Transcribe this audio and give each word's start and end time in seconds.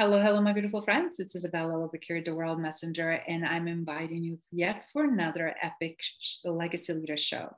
Hello, 0.00 0.22
hello, 0.22 0.40
my 0.40 0.52
beautiful 0.52 0.80
friends. 0.80 1.18
It's 1.18 1.34
Isabella 1.34 1.72
Lobakir, 1.72 2.24
the 2.24 2.32
World 2.32 2.60
Messenger, 2.60 3.20
and 3.26 3.44
I'm 3.44 3.66
inviting 3.66 4.22
you 4.22 4.38
yet 4.52 4.84
for 4.92 5.02
another 5.02 5.56
epic 5.60 5.98
Legacy 6.44 6.92
Leader 6.92 7.16
show. 7.16 7.56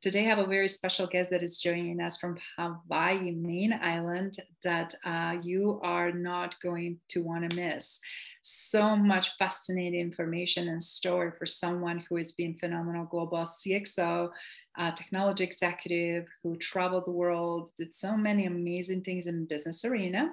Today, 0.00 0.20
I 0.20 0.30
have 0.30 0.38
a 0.38 0.46
very 0.46 0.68
special 0.68 1.06
guest 1.06 1.28
that 1.28 1.42
is 1.42 1.60
joining 1.60 2.00
us 2.00 2.16
from 2.16 2.38
Hawaii, 2.56 3.32
main 3.32 3.78
island, 3.82 4.38
that 4.62 4.94
uh, 5.04 5.36
you 5.42 5.80
are 5.82 6.10
not 6.12 6.58
going 6.62 6.98
to 7.10 7.22
want 7.24 7.50
to 7.50 7.54
miss. 7.54 8.00
So 8.40 8.96
much 8.96 9.36
fascinating 9.38 10.00
information 10.00 10.68
and 10.68 10.82
story 10.82 11.32
for 11.38 11.44
someone 11.44 12.06
who 12.08 12.16
has 12.16 12.32
been 12.32 12.58
phenomenal 12.58 13.04
global 13.04 13.40
CXO, 13.40 14.30
uh, 14.76 14.92
technology 14.92 15.44
executive 15.44 16.26
who 16.42 16.56
traveled 16.56 17.04
the 17.04 17.12
world, 17.12 17.70
did 17.76 17.94
so 17.94 18.16
many 18.16 18.46
amazing 18.46 19.02
things 19.02 19.26
in 19.26 19.44
business 19.46 19.84
arena 19.84 20.32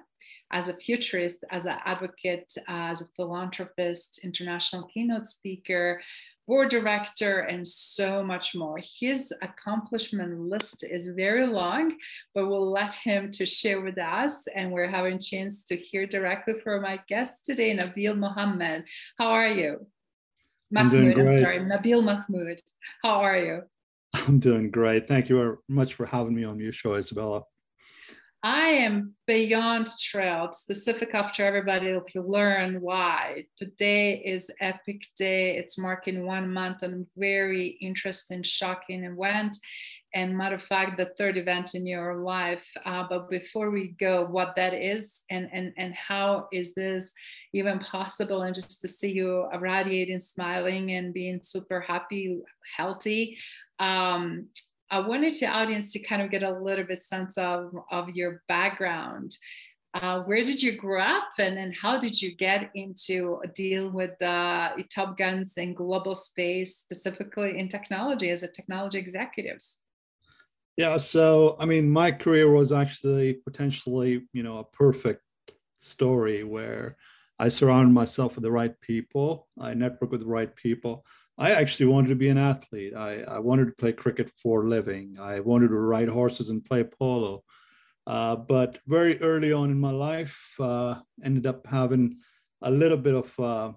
as 0.52 0.68
a 0.68 0.74
futurist, 0.74 1.44
as 1.52 1.66
an 1.66 1.78
advocate, 1.86 2.54
as 2.68 3.02
a 3.02 3.08
philanthropist, 3.16 4.22
international 4.24 4.84
keynote 4.84 5.28
speaker, 5.28 6.02
board 6.48 6.70
director, 6.70 7.42
and 7.42 7.66
so 7.66 8.24
much 8.24 8.56
more. 8.56 8.80
His 9.00 9.32
accomplishment 9.44 10.40
list 10.40 10.84
is 10.84 11.10
very 11.10 11.46
long, 11.46 11.96
but 12.34 12.48
we'll 12.48 12.72
let 12.72 12.92
him 12.94 13.30
to 13.32 13.46
share 13.46 13.82
with 13.82 14.00
us. 14.00 14.48
And 14.56 14.72
we're 14.72 14.88
having 14.88 15.16
a 15.16 15.20
chance 15.20 15.64
to 15.66 15.76
hear 15.76 16.08
directly 16.08 16.56
from 16.64 16.82
my 16.82 17.00
guest 17.08 17.46
today, 17.46 17.78
Nabeel 17.78 18.18
Mohammed. 18.18 18.86
How 19.20 19.28
are 19.28 19.48
you? 19.48 19.86
Mahmood, 20.72 21.20
I'm, 21.20 21.28
I'm 21.28 21.38
sorry, 21.38 21.60
Nabeel 21.60 22.04
Mahmood. 22.04 22.62
How 23.04 23.22
are 23.22 23.38
you? 23.38 23.62
I'm 24.14 24.40
doing 24.40 24.72
great. 24.72 25.08
Thank 25.08 25.30
you 25.30 25.38
very 25.38 25.56
much 25.68 25.94
for 25.94 26.06
having 26.06 26.36
me 26.36 26.44
on 26.44 26.60
your 26.60 26.74
show, 26.74 26.96
Isabella. 26.96 27.44
I 28.42 28.68
am 28.70 29.16
beyond 29.28 29.90
thrilled, 29.90 30.56
specific 30.56 31.14
after 31.14 31.44
everybody 31.46 32.00
to 32.12 32.22
learn 32.22 32.80
why. 32.80 33.46
Today 33.58 34.22
is 34.24 34.50
epic 34.62 35.02
day. 35.18 35.58
It's 35.58 35.78
marking 35.78 36.26
one 36.26 36.54
month 36.54 36.84
on 36.84 37.06
very 37.18 37.78
interesting, 37.82 38.44
shocking 38.44 39.04
event. 39.04 39.58
And 40.14 40.38
matter 40.38 40.56
of 40.56 40.62
fact, 40.62 40.98
the 40.98 41.14
third 41.18 41.38
event 41.38 41.76
in 41.76 41.86
your 41.86 42.16
life. 42.24 42.68
Uh, 42.86 43.06
but 43.10 43.30
before 43.30 43.72
we 43.72 43.90
go, 44.00 44.26
what 44.26 44.56
that 44.56 44.74
is 44.74 45.24
and, 45.30 45.50
and, 45.52 45.74
and 45.78 45.94
how 45.94 46.48
is 46.54 46.74
this 46.74 47.12
even 47.54 47.78
possible? 47.80 48.44
And 48.44 48.56
just 48.56 48.82
to 48.82 48.88
see 48.88 49.12
you 49.12 49.48
radiating, 49.60 50.20
smiling, 50.22 50.92
and 50.92 51.14
being 51.14 51.42
super 51.44 51.82
happy, 51.82 52.40
healthy. 52.78 53.38
Um, 53.80 54.48
I 54.92 55.00
wanted 55.00 55.34
the 55.34 55.48
audience 55.48 55.94
to 55.94 56.00
kind 56.00 56.22
of 56.22 56.32
get 56.32 56.44
a 56.44 56.60
little 56.60 56.86
bit 56.86 57.04
sense 57.04 57.38
of, 57.38 57.74
of 57.92 58.10
your 58.16 58.42
background. 58.48 59.38
Uh, 59.94 60.22
where 60.22 60.44
did 60.44 60.62
you 60.62 60.78
grow 60.78 61.02
up 61.02 61.30
and, 61.40 61.58
and 61.58 61.76
how 61.76 62.00
did 62.00 62.22
you 62.22 62.36
get 62.36 62.70
into 62.76 63.42
deal 63.56 63.90
with 63.90 64.12
the 64.20 64.84
top 64.94 65.18
guns 65.18 65.58
in 65.58 65.74
global 65.74 66.14
space, 66.14 66.78
specifically 66.78 67.58
in 67.58 67.68
technology 67.68 68.30
as 68.30 68.44
a 68.44 68.48
technology 68.48 69.00
executives? 69.00 69.82
Yeah, 70.78 70.98
so 70.98 71.56
I 71.60 71.66
mean, 71.66 71.90
my 71.90 72.12
career 72.12 72.50
was 72.52 72.72
actually 72.72 73.34
potentially, 73.34 74.28
you 74.32 74.44
know, 74.44 74.60
a 74.60 74.64
perfect 74.64 75.24
story 75.80 76.44
where 76.44 76.96
I 77.40 77.50
surrounded 77.50 77.94
myself 77.94 78.36
with 78.36 78.44
the 78.44 78.52
right 78.52 78.80
people, 78.82 79.48
I 79.60 79.74
network 79.74 80.12
with 80.12 80.22
the 80.22 80.28
right 80.28 80.56
people. 80.56 81.06
I 81.40 81.52
actually 81.52 81.86
wanted 81.86 82.10
to 82.10 82.16
be 82.16 82.28
an 82.28 82.38
athlete. 82.38 82.94
I, 82.94 83.22
I 83.22 83.40
wanted 83.40 83.68
to 83.68 83.72
play 83.72 83.94
cricket 83.94 84.30
for 84.44 84.64
a 84.66 84.68
living. 84.68 85.18
I 85.18 85.40
wanted 85.40 85.70
to 85.70 85.76
ride 85.76 86.10
horses 86.10 86.50
and 86.50 86.66
play 86.66 86.84
polo. 86.84 87.46
Uh, 88.06 88.36
but 88.36 88.80
very 88.88 89.22
early 89.22 89.54
on 89.54 89.72
in 89.72 89.80
my 89.80 89.92
life, 89.92 90.54
uh, 90.60 90.96
ended 91.24 91.48
up 91.48 91.66
having 91.66 92.18
a 92.62 92.70
little 92.70 92.98
bit 92.98 93.16
of 93.16 93.40
uh, 93.40 93.72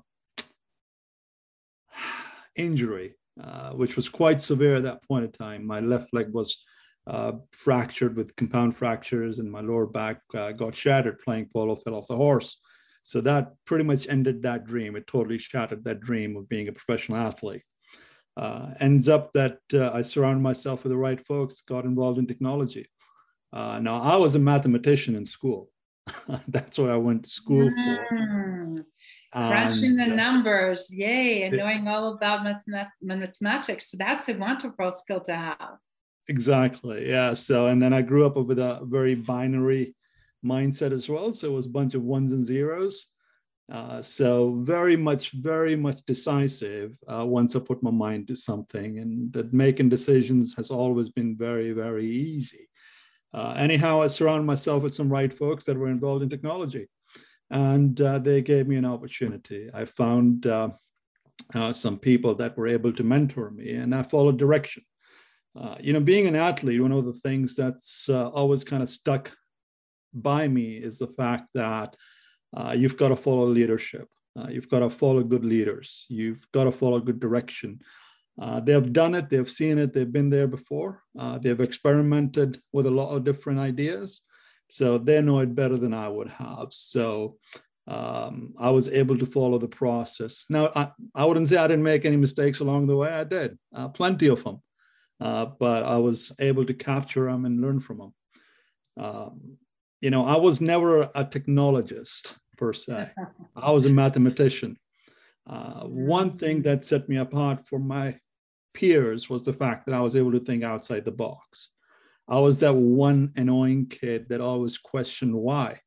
injury, 2.56 3.14
uh, 3.40 3.70
which 3.70 3.94
was 3.94 4.08
quite 4.08 4.42
severe 4.42 4.74
at 4.74 4.82
that 4.82 5.06
point 5.06 5.24
in 5.24 5.30
time. 5.30 5.64
My 5.64 5.78
left 5.78 6.12
leg 6.12 6.32
was 6.32 6.64
uh, 7.06 7.32
fractured 7.52 8.16
with 8.16 8.34
compound 8.34 8.74
fractures, 8.74 9.38
and 9.38 9.48
my 9.48 9.60
lower 9.60 9.86
back 9.86 10.20
uh, 10.34 10.50
got 10.50 10.74
shattered 10.74 11.20
playing 11.20 11.48
polo, 11.54 11.76
fell 11.76 11.94
off 11.94 12.08
the 12.08 12.16
horse. 12.16 12.60
So 13.02 13.20
that 13.22 13.52
pretty 13.64 13.84
much 13.84 14.06
ended 14.08 14.42
that 14.42 14.64
dream. 14.64 14.96
It 14.96 15.06
totally 15.06 15.38
shattered 15.38 15.84
that 15.84 16.00
dream 16.00 16.36
of 16.36 16.48
being 16.48 16.68
a 16.68 16.72
professional 16.72 17.18
athlete. 17.18 17.62
Uh, 18.36 18.70
ends 18.80 19.08
up 19.08 19.32
that 19.32 19.58
uh, 19.74 19.90
I 19.92 20.02
surrounded 20.02 20.42
myself 20.42 20.84
with 20.84 20.92
the 20.92 20.96
right 20.96 21.24
folks, 21.26 21.60
got 21.62 21.84
involved 21.84 22.18
in 22.18 22.26
technology. 22.26 22.88
Uh, 23.52 23.78
now, 23.78 24.00
I 24.00 24.16
was 24.16 24.34
a 24.34 24.38
mathematician 24.38 25.14
in 25.14 25.26
school. 25.26 25.68
That's 26.48 26.78
what 26.78 26.90
I 26.90 26.96
went 26.96 27.24
to 27.24 27.30
school 27.30 27.68
for. 27.68 28.16
Mm. 28.16 28.84
Crunching 29.32 29.96
the 29.96 30.12
uh, 30.12 30.14
numbers, 30.14 30.92
yay, 30.92 31.44
and 31.44 31.56
knowing 31.56 31.88
all 31.88 32.14
about 32.14 32.46
mathematics. 33.00 33.90
So 33.90 33.96
that's 33.96 34.28
a 34.28 34.34
wonderful 34.34 34.90
skill 34.90 35.20
to 35.20 35.34
have. 35.34 35.78
Exactly, 36.28 37.08
yeah. 37.08 37.32
So, 37.32 37.68
and 37.68 37.80
then 37.80 37.94
I 37.94 38.02
grew 38.02 38.26
up 38.26 38.36
with 38.36 38.58
a 38.58 38.80
very 38.82 39.14
binary 39.14 39.94
mindset 40.44 40.92
as 40.92 41.08
well. 41.08 41.32
So 41.32 41.48
it 41.48 41.52
was 41.52 41.66
a 41.66 41.70
bunch 41.70 41.94
of 41.94 42.02
ones 42.02 42.32
and 42.32 42.42
zeros. 42.42 43.06
Uh, 43.70 44.02
so 44.02 44.60
very 44.60 44.96
much, 44.96 45.30
very 45.32 45.76
much 45.76 46.04
decisive 46.04 46.94
uh, 47.08 47.24
once 47.24 47.56
I 47.56 47.60
put 47.60 47.82
my 47.82 47.90
mind 47.90 48.28
to 48.28 48.36
something, 48.36 48.98
and 48.98 49.32
that 49.32 49.54
making 49.54 49.88
decisions 49.88 50.54
has 50.56 50.70
always 50.70 51.08
been 51.08 51.36
very, 51.36 51.72
very 51.72 52.04
easy. 52.04 52.68
Uh, 53.32 53.54
anyhow, 53.56 54.02
I 54.02 54.08
surrounded 54.08 54.44
myself 54.44 54.82
with 54.82 54.92
some 54.92 55.10
right 55.10 55.32
folks 55.32 55.64
that 55.64 55.76
were 55.76 55.88
involved 55.88 56.22
in 56.22 56.28
technology, 56.28 56.88
and 57.50 57.98
uh, 58.00 58.18
they 58.18 58.42
gave 58.42 58.68
me 58.68 58.76
an 58.76 58.84
opportunity. 58.84 59.70
I 59.72 59.86
found 59.86 60.46
uh, 60.46 60.70
uh, 61.54 61.72
some 61.72 61.98
people 61.98 62.34
that 62.34 62.56
were 62.58 62.68
able 62.68 62.92
to 62.92 63.04
mentor 63.04 63.50
me, 63.52 63.72
and 63.72 63.94
I 63.94 64.02
followed 64.02 64.38
direction. 64.38 64.82
you 65.80 65.94
know, 65.94 66.00
being 66.00 66.26
an 66.26 66.36
athlete, 66.36 66.82
one 66.82 66.92
of 66.92 67.06
the 67.06 67.20
things 67.24 67.54
that's 67.54 68.08
always 68.10 68.64
kind 68.64 68.82
of 68.82 68.88
stuck 68.88 69.32
by 70.12 70.48
me 70.48 70.76
is 70.76 70.98
the 70.98 71.06
fact 71.08 71.48
that 71.54 71.96
uh, 72.56 72.74
you've 72.76 72.96
got 72.96 73.08
to 73.08 73.16
follow 73.16 73.46
leadership. 73.46 74.08
Uh, 74.38 74.48
you've 74.48 74.68
got 74.68 74.80
to 74.80 74.90
follow 74.90 75.22
good 75.22 75.44
leaders. 75.44 76.06
You've 76.08 76.46
got 76.52 76.64
to 76.64 76.72
follow 76.72 77.00
good 77.00 77.20
direction. 77.20 77.80
Uh, 78.40 78.60
they 78.60 78.72
have 78.72 78.92
done 78.92 79.14
it, 79.14 79.28
they've 79.28 79.50
seen 79.50 79.78
it, 79.78 79.92
they've 79.92 80.12
been 80.12 80.30
there 80.30 80.46
before. 80.46 81.02
Uh, 81.18 81.38
they've 81.38 81.60
experimented 81.60 82.60
with 82.72 82.86
a 82.86 82.90
lot 82.90 83.14
of 83.14 83.24
different 83.24 83.58
ideas. 83.58 84.20
So 84.70 84.96
they 84.96 85.20
know 85.20 85.40
it 85.40 85.54
better 85.54 85.76
than 85.76 85.92
I 85.92 86.08
would 86.08 86.28
have. 86.28 86.68
So 86.70 87.36
um, 87.86 88.54
I 88.58 88.70
was 88.70 88.88
able 88.88 89.18
to 89.18 89.26
follow 89.26 89.58
the 89.58 89.68
process. 89.68 90.44
Now, 90.48 90.70
I, 90.74 90.90
I 91.14 91.26
wouldn't 91.26 91.48
say 91.48 91.58
I 91.58 91.66
didn't 91.66 91.82
make 91.82 92.06
any 92.06 92.16
mistakes 92.16 92.60
along 92.60 92.86
the 92.86 92.96
way. 92.96 93.10
I 93.10 93.24
did, 93.24 93.58
uh, 93.74 93.88
plenty 93.88 94.28
of 94.28 94.42
them. 94.44 94.62
Uh, 95.20 95.46
but 95.60 95.84
I 95.84 95.98
was 95.98 96.32
able 96.38 96.64
to 96.64 96.74
capture 96.74 97.26
them 97.26 97.44
and 97.44 97.60
learn 97.60 97.80
from 97.80 97.98
them. 97.98 98.14
Um, 98.96 99.58
you 100.02 100.10
know, 100.10 100.24
I 100.24 100.36
was 100.36 100.60
never 100.60 101.02
a 101.02 101.24
technologist 101.24 102.34
per 102.58 102.72
se. 102.72 103.10
I 103.56 103.70
was 103.70 103.86
a 103.86 103.88
mathematician. 103.88 104.76
Uh, 105.46 105.84
one 105.84 106.36
thing 106.36 106.62
that 106.62 106.84
set 106.84 107.08
me 107.08 107.16
apart 107.16 107.66
from 107.66 107.86
my 107.86 108.18
peers 108.74 109.30
was 109.30 109.44
the 109.44 109.52
fact 109.52 109.86
that 109.86 109.94
I 109.94 110.00
was 110.00 110.16
able 110.16 110.32
to 110.32 110.40
think 110.40 110.64
outside 110.64 111.04
the 111.04 111.12
box. 111.12 111.70
I 112.28 112.40
was 112.40 112.58
that 112.60 112.74
one 112.74 113.32
annoying 113.36 113.86
kid 113.86 114.28
that 114.28 114.40
always 114.40 114.76
questioned 114.76 115.34
why. 115.34 115.78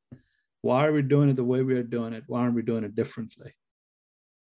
Why 0.61 0.87
are 0.87 0.93
we 0.93 1.01
doing 1.01 1.29
it 1.29 1.35
the 1.35 1.43
way 1.43 1.61
we 1.61 1.75
are 1.75 1.83
doing 1.83 2.13
it? 2.13 2.23
Why 2.27 2.41
aren't 2.41 2.55
we 2.55 2.61
doing 2.61 2.85
it 2.85 2.95
differently? 2.95 3.53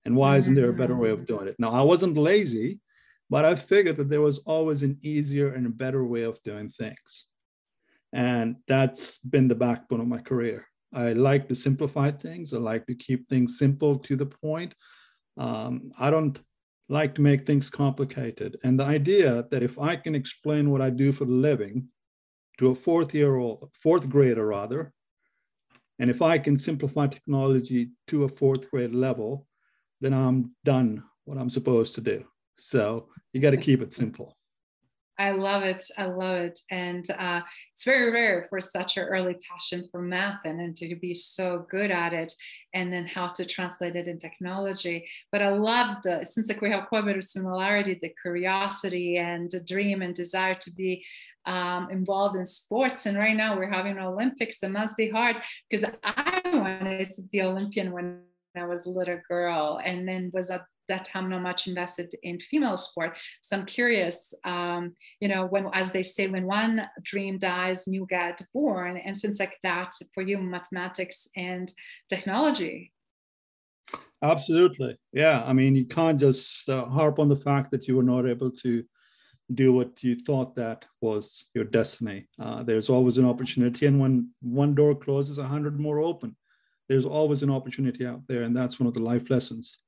And 0.04 0.16
why 0.16 0.38
isn't 0.38 0.54
there 0.54 0.70
a 0.70 0.74
better 0.74 0.96
way 0.96 1.10
of 1.10 1.26
doing 1.26 1.48
it? 1.48 1.56
Now, 1.58 1.70
I 1.72 1.82
wasn't 1.82 2.16
lazy, 2.16 2.80
but 3.28 3.44
I 3.44 3.54
figured 3.54 3.98
that 3.98 4.08
there 4.08 4.22
was 4.22 4.38
always 4.38 4.82
an 4.82 4.98
easier 5.02 5.52
and 5.52 5.66
a 5.66 5.70
better 5.70 6.04
way 6.04 6.22
of 6.22 6.42
doing 6.42 6.70
things. 6.70 7.26
And 8.12 8.56
that's 8.66 9.18
been 9.18 9.48
the 9.48 9.54
backbone 9.54 10.00
of 10.00 10.08
my 10.08 10.18
career. 10.20 10.66
I 10.92 11.12
like 11.12 11.48
to 11.48 11.54
simplify 11.54 12.10
things. 12.10 12.54
I 12.54 12.58
like 12.58 12.86
to 12.86 12.94
keep 12.94 13.28
things 13.28 13.58
simple 13.58 13.98
to 13.98 14.16
the 14.16 14.26
point. 14.26 14.74
Um, 15.36 15.92
I 15.98 16.10
don't 16.10 16.38
like 16.88 17.14
to 17.16 17.20
make 17.20 17.46
things 17.46 17.68
complicated. 17.68 18.56
And 18.64 18.80
the 18.80 18.84
idea 18.84 19.46
that 19.50 19.62
if 19.62 19.78
I 19.78 19.96
can 19.96 20.14
explain 20.14 20.70
what 20.70 20.80
I 20.80 20.88
do 20.88 21.12
for 21.12 21.26
the 21.26 21.32
living 21.32 21.88
to 22.58 22.70
a 22.70 22.74
fourth 22.74 23.14
year 23.14 23.36
old, 23.36 23.70
fourth 23.72 24.08
grader 24.08 24.46
rather. 24.46 24.92
And 25.98 26.10
if 26.10 26.22
I 26.22 26.38
can 26.38 26.58
simplify 26.58 27.06
technology 27.06 27.90
to 28.08 28.24
a 28.24 28.28
fourth 28.28 28.70
grade 28.70 28.94
level, 28.94 29.46
then 30.00 30.12
I'm 30.12 30.54
done 30.64 31.02
what 31.24 31.38
I'm 31.38 31.50
supposed 31.50 31.94
to 31.96 32.00
do. 32.00 32.24
So 32.58 33.08
you 33.32 33.40
got 33.40 33.50
to 33.50 33.56
keep 33.56 33.82
it 33.82 33.92
simple. 33.92 34.37
I 35.18 35.32
love 35.32 35.64
it. 35.64 35.82
I 35.98 36.04
love 36.04 36.36
it. 36.36 36.60
And 36.70 37.04
uh, 37.18 37.40
it's 37.74 37.84
very 37.84 38.10
rare 38.10 38.46
for 38.48 38.60
such 38.60 38.96
an 38.96 39.04
early 39.04 39.34
passion 39.34 39.88
for 39.90 40.00
math 40.00 40.40
and, 40.44 40.60
and 40.60 40.76
to 40.76 40.94
be 40.94 41.12
so 41.12 41.66
good 41.68 41.90
at 41.90 42.12
it 42.12 42.32
and 42.72 42.92
then 42.92 43.04
how 43.06 43.28
to 43.28 43.44
translate 43.44 43.96
it 43.96 44.06
in 44.06 44.18
technology. 44.18 45.08
But 45.32 45.42
I 45.42 45.48
love 45.48 45.96
the, 46.04 46.24
since 46.24 46.50
we 46.60 46.70
have 46.70 46.88
quite 46.88 47.02
a 47.02 47.06
bit 47.06 47.16
of 47.16 47.24
similarity, 47.24 47.98
the 48.00 48.14
curiosity 48.22 49.18
and 49.18 49.50
the 49.50 49.60
dream 49.60 50.02
and 50.02 50.14
desire 50.14 50.54
to 50.54 50.70
be 50.70 51.04
um, 51.46 51.90
involved 51.90 52.36
in 52.36 52.44
sports. 52.44 53.06
And 53.06 53.18
right 53.18 53.36
now 53.36 53.56
we're 53.56 53.70
having 53.70 53.98
Olympics. 53.98 54.60
That 54.60 54.70
must 54.70 54.96
be 54.96 55.10
hard 55.10 55.36
because 55.68 55.90
I 56.04 56.42
wanted 56.44 57.10
to 57.10 57.22
be 57.32 57.42
Olympian 57.42 57.90
when 57.90 58.20
I 58.56 58.66
was 58.66 58.86
a 58.86 58.90
little 58.90 59.20
girl 59.28 59.80
and 59.84 60.06
then 60.06 60.30
was 60.32 60.50
at 60.50 60.64
that 60.88 61.04
time 61.04 61.28
not 61.28 61.42
much 61.42 61.66
invested 61.66 62.14
in 62.22 62.40
female 62.40 62.76
sport. 62.76 63.16
So 63.40 63.56
I'm 63.56 63.66
curious, 63.66 64.34
um, 64.44 64.94
you 65.20 65.28
know, 65.28 65.46
when, 65.46 65.68
as 65.72 65.92
they 65.92 66.02
say, 66.02 66.26
when 66.26 66.46
one 66.46 66.88
dream 67.02 67.38
dies, 67.38 67.86
new 67.86 68.06
get 68.08 68.40
born. 68.52 68.96
And 68.96 69.16
since 69.16 69.40
like 69.40 69.58
that 69.62 69.92
for 70.14 70.22
you, 70.22 70.38
mathematics 70.38 71.28
and 71.36 71.70
technology. 72.08 72.92
Absolutely. 74.22 74.98
Yeah. 75.12 75.44
I 75.46 75.52
mean, 75.52 75.76
you 75.76 75.84
can't 75.84 76.18
just 76.18 76.68
uh, 76.68 76.86
harp 76.86 77.18
on 77.18 77.28
the 77.28 77.36
fact 77.36 77.70
that 77.70 77.86
you 77.86 77.96
were 77.96 78.02
not 78.02 78.26
able 78.26 78.50
to 78.50 78.84
do 79.54 79.72
what 79.72 80.02
you 80.02 80.16
thought 80.16 80.54
that 80.56 80.84
was 81.00 81.44
your 81.54 81.64
destiny. 81.64 82.28
Uh, 82.38 82.62
there's 82.62 82.90
always 82.90 83.16
an 83.16 83.24
opportunity. 83.24 83.86
And 83.86 83.98
when 84.00 84.30
one 84.42 84.74
door 84.74 84.94
closes, 84.94 85.38
a 85.38 85.44
hundred 85.44 85.78
more 85.78 86.00
open. 86.00 86.36
There's 86.88 87.04
always 87.04 87.42
an 87.42 87.50
opportunity 87.50 88.06
out 88.06 88.22
there. 88.26 88.42
And 88.42 88.56
that's 88.56 88.80
one 88.80 88.86
of 88.86 88.94
the 88.94 89.02
life 89.02 89.30
lessons 89.30 89.78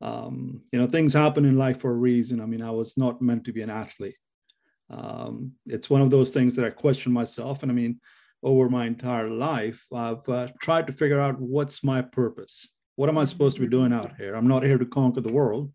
um, 0.00 0.62
you 0.72 0.78
know 0.78 0.86
things 0.86 1.12
happen 1.12 1.44
in 1.44 1.56
life 1.56 1.80
for 1.80 1.90
a 1.90 1.94
reason. 1.94 2.40
I 2.40 2.46
mean 2.46 2.62
i 2.62 2.70
was 2.70 2.96
not 2.96 3.22
meant 3.22 3.44
to 3.44 3.52
be 3.52 3.62
an 3.62 3.70
athlete. 3.70 4.18
Um, 4.90 5.52
it's 5.66 5.90
one 5.90 6.02
of 6.02 6.10
those 6.10 6.32
things 6.32 6.54
that 6.56 6.64
i 6.64 6.70
question 6.70 7.12
myself 7.12 7.62
and 7.62 7.72
i 7.72 7.74
mean 7.74 8.00
over 8.42 8.68
my 8.68 8.86
entire 8.86 9.28
life 9.28 9.84
i've 9.92 10.28
uh, 10.28 10.46
tried 10.60 10.86
to 10.86 10.92
figure 10.92 11.18
out 11.18 11.40
what's 11.40 11.82
my 11.82 12.02
purpose? 12.02 12.66
What 12.96 13.08
am 13.08 13.18
i 13.18 13.24
supposed 13.24 13.56
to 13.56 13.62
be 13.62 13.68
doing 13.68 13.92
out 13.92 14.16
here? 14.16 14.34
I'm 14.34 14.46
not 14.46 14.62
here 14.62 14.78
to 14.78 14.86
conquer 14.86 15.20
the 15.20 15.32
world. 15.32 15.72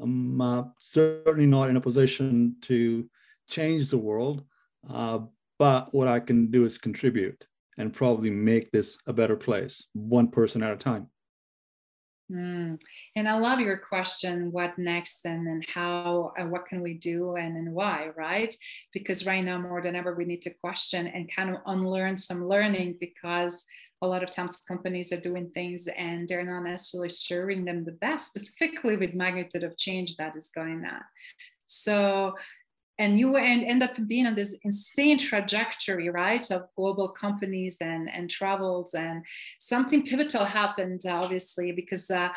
I'm 0.00 0.40
uh, 0.40 0.62
certainly 0.78 1.46
not 1.46 1.70
in 1.70 1.76
a 1.76 1.80
position 1.80 2.56
to 2.62 3.08
change 3.48 3.90
the 3.90 3.98
world 3.98 4.44
uh, 4.88 5.20
but 5.58 5.92
what 5.92 6.08
i 6.08 6.20
can 6.20 6.50
do 6.50 6.64
is 6.64 6.78
contribute 6.78 7.44
and 7.78 7.92
probably 7.92 8.30
make 8.30 8.70
this 8.70 8.98
a 9.06 9.12
better 9.12 9.36
place 9.36 9.84
one 9.92 10.28
person 10.28 10.62
at 10.62 10.72
a 10.72 10.76
time 10.76 11.08
Mm. 12.30 12.80
And 13.16 13.28
I 13.28 13.38
love 13.38 13.60
your 13.60 13.78
question, 13.78 14.52
what 14.52 14.78
next 14.78 15.24
and, 15.24 15.46
and 15.46 15.64
how 15.66 16.32
and 16.36 16.50
what 16.50 16.66
can 16.66 16.82
we 16.82 16.94
do 16.94 17.36
and, 17.36 17.56
and 17.56 17.72
why, 17.72 18.10
right? 18.16 18.54
Because 18.92 19.24
right 19.24 19.42
now 19.42 19.58
more 19.58 19.80
than 19.80 19.96
ever 19.96 20.14
we 20.14 20.26
need 20.26 20.42
to 20.42 20.50
question 20.50 21.06
and 21.06 21.34
kind 21.34 21.50
of 21.50 21.62
unlearn 21.66 22.18
some 22.18 22.46
learning 22.46 22.96
because 23.00 23.64
a 24.02 24.06
lot 24.06 24.22
of 24.22 24.30
times 24.30 24.58
companies 24.58 25.12
are 25.12 25.20
doing 25.20 25.50
things 25.50 25.88
and 25.88 26.28
they're 26.28 26.44
not 26.44 26.68
necessarily 26.68 27.08
serving 27.08 27.64
them 27.64 27.84
the 27.84 27.92
best, 27.92 28.28
specifically 28.28 28.96
with 28.96 29.14
magnitude 29.14 29.64
of 29.64 29.76
change 29.76 30.16
that 30.16 30.36
is 30.36 30.50
going 30.50 30.84
on. 30.84 31.00
So 31.66 32.34
and 32.98 33.18
you 33.18 33.36
end, 33.36 33.64
end 33.64 33.82
up 33.82 33.96
being 34.06 34.26
on 34.26 34.34
this 34.34 34.58
insane 34.62 35.18
trajectory 35.18 36.08
right 36.08 36.50
of 36.50 36.68
global 36.76 37.08
companies 37.08 37.76
and 37.80 38.10
and 38.10 38.30
travels 38.30 38.94
and 38.94 39.24
something 39.58 40.02
pivotal 40.04 40.44
happened 40.44 41.02
obviously 41.08 41.72
because 41.72 42.10
uh, 42.10 42.28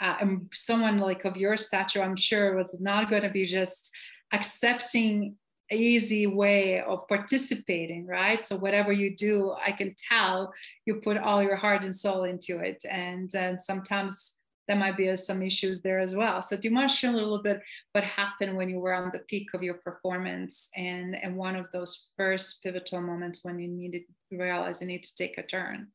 uh, 0.00 0.26
someone 0.52 0.98
like 0.98 1.24
of 1.24 1.36
your 1.36 1.56
stature 1.56 2.02
i'm 2.02 2.16
sure 2.16 2.56
was 2.56 2.76
not 2.80 3.10
going 3.10 3.22
to 3.22 3.30
be 3.30 3.44
just 3.44 3.90
accepting 4.32 5.34
easy 5.72 6.26
way 6.26 6.80
of 6.80 7.06
participating 7.08 8.06
right? 8.06 8.42
So 8.42 8.56
whatever 8.56 8.92
you 8.92 9.14
do 9.16 9.54
i 9.64 9.72
can 9.72 9.94
tell 9.96 10.52
you 10.84 10.96
put 10.96 11.16
all 11.16 11.42
your 11.42 11.56
heart 11.56 11.84
and 11.84 11.94
soul 11.94 12.24
into 12.24 12.58
it. 12.58 12.82
And, 12.90 13.32
and 13.34 13.60
sometimes 13.60 14.36
there 14.70 14.78
might 14.78 14.96
be 14.96 15.16
some 15.16 15.42
issues 15.42 15.82
there 15.82 15.98
as 15.98 16.14
well. 16.14 16.40
So 16.40 16.56
do 16.56 16.68
you 16.68 16.72
mind 16.72 16.92
sharing 16.92 17.16
a 17.16 17.18
little 17.18 17.42
bit 17.42 17.60
what 17.90 18.04
happened 18.04 18.56
when 18.56 18.68
you 18.68 18.78
were 18.78 18.94
on 18.94 19.10
the 19.12 19.18
peak 19.18 19.48
of 19.52 19.64
your 19.64 19.74
performance 19.74 20.68
and, 20.76 21.16
and 21.20 21.34
one 21.36 21.56
of 21.56 21.66
those 21.72 22.10
first 22.16 22.62
pivotal 22.62 23.00
moments 23.00 23.44
when 23.44 23.58
you 23.58 23.66
needed 23.66 24.02
realize 24.30 24.80
you 24.80 24.86
need 24.86 25.02
to 25.02 25.16
take 25.16 25.38
a 25.38 25.42
turn? 25.42 25.88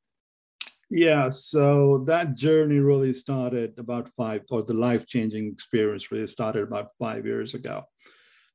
Yeah, 0.89 1.29
so 1.29 2.03
that 2.05 2.35
journey 2.35 2.79
really 2.79 3.13
started 3.13 3.79
about 3.79 4.09
five, 4.17 4.41
or 4.51 4.61
the 4.61 4.73
life 4.73 5.07
changing 5.07 5.47
experience 5.47 6.11
really 6.11 6.27
started 6.27 6.63
about 6.63 6.89
five 6.99 7.25
years 7.25 7.53
ago. 7.53 7.83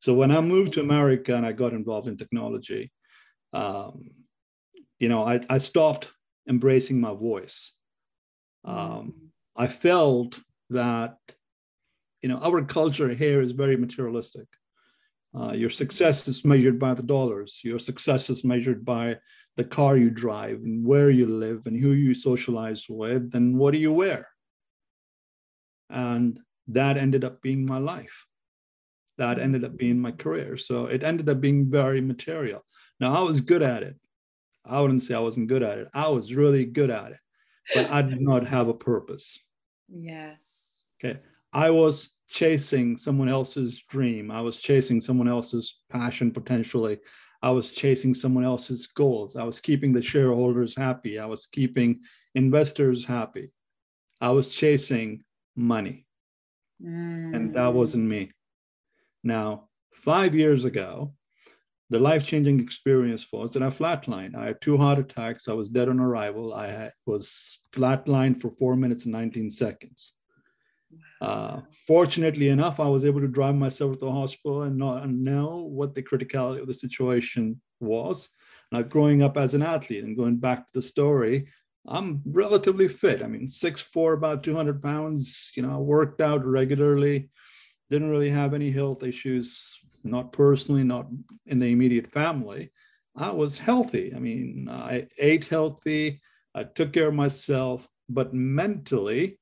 So 0.00 0.12
when 0.12 0.30
I 0.30 0.42
moved 0.42 0.74
to 0.74 0.82
America 0.82 1.34
and 1.34 1.46
I 1.46 1.52
got 1.52 1.72
involved 1.72 2.08
in 2.08 2.18
technology, 2.18 2.92
um, 3.54 4.10
you 4.98 5.08
know, 5.08 5.24
I, 5.24 5.40
I 5.48 5.56
stopped 5.56 6.10
embracing 6.46 7.00
my 7.00 7.14
voice. 7.14 7.72
Um, 8.66 9.29
I 9.60 9.66
felt 9.66 10.40
that 10.70 11.18
you 12.22 12.30
know 12.30 12.38
our 12.38 12.64
culture 12.64 13.10
here 13.10 13.42
is 13.42 13.52
very 13.52 13.76
materialistic. 13.76 14.48
Uh, 15.38 15.52
your 15.52 15.68
success 15.68 16.26
is 16.28 16.46
measured 16.46 16.78
by 16.78 16.94
the 16.94 17.02
dollars. 17.02 17.60
Your 17.62 17.78
success 17.78 18.30
is 18.30 18.42
measured 18.42 18.86
by 18.86 19.18
the 19.58 19.64
car 19.64 19.98
you 19.98 20.08
drive 20.08 20.60
and 20.64 20.82
where 20.82 21.10
you 21.10 21.26
live 21.26 21.66
and 21.66 21.78
who 21.78 21.92
you 21.92 22.14
socialize 22.14 22.86
with 22.88 23.34
and 23.34 23.58
what 23.58 23.74
do 23.74 23.78
you 23.78 23.92
wear. 23.92 24.28
And 25.90 26.40
that 26.68 26.96
ended 26.96 27.22
up 27.22 27.42
being 27.42 27.66
my 27.66 27.78
life. 27.94 28.24
That 29.18 29.38
ended 29.38 29.62
up 29.62 29.76
being 29.76 30.00
my 30.00 30.12
career. 30.12 30.56
So 30.56 30.86
it 30.86 31.02
ended 31.02 31.28
up 31.28 31.38
being 31.42 31.70
very 31.70 32.00
material. 32.00 32.64
Now 32.98 33.14
I 33.14 33.20
was 33.20 33.42
good 33.42 33.62
at 33.62 33.82
it. 33.82 33.96
I 34.64 34.80
wouldn't 34.80 35.02
say 35.02 35.14
I 35.14 35.26
wasn't 35.28 35.48
good 35.48 35.62
at 35.62 35.76
it. 35.76 35.88
I 35.92 36.08
was 36.08 36.34
really 36.34 36.64
good 36.64 36.90
at 36.90 37.12
it, 37.12 37.20
but 37.74 37.90
I 37.90 38.00
did 38.00 38.22
not 38.22 38.46
have 38.46 38.68
a 38.68 38.80
purpose. 38.90 39.38
Yes. 39.92 40.82
Okay. 41.02 41.18
I 41.52 41.70
was 41.70 42.10
chasing 42.28 42.96
someone 42.96 43.28
else's 43.28 43.82
dream. 43.88 44.30
I 44.30 44.40
was 44.40 44.58
chasing 44.58 45.00
someone 45.00 45.28
else's 45.28 45.80
passion 45.90 46.30
potentially. 46.30 46.98
I 47.42 47.50
was 47.50 47.70
chasing 47.70 48.14
someone 48.14 48.44
else's 48.44 48.86
goals. 48.86 49.34
I 49.34 49.44
was 49.44 49.60
keeping 49.60 49.92
the 49.92 50.02
shareholders 50.02 50.76
happy. 50.76 51.18
I 51.18 51.26
was 51.26 51.46
keeping 51.46 52.00
investors 52.34 53.04
happy. 53.04 53.52
I 54.20 54.30
was 54.30 54.48
chasing 54.48 55.24
money. 55.56 56.06
Mm. 56.82 57.34
And 57.34 57.52
that 57.52 57.72
mm. 57.72 57.74
wasn't 57.74 58.04
me. 58.04 58.30
Now, 59.24 59.68
five 59.92 60.34
years 60.34 60.64
ago, 60.64 61.14
the 61.90 61.98
life 61.98 62.24
changing 62.24 62.60
experience 62.60 63.26
was 63.32 63.52
that 63.52 63.64
I 63.64 63.66
flatlined. 63.66 64.36
I 64.36 64.46
had 64.46 64.60
two 64.60 64.76
heart 64.76 65.00
attacks. 65.00 65.48
I 65.48 65.52
was 65.52 65.68
dead 65.68 65.88
on 65.88 65.98
arrival. 65.98 66.54
I 66.54 66.68
had, 66.68 66.92
was 67.04 67.58
flatlined 67.72 68.40
for 68.40 68.50
four 68.50 68.76
minutes 68.76 69.04
and 69.04 69.12
19 69.12 69.50
seconds. 69.50 70.12
Uh, 71.20 71.60
fortunately 71.86 72.48
enough, 72.48 72.78
I 72.78 72.86
was 72.86 73.04
able 73.04 73.20
to 73.20 73.28
drive 73.28 73.56
myself 73.56 73.94
to 73.94 73.98
the 73.98 74.12
hospital 74.12 74.62
and, 74.62 74.78
not, 74.78 75.02
and 75.02 75.24
know 75.24 75.68
what 75.68 75.94
the 75.94 76.02
criticality 76.02 76.60
of 76.60 76.68
the 76.68 76.74
situation 76.74 77.60
was. 77.80 78.28
Now, 78.70 78.82
growing 78.82 79.22
up 79.22 79.36
as 79.36 79.54
an 79.54 79.62
athlete 79.62 80.04
and 80.04 80.16
going 80.16 80.36
back 80.36 80.66
to 80.66 80.72
the 80.72 80.82
story, 80.82 81.48
I'm 81.88 82.22
relatively 82.24 82.86
fit. 82.86 83.22
I 83.22 83.26
mean, 83.26 83.48
six 83.48 83.80
four, 83.80 84.12
about 84.12 84.44
200 84.44 84.80
pounds. 84.80 85.50
You 85.56 85.64
know, 85.64 85.72
I 85.72 85.78
worked 85.78 86.20
out 86.20 86.44
regularly. 86.44 87.30
Didn't 87.88 88.10
really 88.10 88.30
have 88.30 88.54
any 88.54 88.70
health 88.70 89.02
issues 89.02 89.79
not 90.02 90.32
personally, 90.32 90.84
not 90.84 91.06
in 91.46 91.58
the 91.58 91.72
immediate 91.72 92.06
family, 92.06 92.70
I 93.16 93.30
was 93.30 93.58
healthy. 93.58 94.12
I 94.14 94.18
mean, 94.18 94.68
I 94.70 95.06
ate 95.18 95.44
healthy, 95.44 96.20
I 96.54 96.64
took 96.64 96.92
care 96.92 97.08
of 97.08 97.14
myself, 97.14 97.88
but 98.08 98.34
mentally, 98.34 99.38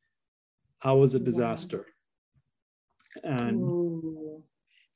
I 0.82 0.92
was 0.92 1.14
a 1.14 1.18
disaster. 1.18 1.86
And 3.24 3.62
Ooh. 3.62 4.27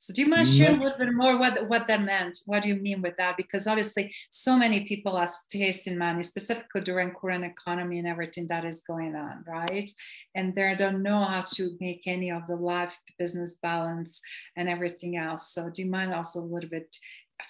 So 0.03 0.13
do 0.13 0.21
you 0.21 0.27
mind 0.27 0.49
sharing 0.49 0.81
a 0.81 0.83
little 0.83 0.97
bit 0.97 1.13
more 1.13 1.39
what, 1.39 1.69
what 1.69 1.87
that 1.87 2.01
meant? 2.01 2.39
What 2.45 2.63
do 2.63 2.67
you 2.67 2.75
mean 2.75 3.01
with 3.01 3.15
that? 3.15 3.37
Because 3.37 3.67
obviously 3.67 4.13
so 4.29 4.57
many 4.57 4.83
people 4.83 5.15
are 5.15 5.27
chasing 5.49 5.97
money, 5.97 6.21
specifically 6.23 6.81
during 6.81 7.11
current 7.11 7.45
economy 7.45 7.99
and 7.99 8.07
everything 8.09 8.45
that 8.47 8.65
is 8.65 8.83
going 8.85 9.15
on, 9.15 9.45
right? 9.47 9.89
And 10.35 10.53
they 10.53 10.75
don't 10.77 11.03
know 11.03 11.23
how 11.23 11.45
to 11.53 11.77
make 11.79 12.03
any 12.05 12.31
of 12.31 12.45
the 12.47 12.57
life 12.57 12.99
business 13.17 13.53
balance 13.63 14.19
and 14.57 14.67
everything 14.67 15.15
else. 15.15 15.53
So 15.53 15.69
do 15.69 15.83
you 15.83 15.89
mind 15.89 16.13
also 16.13 16.41
a 16.41 16.51
little 16.53 16.69
bit 16.69 16.93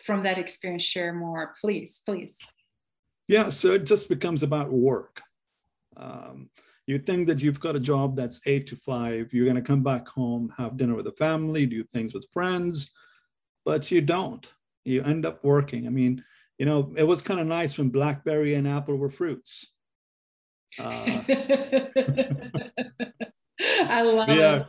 from 0.06 0.22
that 0.22 0.38
experience 0.38 0.84
share 0.84 1.12
more, 1.12 1.56
please, 1.60 2.02
please? 2.06 2.38
Yeah, 3.28 3.50
so 3.50 3.72
it 3.72 3.86
just 3.86 4.10
becomes 4.10 4.44
about 4.44 4.72
work. 4.72 5.24
Um, 5.98 6.52
you 6.88 6.98
think 6.98 7.28
that 7.28 7.40
you've 7.40 7.60
got 7.60 7.76
a 7.76 7.80
job 7.80 8.16
that's 8.16 8.42
eight 8.46 8.68
to 8.68 8.76
five, 8.76 9.34
you're 9.34 9.46
going 9.46 9.56
to 9.56 9.62
come 9.62 9.84
back 9.84 10.08
home, 10.08 10.54
have 10.58 10.78
dinner 10.78 10.96
with 10.96 11.06
the 11.06 11.14
family, 11.14 11.66
do 11.66 11.84
things 11.94 12.14
with 12.14 12.28
friends, 12.34 12.92
but 13.66 13.90
you 13.90 14.02
don't. 14.02 14.46
You 14.84 15.02
end 15.04 15.26
up 15.26 15.44
working. 15.44 15.88
I 15.88 15.90
mean, 15.90 16.24
you 16.58 16.66
know, 16.66 16.94
it 16.98 17.04
was 17.04 17.22
kind 17.22 17.40
of 17.40 17.48
nice 17.48 17.78
when 17.78 17.90
BlackBerry 17.90 18.56
and 18.56 18.68
Apple 18.68 18.98
were 18.98 19.10
fruits. 19.10 19.66
Uh, 20.78 21.22
I 23.88 24.02
love 24.02 24.28
we 24.28 24.40
it. 24.40 24.44
are, 24.44 24.68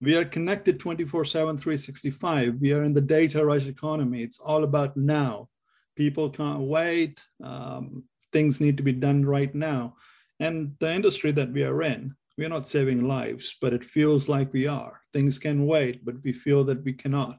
we 0.00 0.16
are 0.16 0.24
connected 0.24 0.78
24 0.78 1.24
7, 1.24 1.58
365. 1.58 2.56
We 2.60 2.72
are 2.72 2.84
in 2.84 2.94
the 2.94 3.00
data 3.00 3.44
rush 3.44 3.66
economy. 3.66 4.22
It's 4.22 4.38
all 4.38 4.62
about 4.62 4.96
now. 4.96 5.48
People 5.96 6.30
can't 6.30 6.60
wait. 6.60 7.20
Um, 7.42 8.04
things 8.32 8.60
need 8.60 8.76
to 8.76 8.84
be 8.84 8.92
done 8.92 9.24
right 9.24 9.52
now. 9.54 9.96
And 10.40 10.74
the 10.80 10.92
industry 10.92 11.32
that 11.32 11.52
we 11.52 11.62
are 11.62 11.82
in, 11.82 12.14
we 12.38 12.46
are 12.46 12.50
not 12.50 12.66
saving 12.66 13.06
lives, 13.06 13.56
but 13.60 13.72
it 13.72 13.84
feels 13.84 14.28
like 14.28 14.52
we 14.52 14.66
are. 14.66 15.00
Things 15.12 15.38
can 15.38 15.66
wait, 15.66 16.04
but 16.04 16.16
we 16.24 16.32
feel 16.32 16.64
that 16.64 16.82
we 16.82 16.92
cannot. 16.94 17.38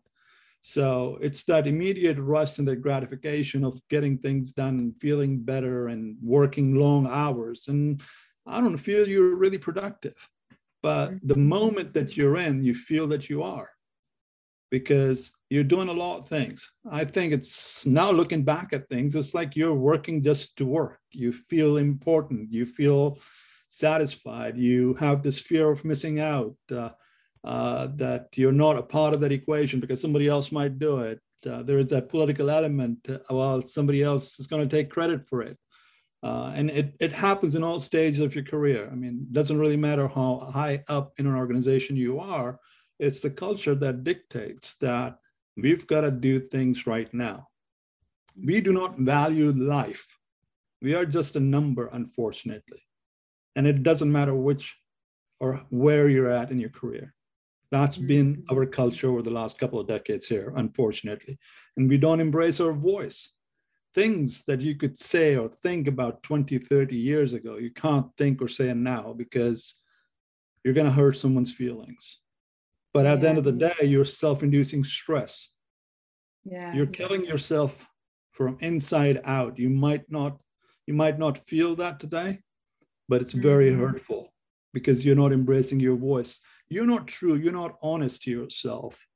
So 0.61 1.17
it's 1.21 1.43
that 1.45 1.65
immediate 1.65 2.19
rush 2.19 2.59
and 2.59 2.67
the 2.67 2.75
gratification 2.75 3.63
of 3.63 3.81
getting 3.89 4.19
things 4.19 4.51
done 4.51 4.77
and 4.77 4.95
feeling 5.01 5.39
better 5.41 5.87
and 5.87 6.15
working 6.21 6.75
long 6.75 7.07
hours. 7.07 7.67
And 7.67 8.01
I 8.45 8.61
don't 8.61 8.77
feel 8.77 9.07
you're 9.07 9.35
really 9.35 9.57
productive. 9.57 10.29
But 10.83 11.17
the 11.23 11.35
Mm-hmm. 11.35 11.41
moment 11.41 11.93
that 11.95 12.15
you're 12.15 12.37
in, 12.37 12.63
you 12.63 12.75
feel 12.75 13.07
that 13.07 13.29
you 13.29 13.41
are 13.43 13.69
because 14.71 15.31
you're 15.49 15.63
doing 15.65 15.89
a 15.89 15.93
lot 15.93 16.17
of 16.17 16.27
things. 16.27 16.67
I 16.89 17.03
think 17.03 17.33
it's 17.33 17.85
now 17.85 18.09
looking 18.09 18.43
back 18.43 18.71
at 18.71 18.87
things, 18.87 19.13
it's 19.13 19.33
like 19.33 19.55
you're 19.55 19.75
working 19.75 20.23
just 20.23 20.55
to 20.57 20.65
work. 20.65 20.99
You 21.11 21.33
feel 21.33 21.77
important, 21.77 22.51
you 22.51 22.65
feel 22.65 23.19
satisfied, 23.69 24.57
you 24.57 24.95
have 24.95 25.21
this 25.21 25.39
fear 25.39 25.69
of 25.69 25.85
missing 25.85 26.19
out, 26.19 26.55
uh, 26.71 26.91
uh, 27.43 27.87
that 27.95 28.27
you're 28.35 28.51
not 28.51 28.77
a 28.77 28.83
part 28.83 29.13
of 29.13 29.19
that 29.21 29.31
equation 29.31 29.79
because 29.79 29.99
somebody 29.99 30.27
else 30.27 30.51
might 30.51 30.79
do 30.79 30.99
it. 30.99 31.19
Uh, 31.45 31.63
there 31.63 31.79
is 31.79 31.87
that 31.87 32.07
political 32.07 32.49
element, 32.49 32.99
uh, 33.09 33.17
well, 33.29 33.61
somebody 33.61 34.03
else 34.03 34.39
is 34.39 34.47
going 34.47 34.67
to 34.67 34.75
take 34.75 34.89
credit 34.89 35.27
for 35.27 35.41
it. 35.41 35.57
Uh, 36.23 36.51
and 36.55 36.69
it, 36.69 36.95
it 36.99 37.11
happens 37.11 37.55
in 37.55 37.63
all 37.63 37.79
stages 37.79 38.19
of 38.19 38.35
your 38.35 38.43
career. 38.43 38.87
I 38.91 38.95
mean, 38.95 39.25
it 39.27 39.33
doesn't 39.33 39.57
really 39.57 39.77
matter 39.77 40.07
how 40.07 40.49
high 40.53 40.83
up 40.87 41.13
in 41.17 41.25
an 41.25 41.35
organization 41.35 41.95
you 41.95 42.19
are, 42.19 42.59
it's 43.01 43.19
the 43.19 43.29
culture 43.29 43.75
that 43.75 44.03
dictates 44.03 44.75
that 44.75 45.17
we've 45.57 45.85
got 45.87 46.01
to 46.01 46.11
do 46.11 46.39
things 46.39 46.87
right 46.87 47.13
now. 47.13 47.47
We 48.41 48.61
do 48.61 48.71
not 48.71 48.97
value 48.97 49.51
life. 49.51 50.17
We 50.81 50.93
are 50.93 51.05
just 51.05 51.35
a 51.35 51.39
number, 51.39 51.89
unfortunately. 51.91 52.81
And 53.57 53.67
it 53.67 53.83
doesn't 53.83 54.11
matter 54.11 54.33
which 54.33 54.77
or 55.39 55.65
where 55.69 56.07
you're 56.07 56.31
at 56.31 56.51
in 56.51 56.59
your 56.59 56.69
career. 56.69 57.13
That's 57.71 57.97
mm-hmm. 57.97 58.07
been 58.07 58.45
our 58.51 58.65
culture 58.65 59.09
over 59.09 59.21
the 59.21 59.31
last 59.31 59.57
couple 59.57 59.79
of 59.79 59.87
decades 59.87 60.27
here, 60.27 60.53
unfortunately. 60.55 61.37
And 61.75 61.89
we 61.89 61.97
don't 61.97 62.21
embrace 62.21 62.61
our 62.61 62.73
voice 62.73 63.29
things 63.93 64.43
that 64.45 64.61
you 64.61 64.75
could 64.75 64.97
say 64.97 65.35
or 65.35 65.47
think 65.47 65.87
about 65.87 66.23
20, 66.23 66.57
30 66.57 66.95
years 66.95 67.33
ago, 67.33 67.57
you 67.57 67.71
can't 67.71 68.07
think 68.17 68.41
or 68.41 68.47
say 68.47 68.73
now 68.73 69.13
because 69.17 69.75
you're 70.63 70.73
going 70.73 70.85
to 70.85 70.93
hurt 70.93 71.17
someone's 71.17 71.51
feelings. 71.51 72.19
But 72.93 73.05
at 73.05 73.21
the 73.21 73.29
end 73.29 73.37
of 73.37 73.43
the 73.43 73.51
day, 73.53 73.73
you're 73.83 74.05
self 74.05 74.43
inducing 74.43 74.83
stress. 74.83 75.49
Yeah. 76.43 76.73
You're 76.73 76.87
killing 76.87 77.25
yourself 77.25 77.87
from 78.31 78.57
inside 78.59 79.21
out. 79.23 79.57
You 79.57 79.69
might 79.69 80.09
not. 80.11 80.39
You 80.87 80.93
might 80.95 81.19
not 81.19 81.47
feel 81.47 81.75
that 81.75 81.99
today, 81.99 82.39
but 83.07 83.21
it's 83.21 83.33
very 83.33 83.71
Mhm. 83.71 83.79
hurtful 83.79 84.33
because 84.73 85.05
you're 85.05 85.15
not 85.23 85.31
embracing 85.31 85.79
your 85.79 85.95
voice. 85.95 86.39
You're 86.69 86.87
not 86.87 87.07
true. 87.07 87.35
You're 87.35 87.53
not 87.63 87.77
honest 87.81 88.23
to 88.23 88.31
yourself. 88.31 89.07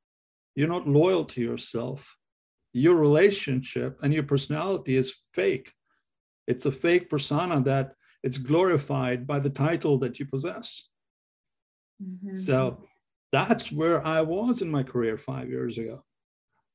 You're 0.56 0.70
not 0.76 0.88
loyal 0.88 1.26
to 1.26 1.42
yourself 1.42 2.18
your 2.76 2.96
relationship 2.96 3.98
and 4.04 4.14
your 4.14 4.24
personality 4.24 4.98
is 4.98 5.16
fake. 5.34 5.72
It's 6.46 6.66
a 6.66 6.72
fake 6.74 7.10
persona 7.10 7.62
that 7.62 7.96
it's 8.22 8.36
glorified 8.36 9.26
by 9.26 9.40
the 9.40 9.50
title 9.50 9.98
that 10.00 10.20
you 10.20 10.26
possess. 10.26 10.90
Mhm. 12.04 12.38
So 12.38 12.86
that's 13.36 13.70
where 13.80 14.00
I 14.18 14.22
was 14.22 14.62
in 14.62 14.70
my 14.72 14.84
career 14.92 15.18
five 15.18 15.50
years 15.50 15.78
ago. 15.78 15.98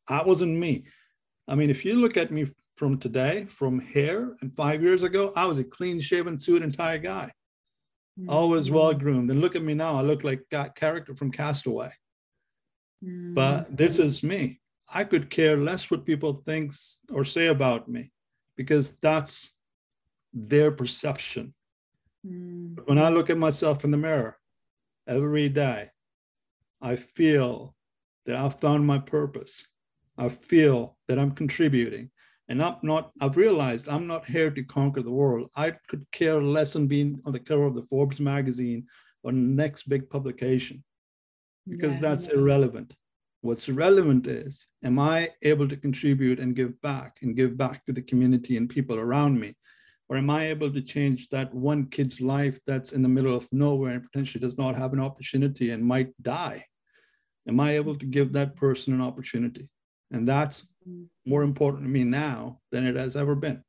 I 0.08 0.22
wasn't 0.30 0.58
me. 0.64 0.84
I 1.48 1.54
mean, 1.54 1.70
if 1.70 1.84
you 1.86 1.94
look 1.94 2.16
at 2.18 2.30
me 2.30 2.42
from 2.76 2.98
today, 2.98 3.46
from 3.48 3.80
here 3.80 4.36
and 4.40 4.54
five 4.54 4.82
years 4.82 5.02
ago, 5.02 5.32
I 5.42 5.46
was 5.46 5.58
a 5.58 5.64
clean 5.76 5.98
shaven 6.02 6.36
suit 6.36 6.62
and 6.62 6.72
tie 6.76 6.98
guy, 6.98 7.32
always 8.28 8.66
Mhm. 8.68 8.74
well 8.76 8.94
groomed. 9.02 9.30
And 9.30 9.40
look 9.40 9.56
at 9.56 9.62
me 9.68 9.74
now, 9.74 9.92
I 10.00 10.02
look 10.02 10.22
like 10.30 10.42
that 10.50 10.74
character 10.82 11.14
from 11.14 11.30
Castaway. 11.32 11.92
Mhm. 13.02 13.34
But 13.34 13.74
this 13.80 13.98
is 13.98 14.22
me. 14.22 14.60
I 15.00 15.02
could 15.10 15.30
care 15.30 15.56
less 15.56 15.90
what 15.90 16.04
people 16.10 16.32
think 16.48 16.72
or 17.16 17.24
say 17.24 17.46
about 17.46 17.88
me 17.88 18.02
because 18.60 18.86
that's 19.06 19.50
their 20.52 20.70
perception. 20.80 21.54
Mhm. 22.26 22.86
When 22.86 22.98
I 22.98 23.08
look 23.08 23.30
at 23.30 23.38
myself 23.38 23.84
in 23.84 23.90
the 23.92 24.02
mirror 24.08 24.34
every 25.06 25.48
day, 25.48 25.90
I 26.82 26.96
feel 26.96 27.74
that 28.26 28.36
I've 28.36 28.60
found 28.60 28.86
my 28.86 28.98
purpose. 28.98 29.64
I 30.16 30.28
feel 30.28 30.96
that 31.08 31.18
I'm 31.18 31.32
contributing. 31.32 32.10
And 32.48 32.62
I'm 32.62 32.76
not, 32.82 33.12
I've 33.20 33.36
realized 33.36 33.88
I'm 33.88 34.06
not 34.06 34.26
here 34.26 34.50
to 34.50 34.62
conquer 34.64 35.02
the 35.02 35.10
world. 35.10 35.50
I 35.54 35.72
could 35.88 36.04
care 36.10 36.42
less 36.42 36.74
on 36.74 36.88
being 36.88 37.20
on 37.24 37.32
the 37.32 37.38
cover 37.38 37.64
of 37.64 37.74
the 37.74 37.84
Forbes 37.84 38.20
magazine 38.20 38.86
or 39.22 39.32
next 39.32 39.88
big 39.88 40.10
publication 40.10 40.82
because 41.68 41.94
Yeah, 41.94 42.00
that's 42.00 42.28
irrelevant. 42.28 42.94
What's 43.42 43.68
relevant 43.68 44.26
is, 44.26 44.66
am 44.82 44.98
I 44.98 45.30
able 45.42 45.68
to 45.68 45.76
contribute 45.76 46.40
and 46.40 46.56
give 46.56 46.78
back 46.82 47.18
and 47.22 47.36
give 47.36 47.56
back 47.56 47.86
to 47.86 47.92
the 47.92 48.02
community 48.02 48.56
and 48.56 48.68
people 48.68 48.96
around 48.96 49.38
me? 49.38 49.56
Or 50.08 50.16
am 50.16 50.28
I 50.28 50.48
able 50.48 50.72
to 50.72 50.82
change 50.82 51.28
that 51.28 51.54
one 51.54 51.86
kid's 51.86 52.20
life 52.20 52.58
that's 52.66 52.92
in 52.92 53.00
the 53.00 53.08
middle 53.08 53.34
of 53.34 53.48
nowhere 53.52 53.94
and 53.94 54.02
potentially 54.02 54.40
does 54.40 54.58
not 54.58 54.74
have 54.74 54.92
an 54.92 55.00
opportunity 55.00 55.70
and 55.70 55.84
might 55.84 56.12
die? 56.20 56.66
Am 57.48 57.60
I 57.60 57.72
able 57.72 57.96
to 57.96 58.06
give 58.06 58.32
that 58.32 58.56
person 58.56 58.92
an 58.92 59.00
opportunity? 59.00 59.70
And 60.10 60.28
that's 60.28 60.64
more 61.24 61.42
important 61.42 61.84
to 61.84 61.88
me 61.88 62.04
now 62.04 62.60
than 62.72 62.86
it 62.86 62.96
has 62.96 63.16
ever 63.16 63.34
been. 63.34 63.62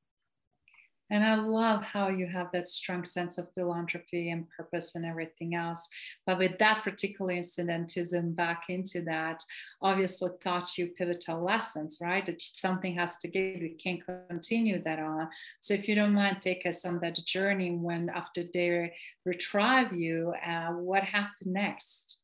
And 1.12 1.26
I 1.26 1.36
love 1.36 1.84
how 1.84 2.08
you 2.08 2.26
have 2.26 2.54
that 2.54 2.70
strong 2.70 3.04
sense 3.04 3.38
of 3.38 3.54
philanthropy 3.54 4.30
and 4.30 4.50
purpose 4.50 4.96
and 4.96 5.06
everything 5.06 5.56
else. 5.56 5.90
But 6.26 6.38
with 6.38 6.58
that 6.60 6.86
particular 6.86 7.34
incidentism 7.34 8.34
back 8.34 8.64
into 8.70 9.02
that, 9.02 9.44
obviously 9.82 10.30
taught 10.42 10.78
you 10.78 10.88
pivotal 10.98 11.44
lessons, 11.44 11.98
right? 12.02 12.26
That 12.26 12.40
something 12.40 12.96
has 12.96 13.18
to 13.18 13.28
give, 13.28 13.62
you 13.62 13.76
can't 13.78 14.00
continue 14.30 14.82
that 14.84 15.00
on. 15.00 15.28
So 15.60 15.74
if 15.74 15.90
you 15.90 15.96
don't 15.96 16.14
mind, 16.14 16.38
take 16.40 16.66
us 16.66 16.86
on 16.86 17.02
that 17.02 17.18
journey 17.26 17.72
when 17.72 18.10
after 18.10 18.44
they 18.54 18.94
retrieve 19.26 19.92
you, 19.92 20.34
uh, 20.46 20.70
what 20.70 21.04
happened 21.04 21.54
next? 21.54 22.21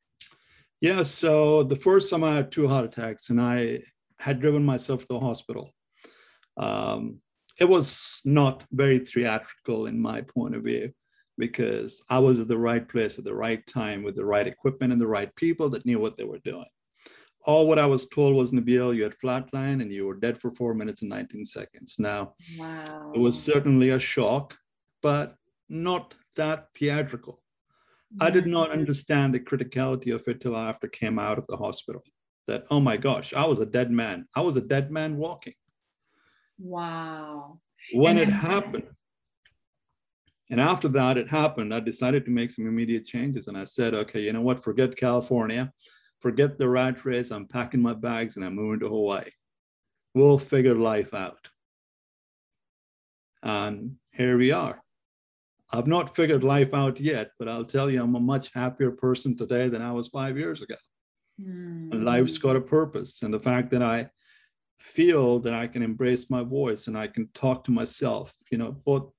Yeah, 0.82 1.04
so 1.04 1.64
the 1.64 1.76
first 1.76 2.10
time 2.10 2.24
I 2.24 2.36
had 2.36 2.52
two 2.52 2.68
heart 2.68 2.86
attacks 2.86 3.30
and 3.30 3.42
I 3.42 3.82
had 4.20 4.40
driven 4.40 4.64
myself 4.64 5.02
to 5.02 5.08
the 5.10 5.20
hospital. 5.20 5.74
Um, 6.58 7.20
it 7.60 7.66
was 7.66 8.22
not 8.26 8.64
very 8.72 9.00
theatrical 9.00 9.88
in 9.88 10.00
my 10.00 10.22
point 10.22 10.56
of 10.56 10.64
view 10.64 10.92
because 11.38 12.04
I 12.10 12.20
was 12.20 12.40
at 12.40 12.48
the 12.48 12.58
right 12.58 12.88
place 12.88 13.18
at 13.18 13.24
the 13.24 13.34
right 13.34 13.66
time 13.68 14.04
with 14.04 14.16
the 14.16 14.26
right 14.26 14.46
equipment 14.48 14.92
and 14.92 15.02
the 15.02 15.08
right 15.08 15.36
people 15.36 15.70
that 15.70 15.86
knew 15.86 16.00
what 16.00 16.18
they 16.18 16.24
were 16.24 16.40
doing. 16.40 16.66
All 17.46 17.68
what 17.68 17.80
I 17.80 17.86
was 17.86 18.08
told 18.10 18.36
was 18.36 18.52
Nabeel, 18.52 18.96
you 18.96 19.04
had 19.04 19.16
flatline 19.18 19.82
and 19.82 19.92
you 19.92 20.06
were 20.06 20.16
dead 20.16 20.40
for 20.40 20.52
four 20.52 20.74
minutes 20.74 21.02
and 21.02 21.10
19 21.10 21.46
seconds. 21.46 21.96
Now, 21.98 22.34
Wow. 22.58 23.12
it 23.16 23.20
was 23.20 23.42
certainly 23.42 23.92
a 23.92 24.00
shock, 24.00 24.58
but 25.02 25.36
not 25.70 26.14
that 26.36 26.68
theatrical. 26.76 27.40
I 28.20 28.30
did 28.30 28.48
not 28.48 28.72
understand 28.72 29.34
the 29.34 29.40
criticality 29.40 30.14
of 30.14 30.28
it 30.28 30.42
till 30.42 30.56
I 30.56 30.70
after 30.70 30.88
came 30.88 31.20
out 31.20 31.38
of 31.38 31.46
the 31.48 31.58
hospital. 31.58 32.04
That, 32.48 32.66
oh 32.72 32.80
my 32.80 32.96
gosh, 32.96 33.34
I 33.34 33.46
was 33.46 33.60
a 33.60 33.66
dead 33.66 33.92
man. 33.92 34.26
I 34.36 34.42
was 34.42 34.56
a 34.56 34.62
dead 34.62 34.90
man 34.92 35.18
walking. 35.18 35.54
Wow. 36.58 37.60
When 37.94 38.18
And 38.18 38.30
it 38.30 38.34
happened, 38.34 38.88
and 40.50 40.62
after 40.62 40.88
that, 40.90 41.18
it 41.18 41.30
happened, 41.30 41.74
I 41.74 41.82
decided 41.82 42.24
to 42.26 42.32
make 42.32 42.52
some 42.52 42.68
immediate 42.68 43.06
changes. 43.06 43.48
And 43.48 43.58
I 43.58 43.66
said, 43.66 43.94
okay, 43.94 44.22
you 44.22 44.32
know 44.32 44.42
what? 44.42 44.64
Forget 44.64 44.96
California, 44.96 45.72
forget 46.22 46.58
the 46.58 46.70
rat 46.70 47.04
race. 47.04 47.32
I'm 47.32 47.48
packing 47.48 47.82
my 47.82 47.94
bags 47.94 48.38
and 48.38 48.46
I'm 48.46 48.56
moving 48.56 48.80
to 48.80 48.88
Hawaii. 48.88 49.30
We'll 50.14 50.40
figure 50.40 50.76
life 50.76 51.14
out. 51.14 51.50
And 53.44 53.98
here 54.14 54.38
we 54.38 54.52
are. 54.52 54.82
I've 55.72 55.88
not 55.88 56.16
figured 56.16 56.44
life 56.44 56.74
out 56.74 57.00
yet, 57.00 57.32
but 57.38 57.50
I'll 57.50 57.66
tell 57.66 57.90
you, 57.90 58.02
I'm 58.02 58.16
a 58.16 58.20
much 58.20 58.52
happier 58.54 58.92
person 58.92 59.36
today 59.36 59.68
than 59.68 59.82
I 59.82 59.92
was 59.92 60.08
five 60.08 60.38
years 60.38 60.62
ago. 60.62 60.76
Hmm. 61.42 61.90
And 61.92 62.06
life's 62.06 62.38
got 62.38 62.56
a 62.56 62.62
purpose. 62.62 63.22
And 63.22 63.34
the 63.34 63.40
fact 63.40 63.72
that 63.72 63.84
I 63.84 64.10
feel 64.80 65.40
that 65.40 65.54
I 65.54 65.68
can 65.68 65.84
embrace 65.84 66.30
my 66.30 66.44
voice 66.44 66.88
and 66.88 66.98
I 66.98 67.08
can 67.08 67.30
talk 67.34 67.64
to 67.66 67.72
myself, 67.72 68.34
you 68.52 68.58
know, 68.58 68.72
both 68.72 69.12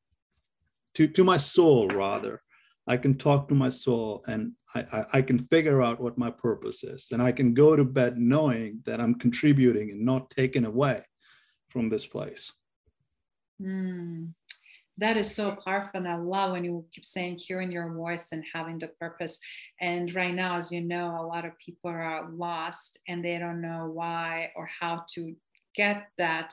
to, 0.94 1.06
to 1.06 1.24
my 1.24 1.36
soul, 1.36 1.88
rather. 1.88 2.40
I 2.86 2.96
can 2.96 3.18
talk 3.18 3.48
to 3.48 3.54
my 3.54 3.68
soul 3.68 4.24
and 4.26 4.52
I, 4.74 4.80
I, 4.90 5.04
I 5.18 5.22
can 5.22 5.46
figure 5.48 5.82
out 5.82 6.00
what 6.00 6.16
my 6.16 6.30
purpose 6.30 6.82
is. 6.82 7.08
And 7.12 7.22
I 7.22 7.32
can 7.32 7.52
go 7.52 7.76
to 7.76 7.84
bed 7.84 8.16
knowing 8.16 8.80
that 8.86 8.98
I'm 8.98 9.14
contributing 9.14 9.90
and 9.90 10.00
not 10.00 10.30
taken 10.30 10.64
away 10.64 11.02
from 11.68 11.90
this 11.90 12.06
place. 12.06 12.50
Mm. 13.60 14.32
That 14.98 15.16
is 15.16 15.32
so 15.32 15.56
powerful. 15.64 15.90
And 15.94 16.08
I 16.08 16.16
love 16.16 16.52
when 16.52 16.64
you 16.64 16.84
keep 16.90 17.06
saying 17.06 17.38
hearing 17.38 17.70
your 17.70 17.92
voice 17.92 18.32
and 18.32 18.44
having 18.52 18.80
the 18.80 18.88
purpose. 18.88 19.38
And 19.80 20.12
right 20.12 20.34
now, 20.34 20.56
as 20.56 20.72
you 20.72 20.80
know, 20.80 21.16
a 21.20 21.26
lot 21.26 21.44
of 21.44 21.56
people 21.58 21.90
are 21.90 22.28
lost 22.32 22.98
and 23.06 23.24
they 23.24 23.38
don't 23.38 23.60
know 23.60 23.90
why 23.92 24.50
or 24.56 24.68
how 24.80 25.04
to 25.14 25.36
get 25.76 26.08
that 26.18 26.52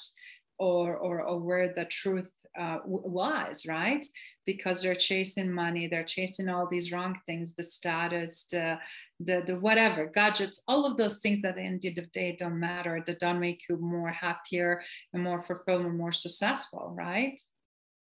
or, 0.60 0.96
or, 0.96 1.24
or 1.24 1.40
where 1.40 1.74
the 1.74 1.86
truth 1.86 2.32
uh, 2.58 2.78
lies, 2.86 3.66
right? 3.66 4.06
Because 4.46 4.82
they're 4.82 4.96
chasing 4.96 5.52
money, 5.52 5.88
they're 5.88 6.04
chasing 6.04 6.48
all 6.48 6.68
these 6.68 6.92
wrong 6.92 7.20
things, 7.26 7.56
the 7.56 7.64
status, 7.64 8.46
the, 8.52 8.78
the, 9.20 9.44
the 9.46 9.60
whatever, 9.60 10.06
gadgets, 10.06 10.62
all 10.68 10.86
of 10.86 10.98
those 10.98 11.18
things 11.18 11.42
that 11.42 11.50
at 11.50 11.56
the 11.56 11.62
end 11.64 11.84
of 11.84 11.96
the 11.96 12.06
day 12.14 12.36
don't 12.38 12.60
matter, 12.60 13.04
that 13.08 13.20
don't 13.20 13.40
make 13.40 13.64
you 13.68 13.78
more 13.78 14.10
happier 14.10 14.82
and 15.14 15.24
more 15.24 15.42
fulfilled 15.42 15.86
and 15.86 15.98
more 15.98 16.12
successful, 16.12 16.94
right? 16.96 17.42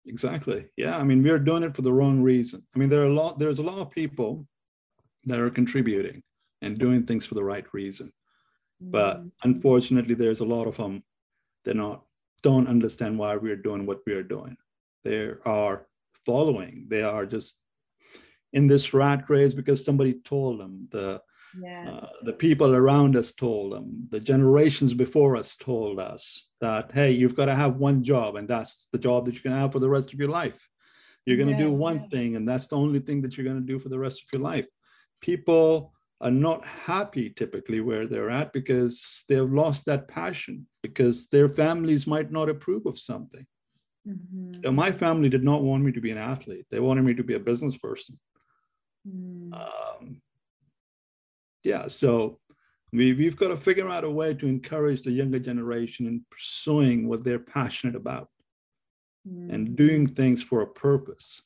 Exactly. 0.06 0.66
Yeah. 0.76 0.96
I 0.98 1.02
mean, 1.02 1.22
we're 1.22 1.38
doing 1.38 1.62
it 1.62 1.74
for 1.74 1.82
the 1.82 1.92
wrong 1.92 2.20
reason. 2.20 2.62
I 2.74 2.78
mean, 2.78 2.88
there 2.88 3.02
are 3.02 3.06
a 3.06 3.14
lot, 3.14 3.38
there's 3.38 3.58
a 3.58 3.62
lot 3.62 3.78
of 3.78 3.90
people 3.90 4.46
that 5.24 5.40
are 5.40 5.50
contributing 5.50 6.22
and 6.60 6.78
doing 6.78 7.04
things 7.04 7.24
for 7.24 7.34
the 7.34 7.44
right 7.44 7.64
reason. 7.72 8.12
But 8.80 9.18
mm-hmm. 9.18 9.28
unfortunately, 9.44 10.14
there's 10.14 10.40
a 10.40 10.44
lot 10.44 10.66
of 10.66 10.76
them, 10.76 11.02
they're 11.64 11.74
not 11.74 12.04
don't 12.44 12.68
understand 12.68 13.18
why 13.18 13.34
we're 13.36 13.56
doing 13.56 13.86
what 13.86 14.00
we 14.06 14.12
are 14.12 14.22
doing. 14.22 14.54
They 15.02 15.30
are 15.46 15.86
following. 16.26 16.86
They 16.88 17.02
are 17.02 17.24
just 17.24 17.58
in 18.52 18.66
this 18.66 18.92
rat 18.92 19.24
race 19.28 19.54
because 19.54 19.82
somebody 19.82 20.20
told 20.24 20.60
them. 20.60 20.86
The 20.92 21.22
yes. 21.60 21.88
uh, 21.88 22.08
the 22.22 22.32
people 22.32 22.74
around 22.74 23.16
us 23.16 23.32
told 23.32 23.72
them. 23.72 24.06
The 24.10 24.20
generations 24.20 24.94
before 24.94 25.36
us 25.36 25.56
told 25.56 26.00
us 26.00 26.48
that 26.60 26.92
hey, 26.92 27.10
you've 27.10 27.36
got 27.36 27.46
to 27.46 27.54
have 27.54 27.76
one 27.76 28.02
job, 28.02 28.36
and 28.36 28.48
that's 28.48 28.88
the 28.92 28.98
job 28.98 29.24
that 29.24 29.34
you're 29.34 29.42
going 29.42 29.56
to 29.56 29.60
have 29.60 29.72
for 29.72 29.80
the 29.80 29.88
rest 29.88 30.12
of 30.12 30.18
your 30.18 30.28
life. 30.28 30.68
You're 31.26 31.36
going 31.36 31.48
to 31.48 31.54
yeah, 31.54 31.68
do 31.68 31.72
one 31.72 32.00
yeah. 32.00 32.08
thing, 32.08 32.36
and 32.36 32.48
that's 32.48 32.68
the 32.68 32.76
only 32.76 33.00
thing 33.00 33.22
that 33.22 33.36
you're 33.36 33.44
going 33.44 33.60
to 33.60 33.72
do 33.72 33.78
for 33.78 33.88
the 33.88 33.98
rest 33.98 34.20
of 34.22 34.28
your 34.32 34.42
life. 34.42 34.66
People 35.20 35.92
are 36.20 36.30
not 36.30 36.64
happy 36.64 37.30
typically 37.30 37.80
where 37.80 38.06
they're 38.06 38.30
at 38.30 38.52
because 38.52 39.24
they've 39.28 39.52
lost 39.52 39.84
that 39.84 40.08
passion 40.08 40.66
because 40.82 41.28
their 41.28 41.48
families 41.48 42.06
might 42.06 42.30
not 42.30 42.48
approve 42.48 42.86
of 42.86 42.98
something. 42.98 43.46
Mm-hmm. 44.08 44.60
So 44.64 44.72
my 44.72 44.92
family 44.92 45.28
did 45.28 45.44
not 45.44 45.62
want 45.62 45.82
me 45.82 45.92
to 45.92 46.00
be 46.00 46.10
an 46.10 46.18
athlete. 46.18 46.66
They 46.70 46.80
wanted 46.80 47.04
me 47.04 47.14
to 47.14 47.24
be 47.24 47.34
a 47.34 47.40
business 47.40 47.76
person. 47.76 48.18
Mm. 49.06 49.52
Um, 49.52 50.22
yeah, 51.64 51.88
so 51.88 52.38
we, 52.92 53.12
we've 53.14 53.36
got 53.36 53.48
to 53.48 53.56
figure 53.56 53.88
out 53.88 54.04
a 54.04 54.10
way 54.10 54.34
to 54.34 54.46
encourage 54.46 55.02
the 55.02 55.10
younger 55.10 55.38
generation 55.40 56.06
in 56.06 56.24
pursuing 56.30 57.08
what 57.08 57.24
they're 57.24 57.38
passionate 57.40 57.96
about 57.96 58.28
mm. 59.28 59.52
and 59.52 59.74
doing 59.74 60.06
things 60.06 60.42
for 60.42 60.60
a 60.60 60.66
purpose. 60.66 61.42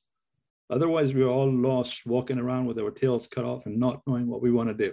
Otherwise, 0.70 1.14
we're 1.14 1.28
all 1.28 1.50
lost 1.50 2.04
walking 2.04 2.38
around 2.38 2.66
with 2.66 2.78
our 2.78 2.90
tails 2.90 3.26
cut 3.26 3.44
off 3.44 3.64
and 3.64 3.78
not 3.78 4.02
knowing 4.06 4.26
what 4.26 4.42
we 4.42 4.52
want 4.52 4.68
to 4.68 4.74
do. 4.74 4.92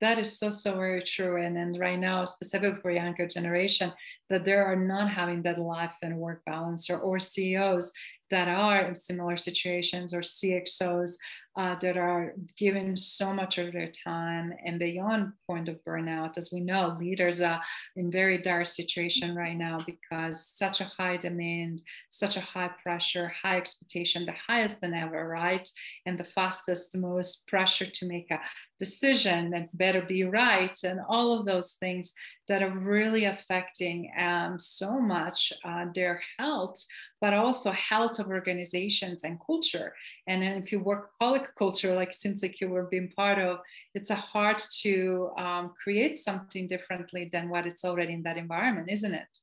That 0.00 0.18
is 0.18 0.38
so, 0.38 0.50
so 0.50 0.74
very 0.74 1.02
true. 1.02 1.42
And, 1.42 1.56
and 1.56 1.78
right 1.78 1.98
now, 1.98 2.24
specifically 2.26 2.80
for 2.80 2.90
younger 2.90 3.26
generation, 3.26 3.92
that 4.28 4.44
they 4.44 4.52
are 4.52 4.76
not 4.76 5.08
having 5.08 5.42
that 5.42 5.58
life 5.58 5.96
and 6.02 6.18
work 6.18 6.42
balance 6.44 6.90
or, 6.90 6.98
or 6.98 7.18
CEOs 7.18 7.92
that 8.30 8.48
are 8.48 8.82
in 8.82 8.94
similar 8.94 9.36
situations 9.36 10.12
or 10.12 10.20
CXOs 10.20 11.16
uh, 11.56 11.76
that 11.76 11.96
are 11.96 12.34
given 12.56 12.96
so 12.96 13.32
much 13.32 13.58
of 13.58 13.72
their 13.72 13.90
time 13.90 14.52
and 14.64 14.78
beyond 14.78 15.32
point 15.46 15.68
of 15.68 15.82
burnout. 15.84 16.36
As 16.36 16.50
we 16.52 16.60
know, 16.60 16.96
leaders 16.98 17.40
are 17.40 17.60
in 17.96 18.10
very 18.10 18.38
dire 18.38 18.64
situation 18.64 19.36
right 19.36 19.56
now 19.56 19.78
because 19.86 20.46
such 20.46 20.80
a 20.80 20.84
high 20.84 21.16
demand, 21.16 21.82
such 22.10 22.36
a 22.36 22.40
high 22.40 22.70
pressure, 22.82 23.28
high 23.28 23.56
expectation, 23.56 24.26
the 24.26 24.34
highest 24.46 24.80
than 24.80 24.94
ever, 24.94 25.28
right? 25.28 25.68
And 26.06 26.18
the 26.18 26.24
fastest, 26.24 26.92
the 26.92 26.98
most 26.98 27.46
pressure 27.46 27.86
to 27.86 28.06
make 28.06 28.30
a 28.30 28.40
decision 28.78 29.50
that 29.50 29.76
better 29.76 30.02
be 30.02 30.24
right, 30.24 30.76
and 30.84 31.00
all 31.08 31.38
of 31.38 31.46
those 31.46 31.74
things 31.74 32.12
that 32.48 32.62
are 32.62 32.76
really 32.76 33.24
affecting 33.24 34.10
um, 34.18 34.58
so 34.58 35.00
much 35.00 35.52
uh, 35.64 35.86
their 35.94 36.20
health, 36.38 36.84
but 37.20 37.32
also 37.32 37.70
health 37.70 38.18
of 38.18 38.26
organizations 38.26 39.24
and 39.24 39.38
culture. 39.46 39.94
And 40.26 40.42
then 40.42 40.52
if 40.52 40.72
you 40.72 40.80
work 40.80 41.10
workaholic 41.20 41.46
culture, 41.58 41.94
like 41.94 42.12
since 42.12 42.42
like 42.42 42.60
you 42.60 42.68
were 42.68 42.84
being 42.84 43.10
part 43.14 43.38
of, 43.38 43.58
it's 43.94 44.10
a 44.10 44.14
hard 44.14 44.58
to 44.82 45.30
um, 45.36 45.72
create 45.82 46.16
something 46.16 46.66
differently 46.66 47.28
than 47.30 47.48
what 47.48 47.66
it's 47.66 47.84
already 47.84 48.14
in 48.14 48.22
that 48.22 48.38
environment, 48.38 48.88
isn't 48.90 49.14
it? 49.14 49.38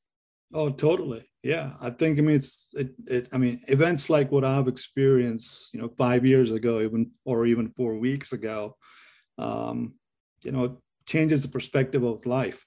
Oh, 0.54 0.70
totally. 0.70 1.30
Yeah, 1.44 1.74
I 1.80 1.92
think. 1.92 2.18
I 2.18 2.22
mean, 2.22 2.36
it's 2.36 2.70
it. 2.74 2.90
it 3.08 3.30
I 3.32 3.38
mean, 3.38 3.62
events 3.68 4.10
like 4.10 4.32
what 4.32 4.44
I've 4.44 4.68
experienced, 4.68 5.70
you 5.74 5.80
know, 5.80 5.90
five 5.98 6.26
years 6.26 6.52
ago, 6.52 6.82
even 6.82 7.12
or 7.26 7.46
even 7.46 7.74
four 7.78 7.96
weeks 7.98 8.34
ago, 8.34 8.76
um, 9.38 9.94
you 10.44 10.52
know, 10.52 10.82
changes 11.06 11.42
the 11.42 11.48
perspective 11.48 12.04
of 12.04 12.26
life 12.26 12.66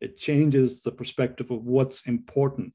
it 0.00 0.18
changes 0.18 0.82
the 0.82 0.92
perspective 0.92 1.50
of 1.50 1.64
what's 1.64 2.06
important 2.06 2.72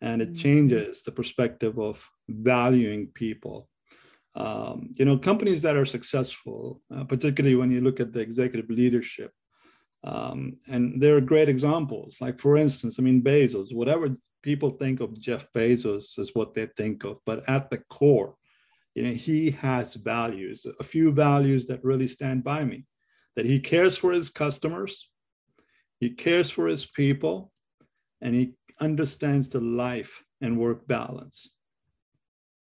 and 0.00 0.20
it 0.20 0.28
mm-hmm. 0.28 0.42
changes 0.42 1.02
the 1.02 1.12
perspective 1.12 1.78
of 1.78 2.08
valuing 2.28 3.06
people 3.08 3.68
um, 4.34 4.94
you 4.96 5.04
know 5.04 5.18
companies 5.18 5.62
that 5.62 5.76
are 5.76 5.84
successful 5.84 6.80
uh, 6.94 7.04
particularly 7.04 7.56
when 7.56 7.70
you 7.70 7.80
look 7.80 8.00
at 8.00 8.12
the 8.12 8.20
executive 8.20 8.70
leadership 8.70 9.32
um, 10.04 10.56
and 10.68 11.00
there 11.00 11.16
are 11.16 11.20
great 11.20 11.48
examples 11.48 12.18
like 12.20 12.38
for 12.40 12.56
instance 12.56 12.96
i 12.98 13.02
mean 13.02 13.22
bezos 13.22 13.74
whatever 13.74 14.08
people 14.42 14.70
think 14.70 15.00
of 15.00 15.18
jeff 15.20 15.46
bezos 15.54 16.18
is 16.18 16.34
what 16.34 16.54
they 16.54 16.66
think 16.76 17.04
of 17.04 17.18
but 17.26 17.46
at 17.48 17.70
the 17.70 17.78
core 17.90 18.34
you 18.94 19.02
know 19.02 19.12
he 19.12 19.50
has 19.50 19.94
values 19.94 20.66
a 20.80 20.84
few 20.84 21.12
values 21.12 21.66
that 21.66 21.84
really 21.84 22.06
stand 22.06 22.42
by 22.42 22.64
me 22.64 22.84
that 23.36 23.46
he 23.46 23.60
cares 23.60 23.96
for 23.96 24.12
his 24.12 24.30
customers 24.30 25.08
he 26.00 26.10
cares 26.10 26.50
for 26.50 26.66
his 26.66 26.84
people 26.84 27.52
and 28.22 28.34
he 28.34 28.54
understands 28.80 29.48
the 29.48 29.60
life 29.60 30.22
and 30.40 30.58
work 30.58 30.86
balance. 30.88 31.48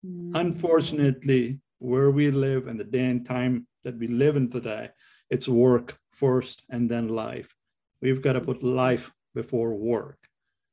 Mm. 0.06 0.32
Unfortunately, 0.36 1.60
where 1.80 2.12
we 2.12 2.32
live 2.32 2.68
and 2.68 2.80
the 2.80 2.84
day 2.84 3.06
and 3.06 3.26
time 3.26 3.68
that 3.84 3.98
we 3.98 4.08
live 4.08 4.36
in 4.36 4.50
today, 4.50 4.90
it's 5.30 5.48
work 5.48 5.98
first 6.12 6.64
and 6.70 6.90
then 6.90 7.10
life. 7.10 7.54
We've 8.02 8.22
got 8.22 8.34
to 8.34 8.42
put 8.42 8.64
life 8.64 9.12
before 9.34 9.74
work. 9.74 10.18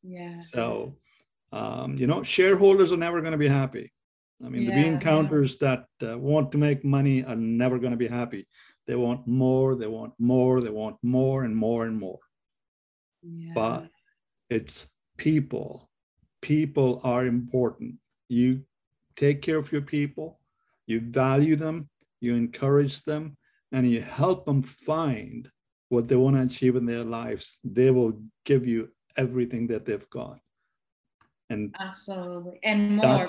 Yeah. 0.02 0.40
So, 0.40 0.96
um, 1.52 1.96
you 1.96 2.06
know, 2.06 2.22
shareholders 2.22 2.92
are 2.92 2.96
never 2.96 3.20
going 3.20 3.32
to 3.32 3.38
be 3.38 3.48
happy. 3.48 3.92
I 4.44 4.48
mean, 4.48 4.62
yeah, 4.62 4.74
the 4.74 4.82
bean 4.82 4.98
counters 4.98 5.56
yeah. 5.60 5.76
that 6.00 6.12
uh, 6.12 6.18
want 6.18 6.50
to 6.52 6.58
make 6.58 6.84
money 6.84 7.24
are 7.24 7.36
never 7.36 7.78
going 7.78 7.92
to 7.92 7.96
be 7.96 8.08
happy. 8.08 8.48
They 8.86 8.96
want 8.96 9.26
more, 9.26 9.76
they 9.76 9.86
want 9.86 10.14
more, 10.18 10.60
they 10.60 10.70
want 10.70 10.96
more 11.02 11.44
and 11.44 11.56
more 11.56 11.86
and 11.86 11.98
more 11.98 12.18
yeah. 13.22 13.52
but 13.54 13.88
it's 14.50 14.86
people. 15.16 15.88
People 16.40 17.00
are 17.04 17.26
important. 17.26 17.96
You 18.28 18.62
take 19.16 19.42
care 19.42 19.58
of 19.58 19.72
your 19.72 19.82
people, 19.82 20.40
you 20.86 21.00
value 21.00 21.56
them, 21.56 21.88
you 22.20 22.34
encourage 22.34 23.02
them, 23.02 23.36
and 23.72 23.90
you 23.90 24.00
help 24.00 24.44
them 24.44 24.62
find 24.62 25.50
what 25.88 26.08
they 26.08 26.16
want 26.16 26.36
to 26.36 26.42
achieve 26.42 26.76
in 26.76 26.86
their 26.86 27.04
lives. 27.04 27.58
They 27.64 27.90
will 27.90 28.20
give 28.44 28.66
you 28.66 28.90
everything 29.16 29.66
that 29.68 29.84
they've 29.84 30.08
got. 30.10 30.38
And 31.50 31.74
absolutely, 31.78 32.60
and 32.62 32.96
more 32.96 33.26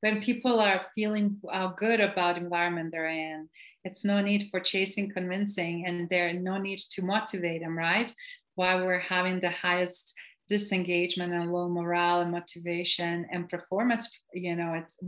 when 0.00 0.20
people 0.20 0.60
are 0.60 0.86
feeling 0.94 1.38
uh, 1.50 1.68
good 1.68 2.00
about 2.00 2.38
environment 2.38 2.90
they're 2.92 3.08
in, 3.08 3.48
it's 3.84 4.04
no 4.04 4.20
need 4.20 4.48
for 4.50 4.60
chasing, 4.60 5.10
convincing, 5.10 5.84
and 5.86 6.08
there 6.08 6.32
no 6.34 6.58
need 6.58 6.78
to 6.78 7.02
motivate 7.02 7.62
them, 7.62 7.76
right? 7.76 8.12
why 8.60 8.76
we're 8.76 8.98
having 8.98 9.40
the 9.40 9.50
highest 9.50 10.14
disengagement 10.50 11.32
and 11.32 11.52
low 11.52 11.68
morale 11.68 12.20
and 12.22 12.32
motivation 12.32 13.24
and 13.32 13.48
performance 13.48 14.04
you 14.34 14.54
know 14.56 14.74
it's 14.80 14.98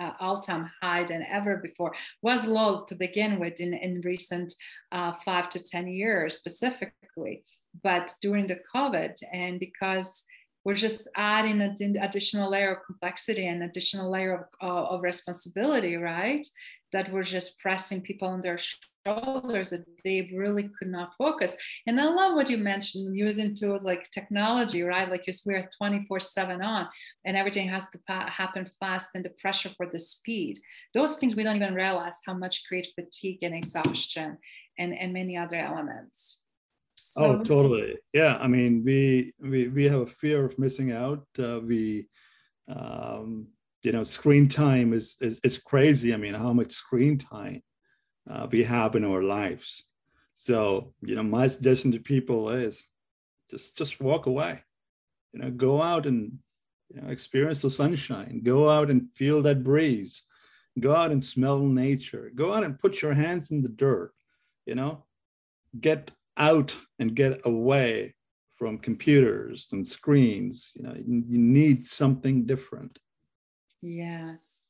uh, 0.00 0.12
all-time 0.20 0.64
high 0.80 1.04
than 1.04 1.22
ever 1.38 1.58
before 1.68 1.92
was 2.22 2.48
low 2.58 2.70
to 2.88 2.94
begin 2.94 3.38
with 3.38 3.60
in, 3.60 3.74
in 3.74 4.00
recent 4.12 4.50
uh, 4.92 5.12
five 5.26 5.46
to 5.50 5.62
ten 5.62 5.86
years 5.86 6.34
specifically. 6.40 7.44
But 7.88 8.06
during 8.22 8.46
the 8.46 8.60
covid 8.74 9.14
and 9.32 9.60
because 9.60 10.10
we're 10.64 10.84
just 10.88 11.06
adding 11.14 11.60
an 11.60 11.96
additional 12.08 12.50
layer 12.50 12.72
of 12.74 12.86
complexity 12.90 13.46
and 13.46 13.62
additional 13.62 14.10
layer 14.10 14.34
of, 14.40 14.44
uh, 14.68 14.86
of 14.92 15.02
responsibility 15.02 15.94
right 15.96 16.44
that 16.92 17.12
we're 17.12 17.30
just 17.38 17.58
pressing 17.60 18.00
people 18.00 18.28
on 18.28 18.40
their 18.40 18.58
shoulders 19.06 19.70
that 19.70 19.84
they 20.04 20.30
really 20.34 20.68
could 20.78 20.88
not 20.88 21.14
focus. 21.16 21.56
And 21.86 22.00
I 22.00 22.06
love 22.06 22.34
what 22.34 22.50
you 22.50 22.58
mentioned 22.58 23.16
using 23.16 23.54
tools 23.54 23.84
like 23.84 24.10
technology, 24.10 24.82
right? 24.82 25.10
Like 25.10 25.24
we're 25.46 25.62
24 25.78 26.20
7 26.20 26.62
on 26.62 26.88
and 27.24 27.36
everything 27.36 27.68
has 27.68 27.88
to 27.90 27.98
pa- 28.06 28.28
happen 28.28 28.68
fast 28.80 29.10
and 29.14 29.24
the 29.24 29.30
pressure 29.40 29.70
for 29.76 29.86
the 29.86 29.98
speed. 29.98 30.58
Those 30.94 31.16
things 31.16 31.34
we 31.34 31.44
don't 31.44 31.56
even 31.56 31.74
realize 31.74 32.18
how 32.26 32.34
much 32.34 32.64
create 32.66 32.88
fatigue 32.94 33.42
and 33.42 33.54
exhaustion 33.54 34.38
and, 34.78 34.96
and 34.98 35.12
many 35.12 35.36
other 35.36 35.56
elements. 35.56 36.42
So 36.96 37.24
oh, 37.24 37.44
totally. 37.44 37.96
Yeah. 38.12 38.38
I 38.40 38.48
mean, 38.48 38.82
we 38.84 39.32
we 39.40 39.68
we 39.68 39.84
have 39.84 40.00
a 40.00 40.06
fear 40.06 40.46
of 40.46 40.58
missing 40.58 40.92
out. 40.92 41.26
Uh, 41.38 41.60
we, 41.62 42.08
um, 42.74 43.48
you 43.82 43.92
know, 43.92 44.02
screen 44.02 44.48
time 44.48 44.94
is, 44.94 45.14
is 45.20 45.38
is 45.44 45.58
crazy. 45.58 46.14
I 46.14 46.16
mean, 46.16 46.32
how 46.32 46.54
much 46.54 46.72
screen 46.72 47.18
time 47.18 47.62
uh, 48.28 48.46
we 48.50 48.64
have 48.64 48.96
in 48.96 49.04
our 49.04 49.22
lives. 49.22 49.82
So, 50.34 50.92
you 51.02 51.14
know, 51.14 51.22
my 51.22 51.46
suggestion 51.46 51.92
to 51.92 51.98
people 51.98 52.50
is 52.50 52.84
just 53.50 53.76
just 53.76 54.00
walk 54.00 54.26
away. 54.26 54.62
You 55.32 55.40
know, 55.40 55.50
go 55.50 55.80
out 55.80 56.06
and 56.06 56.38
you 56.88 57.00
know 57.00 57.08
experience 57.08 57.62
the 57.62 57.70
sunshine. 57.70 58.42
Go 58.42 58.68
out 58.68 58.90
and 58.90 59.10
feel 59.14 59.42
that 59.42 59.64
breeze. 59.64 60.22
Go 60.78 60.94
out 60.94 61.10
and 61.10 61.24
smell 61.24 61.60
nature. 61.60 62.30
Go 62.34 62.52
out 62.52 62.64
and 62.64 62.78
put 62.78 63.00
your 63.00 63.14
hands 63.14 63.50
in 63.50 63.62
the 63.62 63.68
dirt. 63.68 64.12
You 64.66 64.74
know, 64.74 65.04
get 65.80 66.10
out 66.36 66.76
and 66.98 67.14
get 67.14 67.46
away 67.46 68.14
from 68.56 68.78
computers 68.78 69.68
and 69.72 69.86
screens. 69.86 70.72
You 70.74 70.82
know, 70.82 70.94
you, 70.94 71.24
you 71.26 71.38
need 71.38 71.86
something 71.86 72.44
different. 72.44 72.98
Yes 73.80 74.66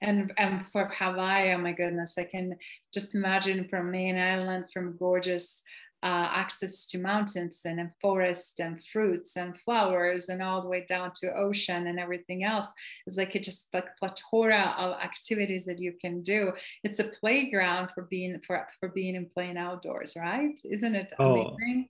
and 0.00 0.32
and 0.38 0.64
for 0.72 0.90
Hawaii, 0.92 1.52
oh 1.52 1.58
my 1.58 1.72
goodness, 1.72 2.18
I 2.18 2.24
can 2.24 2.56
just 2.92 3.14
imagine 3.14 3.68
from 3.68 3.90
main 3.90 4.16
island, 4.16 4.66
from 4.72 4.96
gorgeous 4.96 5.62
uh, 6.02 6.28
access 6.30 6.86
to 6.86 6.98
mountains 6.98 7.62
and, 7.64 7.80
and 7.80 7.90
forest 8.00 8.60
and 8.60 8.82
fruits 8.84 9.36
and 9.36 9.58
flowers 9.60 10.28
and 10.28 10.40
all 10.40 10.62
the 10.62 10.68
way 10.68 10.84
down 10.88 11.10
to 11.12 11.36
ocean 11.36 11.88
and 11.88 11.98
everything 11.98 12.44
else. 12.44 12.72
It's 13.06 13.18
like 13.18 13.34
it 13.34 13.42
just 13.42 13.68
like 13.72 13.96
plethora 13.98 14.74
of 14.78 15.00
activities 15.00 15.64
that 15.66 15.80
you 15.80 15.94
can 16.00 16.22
do. 16.22 16.52
It's 16.84 17.00
a 17.00 17.08
playground 17.08 17.90
for 17.94 18.02
being 18.04 18.40
for 18.46 18.66
for 18.78 18.90
being 18.90 19.16
and 19.16 19.32
playing 19.32 19.58
outdoors, 19.58 20.16
right? 20.16 20.58
Isn't 20.64 20.94
it 20.94 21.12
oh, 21.18 21.32
amazing? 21.32 21.88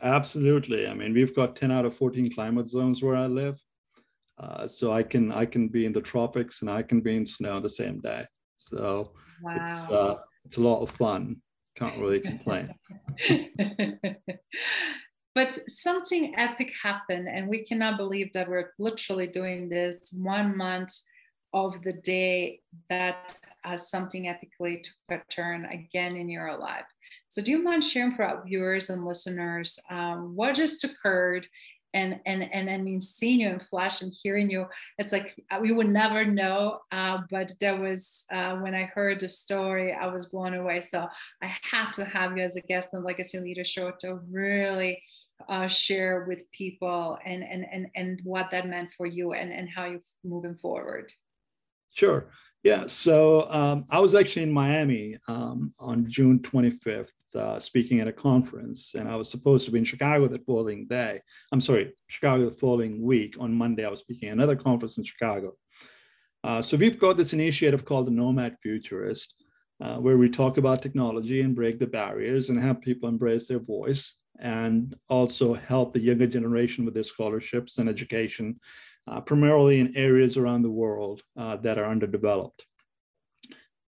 Oh, 0.00 0.08
absolutely. 0.08 0.86
I 0.86 0.94
mean, 0.94 1.12
we've 1.12 1.34
got 1.34 1.56
10 1.56 1.72
out 1.72 1.84
of 1.84 1.96
14 1.96 2.32
climate 2.32 2.68
zones 2.68 3.02
where 3.02 3.16
I 3.16 3.26
live. 3.26 3.58
Uh, 4.38 4.66
so 4.66 4.92
I 4.92 5.02
can 5.02 5.30
I 5.30 5.46
can 5.46 5.68
be 5.68 5.86
in 5.86 5.92
the 5.92 6.00
tropics 6.00 6.60
and 6.60 6.70
I 6.70 6.82
can 6.82 7.00
be 7.00 7.16
in 7.16 7.24
snow 7.24 7.60
the 7.60 7.68
same 7.68 8.00
day. 8.00 8.24
So 8.56 9.12
wow. 9.42 9.56
it's 9.56 9.90
uh, 9.90 10.16
it's 10.44 10.56
a 10.56 10.62
lot 10.62 10.82
of 10.82 10.90
fun. 10.90 11.36
Can't 11.76 11.98
really 11.98 12.20
complain. 12.20 12.74
but 15.34 15.54
something 15.68 16.34
epic 16.36 16.72
happened, 16.80 17.28
and 17.28 17.48
we 17.48 17.64
cannot 17.64 17.96
believe 17.96 18.32
that 18.32 18.48
we're 18.48 18.70
literally 18.78 19.26
doing 19.26 19.68
this 19.68 20.14
one 20.16 20.56
month 20.56 20.92
of 21.52 21.80
the 21.82 21.92
day 21.92 22.60
that 22.90 23.38
has 23.62 23.88
something 23.88 24.24
epically 24.24 24.82
took 24.82 24.94
a 25.10 25.32
turn 25.32 25.64
again 25.66 26.16
in 26.16 26.28
your 26.28 26.56
life. 26.58 26.84
So, 27.28 27.42
do 27.42 27.50
you 27.50 27.62
mind 27.62 27.84
sharing 27.84 28.14
for 28.14 28.24
our 28.24 28.44
viewers 28.44 28.90
and 28.90 29.04
listeners 29.04 29.78
um, 29.90 30.36
what 30.36 30.54
just 30.54 30.84
occurred 30.84 31.46
and 31.94 32.20
and 32.26 32.52
and 32.52 32.68
I 32.68 32.76
mean 32.76 33.00
seeing 33.00 33.40
you 33.40 33.48
in 33.48 33.60
flash 33.60 34.02
and 34.02 34.12
hearing 34.22 34.50
you, 34.50 34.66
it's 34.98 35.12
like 35.12 35.34
uh, 35.50 35.58
we 35.60 35.72
would 35.72 35.88
never 35.88 36.24
know. 36.24 36.80
Uh, 36.92 37.18
but 37.30 37.52
there 37.60 37.80
was 37.80 38.24
uh, 38.32 38.56
when 38.56 38.74
I 38.74 38.84
heard 38.84 39.20
the 39.20 39.28
story, 39.28 39.92
I 39.92 40.06
was 40.08 40.26
blown 40.26 40.54
away. 40.54 40.80
So 40.80 41.06
I 41.42 41.52
had 41.62 41.92
to 41.92 42.04
have 42.04 42.36
you 42.36 42.42
as 42.42 42.56
a 42.56 42.62
guest 42.62 42.90
on 42.92 43.04
Legacy 43.04 43.38
Leader 43.38 43.64
Show 43.64 43.92
to 44.00 44.20
really 44.30 45.02
uh, 45.48 45.68
share 45.68 46.24
with 46.28 46.50
people 46.52 47.18
and 47.24 47.42
and 47.44 47.64
and 47.72 47.86
and 47.94 48.20
what 48.24 48.50
that 48.50 48.68
meant 48.68 48.90
for 48.96 49.06
you 49.06 49.32
and 49.32 49.52
and 49.52 49.68
how 49.68 49.86
you're 49.86 50.00
moving 50.24 50.56
forward. 50.56 51.12
Sure. 51.94 52.28
Yeah, 52.62 52.86
so 52.86 53.48
um, 53.50 53.84
I 53.90 54.00
was 54.00 54.14
actually 54.14 54.44
in 54.44 54.52
Miami 54.52 55.18
um, 55.28 55.70
on 55.78 56.08
June 56.08 56.38
25th 56.38 57.10
uh, 57.34 57.60
speaking 57.60 58.00
at 58.00 58.08
a 58.08 58.12
conference, 58.12 58.94
and 58.94 59.08
I 59.08 59.16
was 59.16 59.28
supposed 59.28 59.66
to 59.66 59.72
be 59.72 59.78
in 59.78 59.84
Chicago 59.84 60.26
the 60.28 60.38
following 60.38 60.86
day. 60.86 61.20
I'm 61.52 61.60
sorry, 61.60 61.92
Chicago 62.06 62.44
the 62.44 62.52
following 62.52 63.02
week. 63.02 63.36
On 63.38 63.52
Monday, 63.52 63.84
I 63.84 63.90
was 63.90 64.00
speaking 64.00 64.28
at 64.28 64.32
another 64.32 64.56
conference 64.56 64.96
in 64.98 65.04
Chicago. 65.04 65.52
Uh, 66.42 66.62
so 66.62 66.76
we've 66.76 66.98
got 66.98 67.16
this 67.16 67.32
initiative 67.32 67.84
called 67.84 68.06
the 68.06 68.12
Nomad 68.12 68.56
Futurist, 68.62 69.34
uh, 69.80 69.96
where 69.96 70.16
we 70.16 70.28
talk 70.28 70.56
about 70.56 70.82
technology 70.82 71.40
and 71.42 71.54
break 71.54 71.78
the 71.78 71.86
barriers 71.86 72.48
and 72.48 72.58
have 72.58 72.80
people 72.80 73.08
embrace 73.08 73.48
their 73.48 73.58
voice 73.58 74.14
and 74.40 74.94
also 75.08 75.54
help 75.54 75.92
the 75.92 76.00
younger 76.00 76.26
generation 76.26 76.84
with 76.84 76.94
their 76.94 77.04
scholarships 77.04 77.78
and 77.78 77.88
education 77.88 78.58
uh, 79.06 79.20
primarily 79.20 79.80
in 79.80 79.96
areas 79.96 80.36
around 80.36 80.62
the 80.62 80.70
world 80.70 81.22
uh, 81.36 81.56
that 81.58 81.78
are 81.78 81.90
underdeveloped. 81.90 82.64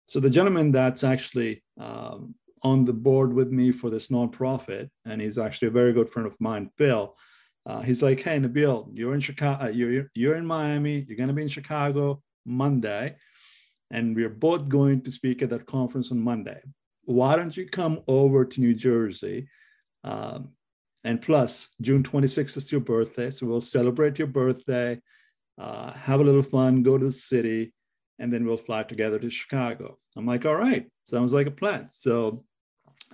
So 0.08 0.20
the 0.20 0.30
gentleman 0.30 0.72
that's 0.72 1.04
actually 1.04 1.64
um, 1.80 2.36
on 2.64 2.86
the 2.86 2.94
board 2.94 3.34
with 3.34 3.52
me 3.52 3.72
for 3.72 3.90
this 3.90 4.08
nonprofit, 4.08 4.90
and 5.06 5.22
he's 5.22 5.38
actually 5.38 5.70
a 5.70 5.72
very 5.80 5.94
good 5.94 6.10
friend 6.10 6.28
of 6.28 6.36
mine, 6.40 6.70
Phil. 6.78 7.16
Uh, 7.66 7.82
he's 7.82 8.04
like, 8.04 8.22
"Hey, 8.22 8.38
Nabeel, 8.40 8.90
you're 8.94 9.16
in 9.16 9.22
Chicago. 9.22 9.66
Uh, 9.66 9.70
you're 9.70 10.10
you're 10.14 10.36
in 10.36 10.46
Miami. 10.46 11.06
You're 11.08 11.18
going 11.18 11.30
to 11.30 11.34
be 11.34 11.42
in 11.42 11.48
Chicago 11.48 12.22
Monday, 12.46 13.16
and 13.90 14.16
we're 14.16 14.30
both 14.30 14.70
going 14.70 15.02
to 15.02 15.12
speak 15.12 15.42
at 15.42 15.50
that 15.50 15.66
conference 15.66 16.12
on 16.12 16.20
Monday. 16.20 16.62
Why 17.06 17.36
don't 17.36 17.56
you 17.56 17.68
come 17.68 18.02
over 18.08 18.46
to 18.46 18.62
New 18.62 18.76
Jersey? 18.76 19.48
Um, 20.04 20.50
and 21.06 21.22
plus, 21.22 21.68
June 21.82 22.02
26th 22.02 22.58
is 22.58 22.72
your 22.72 22.82
birthday. 22.82 23.30
So 23.30 23.46
we'll 23.46 23.62
celebrate 23.62 24.18
your 24.18 24.28
birthday, 24.28 25.00
uh, 25.56 25.92
have 25.94 26.20
a 26.20 26.24
little 26.24 26.42
fun, 26.42 26.82
go 26.82 26.98
to 26.98 27.06
the 27.06 27.12
city, 27.12 27.74
and 28.18 28.34
then 28.34 28.44
we'll 28.44 28.58
fly 28.58 28.82
together 28.82 29.20
to 29.20 29.30
Chicago. 29.30 30.00
I'm 30.18 30.26
like, 30.26 30.48
all 30.48 30.56
right, 30.56 30.90
sounds 31.08 31.32
like 31.32 31.46
a 31.46 31.52
plan. 31.52 31.90
So 31.90 32.44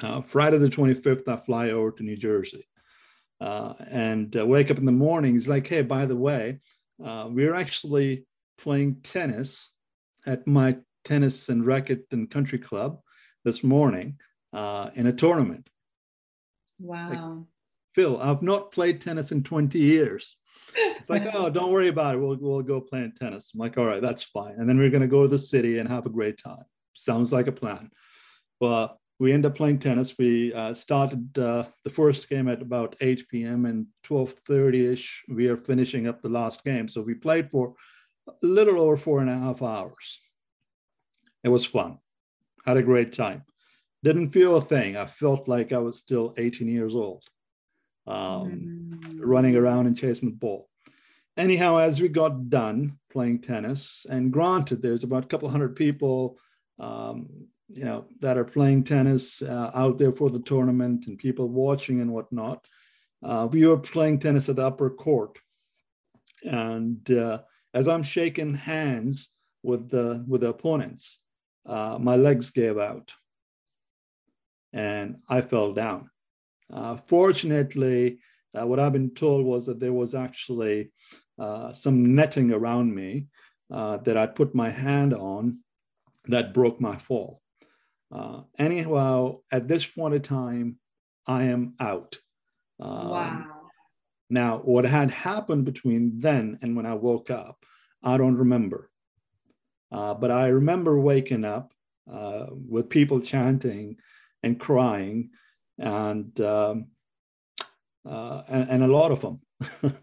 uh, 0.01 0.21
Friday 0.21 0.57
the 0.57 0.69
25th, 0.69 1.27
I 1.27 1.35
fly 1.35 1.71
over 1.71 1.91
to 1.91 2.03
New 2.03 2.15
Jersey. 2.15 2.65
Uh, 3.41 3.73
and 3.89 4.37
uh, 4.37 4.45
wake 4.45 4.71
up 4.71 4.77
in 4.77 4.85
the 4.85 4.91
morning. 4.93 5.33
He's 5.33 5.49
like, 5.49 5.67
hey, 5.67 5.81
by 5.81 6.05
the 6.05 6.15
way, 6.15 6.61
uh, 7.03 7.27
we're 7.29 7.55
actually 7.55 8.25
playing 8.57 9.01
tennis 9.03 9.69
at 10.25 10.47
my 10.47 10.77
tennis 11.03 11.49
and 11.49 11.65
racket 11.65 12.05
and 12.11 12.31
country 12.31 12.59
club 12.59 13.01
this 13.43 13.65
morning 13.65 14.17
uh, 14.53 14.91
in 14.93 15.07
a 15.07 15.13
tournament. 15.13 15.67
Wow. 16.79 17.09
Like, 17.09 17.47
Phil, 17.93 18.21
I've 18.21 18.41
not 18.41 18.71
played 18.71 19.01
tennis 19.01 19.31
in 19.31 19.43
20 19.43 19.77
years. 19.77 20.35
It's 20.75 21.09
like, 21.09 21.23
oh, 21.33 21.49
don't 21.49 21.71
worry 21.71 21.89
about 21.89 22.15
it. 22.15 22.19
We'll, 22.19 22.37
we'll 22.39 22.61
go 22.61 22.79
play 22.81 23.09
tennis. 23.19 23.51
I'm 23.53 23.59
like, 23.59 23.77
all 23.77 23.85
right, 23.85 24.01
that's 24.01 24.23
fine. 24.23 24.55
And 24.57 24.67
then 24.67 24.77
we're 24.77 24.89
going 24.89 25.01
to 25.01 25.07
go 25.07 25.23
to 25.23 25.27
the 25.27 25.37
city 25.37 25.79
and 25.79 25.89
have 25.89 26.05
a 26.05 26.09
great 26.09 26.37
time. 26.41 26.63
Sounds 26.93 27.33
like 27.33 27.47
a 27.47 27.51
plan. 27.51 27.89
Well, 28.59 28.99
we 29.19 29.33
end 29.33 29.45
up 29.45 29.55
playing 29.55 29.79
tennis. 29.79 30.17
We 30.17 30.53
uh, 30.53 30.73
started 30.73 31.37
uh, 31.37 31.65
the 31.83 31.89
first 31.89 32.27
game 32.27 32.47
at 32.47 32.61
about 32.61 32.95
8 33.01 33.27
p.m. 33.29 33.65
and 33.65 33.85
12:30ish. 34.05 35.07
We 35.29 35.47
are 35.47 35.57
finishing 35.57 36.07
up 36.07 36.21
the 36.21 36.29
last 36.29 36.63
game. 36.63 36.87
So 36.87 37.01
we 37.01 37.13
played 37.13 37.51
for 37.51 37.75
a 38.27 38.33
little 38.41 38.79
over 38.79 38.97
four 38.97 39.21
and 39.21 39.29
a 39.29 39.37
half 39.37 39.61
hours. 39.61 40.19
It 41.43 41.49
was 41.49 41.67
fun. 41.67 41.99
Had 42.65 42.77
a 42.77 42.83
great 42.83 43.13
time. 43.13 43.43
Didn't 44.03 44.31
feel 44.31 44.55
a 44.55 44.61
thing. 44.61 44.97
I 44.97 45.05
felt 45.05 45.47
like 45.47 45.71
I 45.71 45.77
was 45.77 45.99
still 45.99 46.33
18 46.37 46.67
years 46.67 46.95
old 46.95 47.23
um, 48.07 48.99
mm. 48.99 49.19
running 49.19 49.55
around 49.55 49.87
and 49.87 49.97
chasing 49.97 50.29
the 50.29 50.35
ball. 50.35 50.69
Anyhow, 51.37 51.77
as 51.77 51.99
we 51.99 52.09
got 52.09 52.49
done 52.49 52.97
playing 53.11 53.41
tennis, 53.41 54.05
and 54.09 54.31
granted, 54.31 54.81
there's 54.81 55.03
about 55.03 55.23
a 55.23 55.27
couple 55.27 55.49
hundred 55.49 55.75
people, 55.75 56.37
um, 56.77 57.29
you 57.69 57.85
know, 57.85 58.05
that 58.19 58.37
are 58.37 58.45
playing 58.45 58.83
tennis 58.83 59.41
uh, 59.41 59.71
out 59.73 59.97
there 59.97 60.11
for 60.11 60.29
the 60.29 60.41
tournament 60.41 61.07
and 61.07 61.17
people 61.17 61.47
watching 61.47 62.01
and 62.01 62.11
whatnot. 62.11 62.65
Uh, 63.23 63.47
we 63.49 63.65
were 63.65 63.77
playing 63.77 64.19
tennis 64.19 64.49
at 64.49 64.57
the 64.57 64.65
upper 64.65 64.89
court, 64.89 65.39
and 66.43 67.09
uh, 67.11 67.39
as 67.73 67.87
I'm 67.87 68.03
shaking 68.03 68.53
hands 68.53 69.29
with 69.63 69.89
the 69.89 70.23
with 70.27 70.41
the 70.41 70.49
opponents, 70.49 71.17
uh, 71.65 71.97
my 71.99 72.17
legs 72.17 72.49
gave 72.49 72.77
out, 72.77 73.13
and 74.73 75.17
I 75.29 75.41
fell 75.41 75.73
down. 75.73 76.10
Uh, 76.71 76.97
fortunately, 77.07 78.19
uh, 78.57 78.65
what 78.65 78.79
I've 78.79 78.93
been 78.93 79.13
told 79.13 79.45
was 79.45 79.65
that 79.65 79.79
there 79.79 79.93
was 79.93 80.15
actually 80.15 80.91
uh, 81.39 81.73
some 81.73 82.15
netting 82.15 82.51
around 82.51 82.93
me 82.93 83.27
uh, 83.71 83.97
that 83.97 84.17
I 84.17 84.25
put 84.27 84.55
my 84.55 84.69
hand 84.69 85.13
on 85.13 85.59
that 86.25 86.53
broke 86.53 86.79
my 86.79 86.97
fall. 86.97 87.41
Uh, 88.11 88.41
anyhow, 88.57 89.39
at 89.51 89.67
this 89.67 89.85
point 89.85 90.13
in 90.13 90.21
time, 90.21 90.77
I 91.25 91.43
am 91.43 91.75
out. 91.79 92.17
Um, 92.79 93.09
wow. 93.09 93.45
Now, 94.29 94.57
what 94.59 94.85
had 94.85 95.11
happened 95.11 95.65
between 95.65 96.19
then 96.19 96.59
and 96.61 96.75
when 96.75 96.85
I 96.85 96.93
woke 96.93 97.29
up, 97.29 97.65
I 98.03 98.17
don't 98.17 98.37
remember. 98.37 98.89
Uh, 99.91 100.13
but 100.13 100.31
I 100.31 100.47
remember 100.47 100.99
waking 100.99 101.43
up 101.43 101.73
with 102.07 102.89
people 102.89 103.21
chanting 103.21 103.97
and 104.43 104.59
crying 104.59 105.29
and 105.81 106.39
um, 106.41 106.87
uh, 108.07 108.43
and, 108.47 108.69
and, 108.69 108.83
a 108.83 108.87
lot 108.87 109.11
of 109.11 109.21
them. 109.21 109.39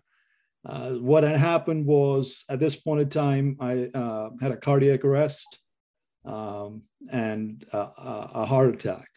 uh, 0.65 0.91
what 0.91 1.25
had 1.25 1.37
happened 1.37 1.87
was 1.87 2.45
at 2.49 2.61
this 2.61 2.77
point 2.77 3.01
in 3.01 3.09
time, 3.09 3.57
I 3.61 3.91
uh, 3.93 4.31
had 4.41 4.53
a 4.53 4.57
cardiac 4.57 5.05
arrest 5.05 5.59
um, 6.25 6.83
and 7.11 7.65
a 7.73 8.47
heart 8.47 8.75
attack. 8.75 9.09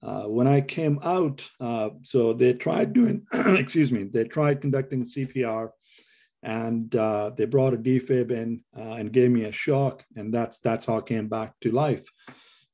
Uh, 0.00 0.24
when 0.24 0.46
I 0.46 0.60
came 0.60 1.00
out, 1.02 1.48
uh, 1.60 1.90
so 2.02 2.34
they 2.34 2.52
tried 2.52 2.92
doing, 2.92 3.26
excuse 3.32 3.90
me, 3.90 4.04
they 4.04 4.24
tried 4.24 4.60
conducting 4.60 5.02
CPR 5.02 5.70
and 6.42 6.94
uh, 6.94 7.30
they 7.36 7.46
brought 7.46 7.74
a 7.74 7.78
defib 7.78 8.30
in 8.30 8.60
and 8.74 9.12
gave 9.12 9.30
me 9.30 9.44
a 9.44 9.52
shock. 9.52 10.04
And 10.14 10.32
that's, 10.32 10.60
that's 10.60 10.84
how 10.84 10.98
I 10.98 11.00
came 11.00 11.28
back 11.28 11.54
to 11.62 11.72
life. 11.72 12.06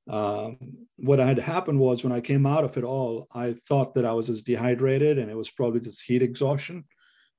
Um, 0.08 0.58
what 0.96 1.18
had 1.18 1.38
happened 1.38 1.78
was 1.78 2.02
when 2.02 2.12
I 2.12 2.20
came 2.20 2.46
out 2.46 2.64
of 2.64 2.76
it 2.76 2.84
all, 2.84 3.28
I 3.32 3.56
thought 3.66 3.94
that 3.94 4.04
I 4.04 4.12
was 4.12 4.26
just 4.26 4.46
dehydrated 4.46 5.18
and 5.18 5.30
it 5.30 5.36
was 5.36 5.50
probably 5.50 5.80
just 5.80 6.02
heat 6.02 6.22
exhaustion. 6.22 6.84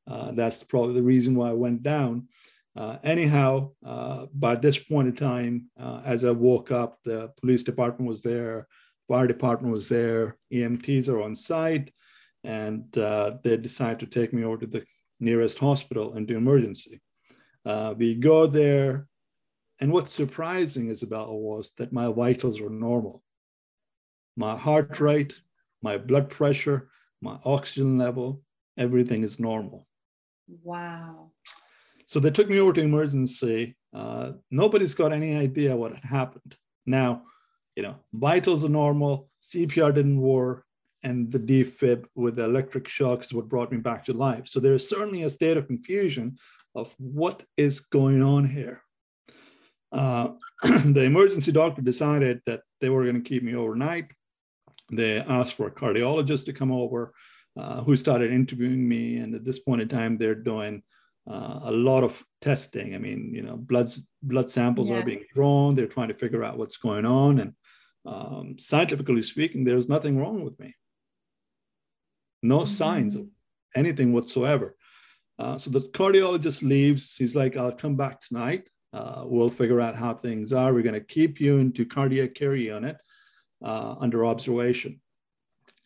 Uh, 0.07 0.31
that's 0.31 0.63
probably 0.63 0.95
the 0.95 1.03
reason 1.03 1.35
why 1.35 1.49
I 1.49 1.53
went 1.53 1.83
down. 1.83 2.27
Uh, 2.75 2.97
anyhow, 3.03 3.71
uh, 3.85 4.27
by 4.33 4.55
this 4.55 4.79
point 4.79 5.07
in 5.09 5.15
time, 5.15 5.69
uh, 5.79 6.01
as 6.05 6.23
I 6.23 6.31
woke 6.31 6.71
up, 6.71 6.99
the 7.03 7.31
police 7.41 7.63
department 7.63 8.09
was 8.09 8.21
there, 8.21 8.67
fire 9.07 9.27
department 9.27 9.73
was 9.73 9.89
there, 9.89 10.37
EMTs 10.53 11.09
are 11.09 11.21
on 11.21 11.35
site, 11.35 11.91
and 12.43 12.97
uh, 12.97 13.35
they 13.43 13.57
decided 13.57 13.99
to 13.99 14.05
take 14.05 14.33
me 14.33 14.45
over 14.45 14.57
to 14.57 14.67
the 14.67 14.85
nearest 15.19 15.59
hospital 15.59 16.13
and 16.13 16.27
do 16.27 16.37
emergency. 16.37 17.01
Uh, 17.65 17.93
we 17.95 18.15
go 18.15 18.47
there, 18.47 19.07
and 19.81 19.91
what's 19.91 20.13
surprising, 20.13 20.89
is 20.89 20.99
Isabella, 20.99 21.35
was 21.35 21.71
that 21.77 21.91
my 21.91 22.07
vitals 22.11 22.61
were 22.61 22.69
normal. 22.69 23.23
My 24.37 24.55
heart 24.55 24.99
rate, 24.99 25.39
my 25.81 25.97
blood 25.97 26.29
pressure, 26.29 26.89
my 27.21 27.39
oxygen 27.43 27.97
level, 27.97 28.43
everything 28.77 29.23
is 29.23 29.39
normal. 29.39 29.87
Wow. 30.63 31.31
So 32.05 32.19
they 32.19 32.29
took 32.29 32.47
me 32.47 32.59
over 32.59 32.73
to 32.73 32.81
emergency. 32.81 33.75
Uh, 33.93 34.33
nobody's 34.51 34.93
got 34.93 35.13
any 35.13 35.35
idea 35.35 35.75
what 35.75 35.95
had 35.95 36.03
happened. 36.03 36.55
Now, 36.85 37.23
you 37.75 37.81
know, 37.81 37.95
vitals 38.13 38.63
are 38.63 38.69
normal, 38.69 39.29
CPR 39.43 39.95
didn't 39.95 40.21
work, 40.21 40.63
and 41.03 41.31
the 41.31 41.39
defib 41.39 42.05
with 42.15 42.35
the 42.35 42.43
electric 42.43 42.87
shock 42.87 43.23
is 43.23 43.33
what 43.33 43.49
brought 43.49 43.71
me 43.71 43.77
back 43.77 44.05
to 44.05 44.13
life. 44.13 44.47
So 44.47 44.59
there 44.59 44.75
is 44.75 44.87
certainly 44.87 45.23
a 45.23 45.29
state 45.29 45.57
of 45.57 45.67
confusion 45.67 46.37
of 46.75 46.93
what 46.99 47.43
is 47.57 47.79
going 47.79 48.21
on 48.21 48.47
here. 48.47 48.83
Uh, 49.91 50.29
the 50.63 51.03
emergency 51.03 51.51
doctor 51.51 51.81
decided 51.81 52.41
that 52.45 52.61
they 52.79 52.89
were 52.89 53.03
going 53.03 53.21
to 53.21 53.29
keep 53.29 53.43
me 53.43 53.55
overnight. 53.55 54.11
They 54.91 55.19
asked 55.19 55.53
for 55.53 55.67
a 55.67 55.71
cardiologist 55.71 56.45
to 56.45 56.53
come 56.53 56.71
over, 56.71 57.13
uh, 57.57 57.81
who 57.83 57.95
started 57.95 58.31
interviewing 58.31 58.87
me. 58.87 59.17
And 59.17 59.35
at 59.35 59.45
this 59.45 59.59
point 59.59 59.81
in 59.81 59.87
time, 59.87 60.17
they're 60.17 60.35
doing 60.35 60.83
uh, 61.29 61.59
a 61.63 61.71
lot 61.71 62.03
of 62.03 62.23
testing. 62.41 62.95
I 62.95 62.97
mean, 62.97 63.31
you 63.33 63.41
know, 63.41 63.55
blood 63.55 63.91
blood 64.23 64.49
samples 64.49 64.89
yeah. 64.89 64.97
are 64.97 65.03
being 65.03 65.25
drawn. 65.33 65.75
They're 65.75 65.87
trying 65.87 66.09
to 66.09 66.13
figure 66.13 66.43
out 66.43 66.57
what's 66.57 66.77
going 66.77 67.05
on. 67.05 67.39
And 67.39 67.53
um, 68.05 68.55
scientifically 68.57 69.23
speaking, 69.23 69.63
there's 69.63 69.89
nothing 69.89 70.17
wrong 70.17 70.43
with 70.43 70.59
me. 70.59 70.73
No 72.41 72.59
mm-hmm. 72.59 72.67
signs 72.67 73.15
of 73.15 73.27
anything 73.75 74.13
whatsoever. 74.13 74.75
Uh, 75.37 75.57
so 75.57 75.69
the 75.69 75.81
cardiologist 75.81 76.63
leaves. 76.63 77.15
He's 77.15 77.35
like, 77.35 77.57
I'll 77.57 77.71
come 77.71 77.95
back 77.95 78.21
tonight. 78.21 78.67
Uh, 78.93 79.23
we'll 79.25 79.49
figure 79.49 79.79
out 79.79 79.95
how 79.95 80.13
things 80.13 80.51
are. 80.51 80.73
We're 80.73 80.83
going 80.83 80.93
to 80.93 80.99
keep 80.99 81.39
you 81.39 81.57
into 81.57 81.85
cardiac 81.85 82.35
care 82.35 82.55
unit 82.55 82.97
uh, 83.63 83.95
under 83.99 84.25
observation. 84.25 84.99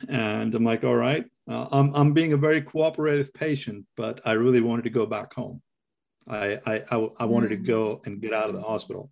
And 0.10 0.54
I'm 0.56 0.64
like, 0.64 0.84
all 0.84 0.96
right. 0.96 1.26
Uh, 1.48 1.68
I'm, 1.72 1.94
I'm 1.94 2.14
being 2.14 2.34
a 2.34 2.38
very 2.38 2.62
cooperative 2.62 3.34
patient, 3.34 3.86
but 3.96 4.22
I 4.26 4.34
really 4.34 4.62
wanted 4.62 4.84
to 4.86 4.90
go 4.90 5.06
back 5.06 5.34
home. 5.34 5.62
I, 6.28 6.60
I, 6.66 6.84
I, 6.92 7.10
I 7.20 7.26
wanted 7.26 7.50
to 7.50 7.58
go 7.58 8.02
and 8.06 8.20
get 8.20 8.34
out 8.34 8.50
of 8.50 8.56
the 8.56 8.62
hospital. 8.64 9.12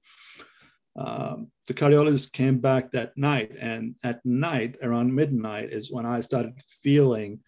Um, 0.95 1.51
the 1.67 1.73
cardiologist 1.73 2.31
came 2.31 2.59
back 2.59 2.91
that 2.91 3.15
night, 3.15 3.51
and 3.59 3.95
at 4.03 4.25
night, 4.25 4.77
around 4.81 5.13
midnight, 5.13 5.71
is 5.71 5.91
when 5.91 6.05
I 6.05 6.21
started 6.21 6.59
feeling 6.81 7.39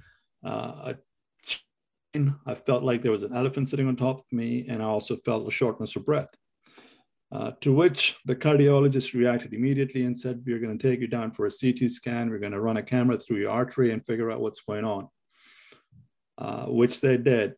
uh, 0.44 0.94
a 0.94 0.96
I 2.46 2.56
felt 2.56 2.84
like 2.84 3.02
there 3.02 3.12
was 3.12 3.24
an 3.24 3.36
elephant 3.36 3.70
sitting 3.70 3.88
on 3.88 3.96
top 3.96 4.20
of 4.20 4.26
me, 4.32 4.66
and 4.68 4.82
I 4.82 4.86
also 4.86 5.18
felt 5.26 5.48
a 5.48 5.52
shortness 5.52 5.96
of 5.96 6.06
breath. 6.06 6.30
Uh, 7.32 7.52
to 7.60 7.74
which 7.74 8.16
the 8.26 8.36
cardiologist 8.36 9.14
reacted 9.14 9.54
immediately 9.54 10.06
and 10.06 10.18
said, 10.18 10.44
We're 10.46 10.60
going 10.60 10.78
to 10.78 10.88
take 10.90 11.02
you 11.02 11.08
down 11.08 11.32
for 11.32 11.48
a 11.48 11.52
CT 11.52 11.92
scan. 11.92 12.30
We're 12.30 12.40
going 12.40 12.52
to 12.52 12.62
run 12.62 12.78
a 12.78 12.84
camera 12.84 13.18
through 13.18 13.38
your 13.38 13.52
artery 13.52 13.92
and 13.92 14.06
figure 14.06 14.32
out 14.32 14.42
what's 14.42 14.62
going 14.62 14.86
on, 14.86 15.10
uh, 16.38 16.66
which 16.66 17.02
they 17.02 17.18
did. 17.18 17.56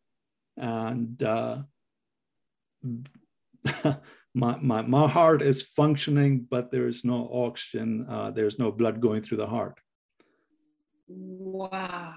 And 0.55 1.21
uh, 1.21 1.63
my, 4.33 4.57
my, 4.61 4.81
my 4.81 5.07
heart 5.07 5.41
is 5.41 5.61
functioning, 5.61 6.47
but 6.49 6.71
there 6.71 6.87
is 6.87 7.03
no 7.03 7.29
oxygen, 7.31 8.07
uh, 8.09 8.31
there's 8.31 8.57
no 8.57 8.71
blood 8.71 9.01
going 9.01 9.21
through 9.21 9.37
the 9.37 9.47
heart. 9.47 9.79
Wow. 11.07 12.15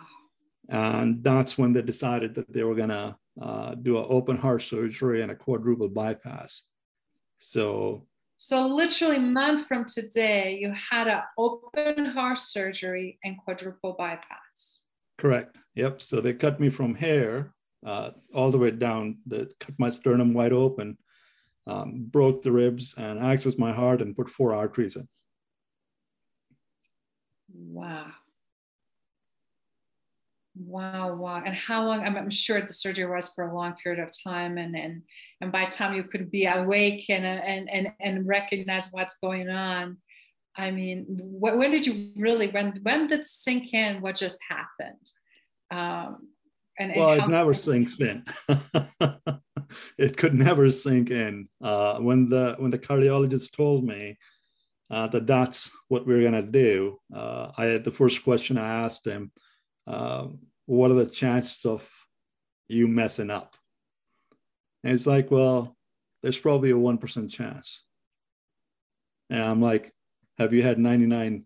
And 0.71 1.23
that's 1.23 1.59
when 1.59 1.73
they 1.73 1.83
decided 1.83 2.35
that 2.37 2.53
they 2.53 2.63
were 2.63 2.77
going 2.77 2.91
to 2.91 3.17
uh, 3.43 3.75
do 3.75 3.99
an 3.99 4.07
open 4.09 4.37
heart 4.37 4.63
surgery 4.63 5.21
and 5.23 5.31
a 5.31 5.35
quadruple 5.35 5.89
bypass. 5.89 6.63
So, 7.39 8.07
so 8.37 8.67
literally 8.67 9.17
a 9.17 9.21
month 9.21 9.67
from 9.67 9.85
today, 9.85 10.59
you 10.61 10.73
had 10.73 11.09
an 11.09 11.23
open 11.37 12.07
heart 12.07 12.39
surgery 12.39 13.19
and 13.25 13.37
quadruple 13.39 13.95
bypass. 13.99 14.83
Correct. 15.19 15.57
Yep. 15.75 16.03
So 16.03 16.21
they 16.21 16.35
cut 16.35 16.61
me 16.61 16.71
from 16.71 16.95
here 16.95 17.53
uh, 17.85 18.13
all 18.33 18.51
the 18.51 18.59
way 18.59 18.71
down. 18.71 19.19
They 19.27 19.47
cut 19.59 19.75
my 19.79 19.91
sternum 19.91 20.33
wide 20.33 20.53
open, 20.53 20.97
um, 21.67 22.07
broke 22.11 22.43
the 22.43 22.53
ribs, 22.53 22.95
and 22.97 23.19
accessed 23.21 23.59
my 23.59 23.73
heart 23.73 24.01
and 24.03 24.17
put 24.17 24.29
four 24.29 24.55
arteries 24.55 24.97
in. 24.97 25.09
Wow. 27.53 28.13
Wow, 30.67 31.15
wow. 31.15 31.43
And 31.45 31.55
how 31.55 31.87
long? 31.87 32.05
I'm, 32.05 32.17
I'm, 32.17 32.31
sure 32.31 32.61
the 32.61 32.73
surgery 32.73 33.07
was 33.07 33.33
for 33.33 33.49
a 33.49 33.55
long 33.55 33.75
period 33.83 34.03
of 34.03 34.11
time. 34.23 34.59
And, 34.59 34.77
and, 34.77 35.03
and 35.41 35.51
by 35.51 35.65
the 35.65 35.71
time 35.71 35.95
you 35.95 36.05
could 36.05 36.31
be 36.31 36.45
awake 36.47 37.07
and, 37.09 37.25
and, 37.25 37.71
and, 37.71 37.93
and 38.01 38.27
recognize 38.27 38.89
what's 38.91 39.17
going 39.19 39.49
on, 39.49 39.97
I 40.57 40.71
mean, 40.71 41.05
wh- 41.07 41.57
when 41.57 41.71
did 41.71 41.87
you 41.87 42.11
really, 42.15 42.49
when, 42.49 42.79
when 42.83 43.07
did 43.07 43.25
sink 43.25 43.73
in 43.73 44.03
what 44.03 44.17
just 44.17 44.39
happened? 44.49 45.07
Um, 45.71 46.29
and, 46.79 46.93
well, 46.95 47.13
and 47.13 47.23
it 47.23 47.29
never 47.29 47.55
sinks 47.55 48.01
in. 48.01 48.25
it 49.99 50.17
could 50.17 50.35
never 50.35 50.71
sink 50.71 51.11
in. 51.11 51.49
Uh, 51.63 51.99
when 51.99 52.29
the 52.29 52.57
when 52.59 52.71
the 52.71 52.79
cardiologist 52.79 53.53
told 53.53 53.85
me 53.85 54.17
uh, 54.91 55.07
that 55.09 55.27
that's 55.27 55.71
what 55.89 56.07
we 56.07 56.15
are 56.15 56.23
gonna 56.23 56.43
do, 56.43 56.99
uh, 57.15 57.51
I 57.57 57.67
had 57.67 57.85
the 57.85 57.93
first 57.93 58.25
question 58.25 58.57
I 58.57 58.85
asked 58.85 59.07
him 59.07 59.31
um, 59.87 60.39
what 60.71 60.93
are 60.93 60.95
the 60.95 61.07
chances 61.07 61.65
of 61.65 61.91
you 62.69 62.87
messing 62.87 63.29
up? 63.29 63.57
And 64.85 64.93
it's 64.93 65.05
like, 65.05 65.29
well, 65.29 65.77
there's 66.23 66.39
probably 66.39 66.71
a 66.71 66.75
1% 66.75 67.29
chance. 67.29 67.83
And 69.31 69.43
I'm 69.43 69.61
like, 69.61 69.93
have 70.39 70.53
you 70.53 70.63
had 70.63 70.79
99 70.79 71.45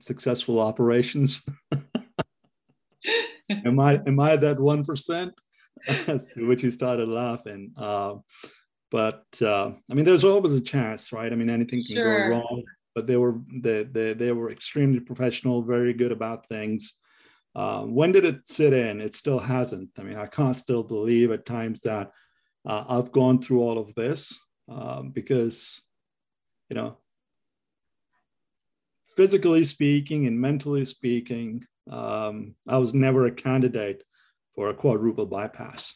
successful 0.00 0.60
operations? 0.60 1.42
am 3.50 3.80
I 3.80 4.00
am 4.06 4.20
I 4.20 4.36
that 4.36 4.58
1%? 4.58 5.32
to 5.86 6.46
which 6.46 6.62
he 6.62 6.70
started 6.70 7.08
laughing. 7.08 7.72
Uh, 7.76 8.14
but 8.92 9.24
uh, 9.42 9.72
I 9.90 9.94
mean, 9.94 10.04
there's 10.04 10.22
always 10.22 10.54
a 10.54 10.60
chance, 10.60 11.12
right? 11.12 11.32
I 11.32 11.34
mean, 11.34 11.50
anything 11.50 11.82
can 11.82 11.96
sure. 11.96 12.28
go 12.28 12.36
wrong. 12.36 12.62
But 12.94 13.08
they 13.08 13.16
were 13.16 13.40
they, 13.52 13.82
they 13.82 14.12
they 14.12 14.30
were 14.30 14.52
extremely 14.52 15.00
professional, 15.00 15.62
very 15.62 15.92
good 15.92 16.12
about 16.12 16.46
things. 16.48 16.94
Uh, 17.54 17.82
when 17.82 18.12
did 18.12 18.24
it 18.24 18.48
sit 18.48 18.72
in? 18.72 19.00
It 19.00 19.14
still 19.14 19.38
hasn't. 19.38 19.90
I 19.98 20.02
mean, 20.02 20.16
I 20.16 20.26
can't 20.26 20.56
still 20.56 20.82
believe 20.82 21.30
at 21.30 21.44
times 21.44 21.80
that 21.80 22.10
uh, 22.66 22.84
I've 22.88 23.12
gone 23.12 23.42
through 23.42 23.60
all 23.60 23.78
of 23.78 23.94
this 23.94 24.38
um, 24.70 25.10
because, 25.10 25.80
you 26.70 26.76
know, 26.76 26.96
physically 29.16 29.64
speaking 29.64 30.26
and 30.26 30.40
mentally 30.40 30.84
speaking, 30.84 31.64
um, 31.90 32.54
I 32.66 32.78
was 32.78 32.94
never 32.94 33.26
a 33.26 33.32
candidate 33.32 34.02
for 34.54 34.70
a 34.70 34.74
quadruple 34.74 35.26
bypass. 35.26 35.94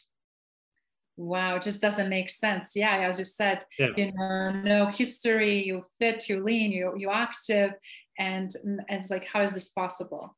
Wow, 1.15 1.55
it 1.55 1.63
just 1.63 1.81
doesn't 1.81 2.09
make 2.09 2.29
sense. 2.29 2.75
Yeah, 2.75 2.97
as 2.99 3.17
you 3.17 3.25
said, 3.25 3.65
yeah. 3.79 3.87
you 3.97 4.11
know, 4.13 4.51
no 4.51 4.85
history, 4.85 5.63
you 5.65 5.83
fit, 5.99 6.29
you 6.29 6.43
lean, 6.43 6.71
you 6.71 6.93
you 6.95 7.09
active, 7.09 7.71
and, 8.19 8.53
and 8.63 8.81
it's 8.89 9.09
like, 9.09 9.25
how 9.25 9.41
is 9.41 9.51
this 9.51 9.69
possible? 9.69 10.36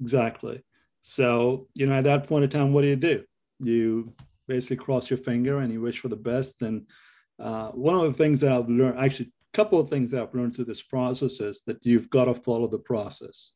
Exactly. 0.00 0.62
So, 1.02 1.68
you 1.74 1.86
know, 1.86 1.94
at 1.94 2.04
that 2.04 2.26
point 2.26 2.44
in 2.44 2.50
time, 2.50 2.72
what 2.72 2.82
do 2.82 2.88
you 2.88 2.96
do? 2.96 3.24
You 3.60 4.12
basically 4.48 4.76
cross 4.76 5.08
your 5.08 5.18
finger 5.18 5.58
and 5.58 5.72
you 5.72 5.80
wish 5.80 6.00
for 6.00 6.08
the 6.08 6.16
best. 6.16 6.62
And 6.62 6.86
uh, 7.38 7.68
one 7.70 7.94
of 7.94 8.02
the 8.02 8.12
things 8.12 8.40
that 8.40 8.52
I've 8.52 8.68
learned, 8.68 8.98
actually, 8.98 9.32
a 9.54 9.56
couple 9.56 9.78
of 9.78 9.88
things 9.88 10.10
that 10.10 10.22
I've 10.22 10.34
learned 10.34 10.54
through 10.54 10.66
this 10.66 10.82
process 10.82 11.40
is 11.40 11.62
that 11.66 11.78
you've 11.82 12.10
got 12.10 12.26
to 12.26 12.34
follow 12.34 12.66
the 12.66 12.78
process. 12.78 13.52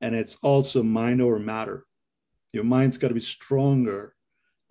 And 0.00 0.14
it's 0.14 0.36
also 0.42 0.82
mind 0.82 1.20
over 1.20 1.38
matter. 1.38 1.84
Your 2.52 2.64
mind's 2.64 2.98
got 2.98 3.08
to 3.08 3.14
be 3.14 3.20
stronger 3.20 4.14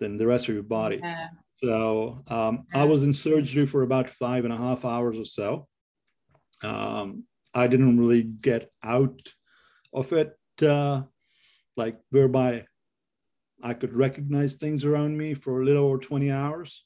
than 0.00 0.16
the 0.16 0.26
rest 0.26 0.48
of 0.48 0.54
your 0.54 0.62
body. 0.62 1.00
Yeah. 1.02 1.28
So 1.52 2.22
um, 2.28 2.66
I 2.72 2.84
was 2.84 3.02
in 3.02 3.12
surgery 3.12 3.66
for 3.66 3.82
about 3.82 4.08
five 4.08 4.44
and 4.44 4.54
a 4.54 4.56
half 4.56 4.84
hours 4.84 5.18
or 5.18 5.24
so. 5.24 5.66
Um, 6.62 7.24
I 7.52 7.66
didn't 7.66 7.98
really 7.98 8.22
get 8.22 8.70
out 8.82 9.20
of 9.92 10.12
it, 10.12 10.38
uh, 10.62 11.02
like 11.76 11.98
whereby 12.10 12.64
I 13.62 13.74
could 13.74 13.92
recognize 13.92 14.54
things 14.54 14.84
around 14.84 15.16
me 15.16 15.34
for 15.34 15.60
a 15.60 15.64
little 15.64 15.86
over 15.86 15.98
20 15.98 16.30
hours. 16.30 16.84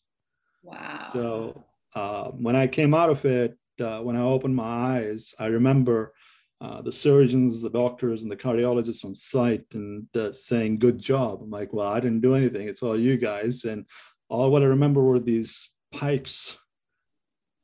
Wow. 0.62 1.08
So 1.12 1.64
uh, 1.94 2.28
when 2.30 2.56
I 2.56 2.66
came 2.66 2.94
out 2.94 3.10
of 3.10 3.24
it, 3.24 3.56
uh, 3.80 4.00
when 4.00 4.16
I 4.16 4.22
opened 4.22 4.54
my 4.54 4.98
eyes, 4.98 5.34
I 5.38 5.46
remember 5.46 6.12
uh, 6.60 6.80
the 6.80 6.92
surgeons, 6.92 7.60
the 7.60 7.70
doctors, 7.70 8.22
and 8.22 8.30
the 8.30 8.36
cardiologists 8.36 9.04
on 9.04 9.14
site 9.14 9.66
and 9.72 10.06
uh, 10.14 10.32
saying, 10.32 10.78
Good 10.78 10.98
job. 10.98 11.40
I'm 11.42 11.50
like, 11.50 11.72
Well, 11.72 11.88
I 11.88 11.98
didn't 11.98 12.20
do 12.20 12.34
anything. 12.34 12.68
It's 12.68 12.82
all 12.82 12.98
you 12.98 13.16
guys. 13.16 13.64
And 13.64 13.84
all 14.28 14.50
what 14.50 14.62
I 14.62 14.66
remember 14.66 15.02
were 15.02 15.18
these 15.18 15.68
pipes 15.92 16.56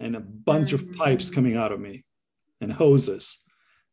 and 0.01 0.17
a 0.17 0.21
bunch 0.21 0.73
mm-hmm. 0.73 0.91
of 0.91 0.97
pipes 0.97 1.31
coming 1.31 1.57
out 1.57 1.73
of 1.73 1.81
me 1.81 2.05
and 2.61 2.73
hoses. 2.73 3.39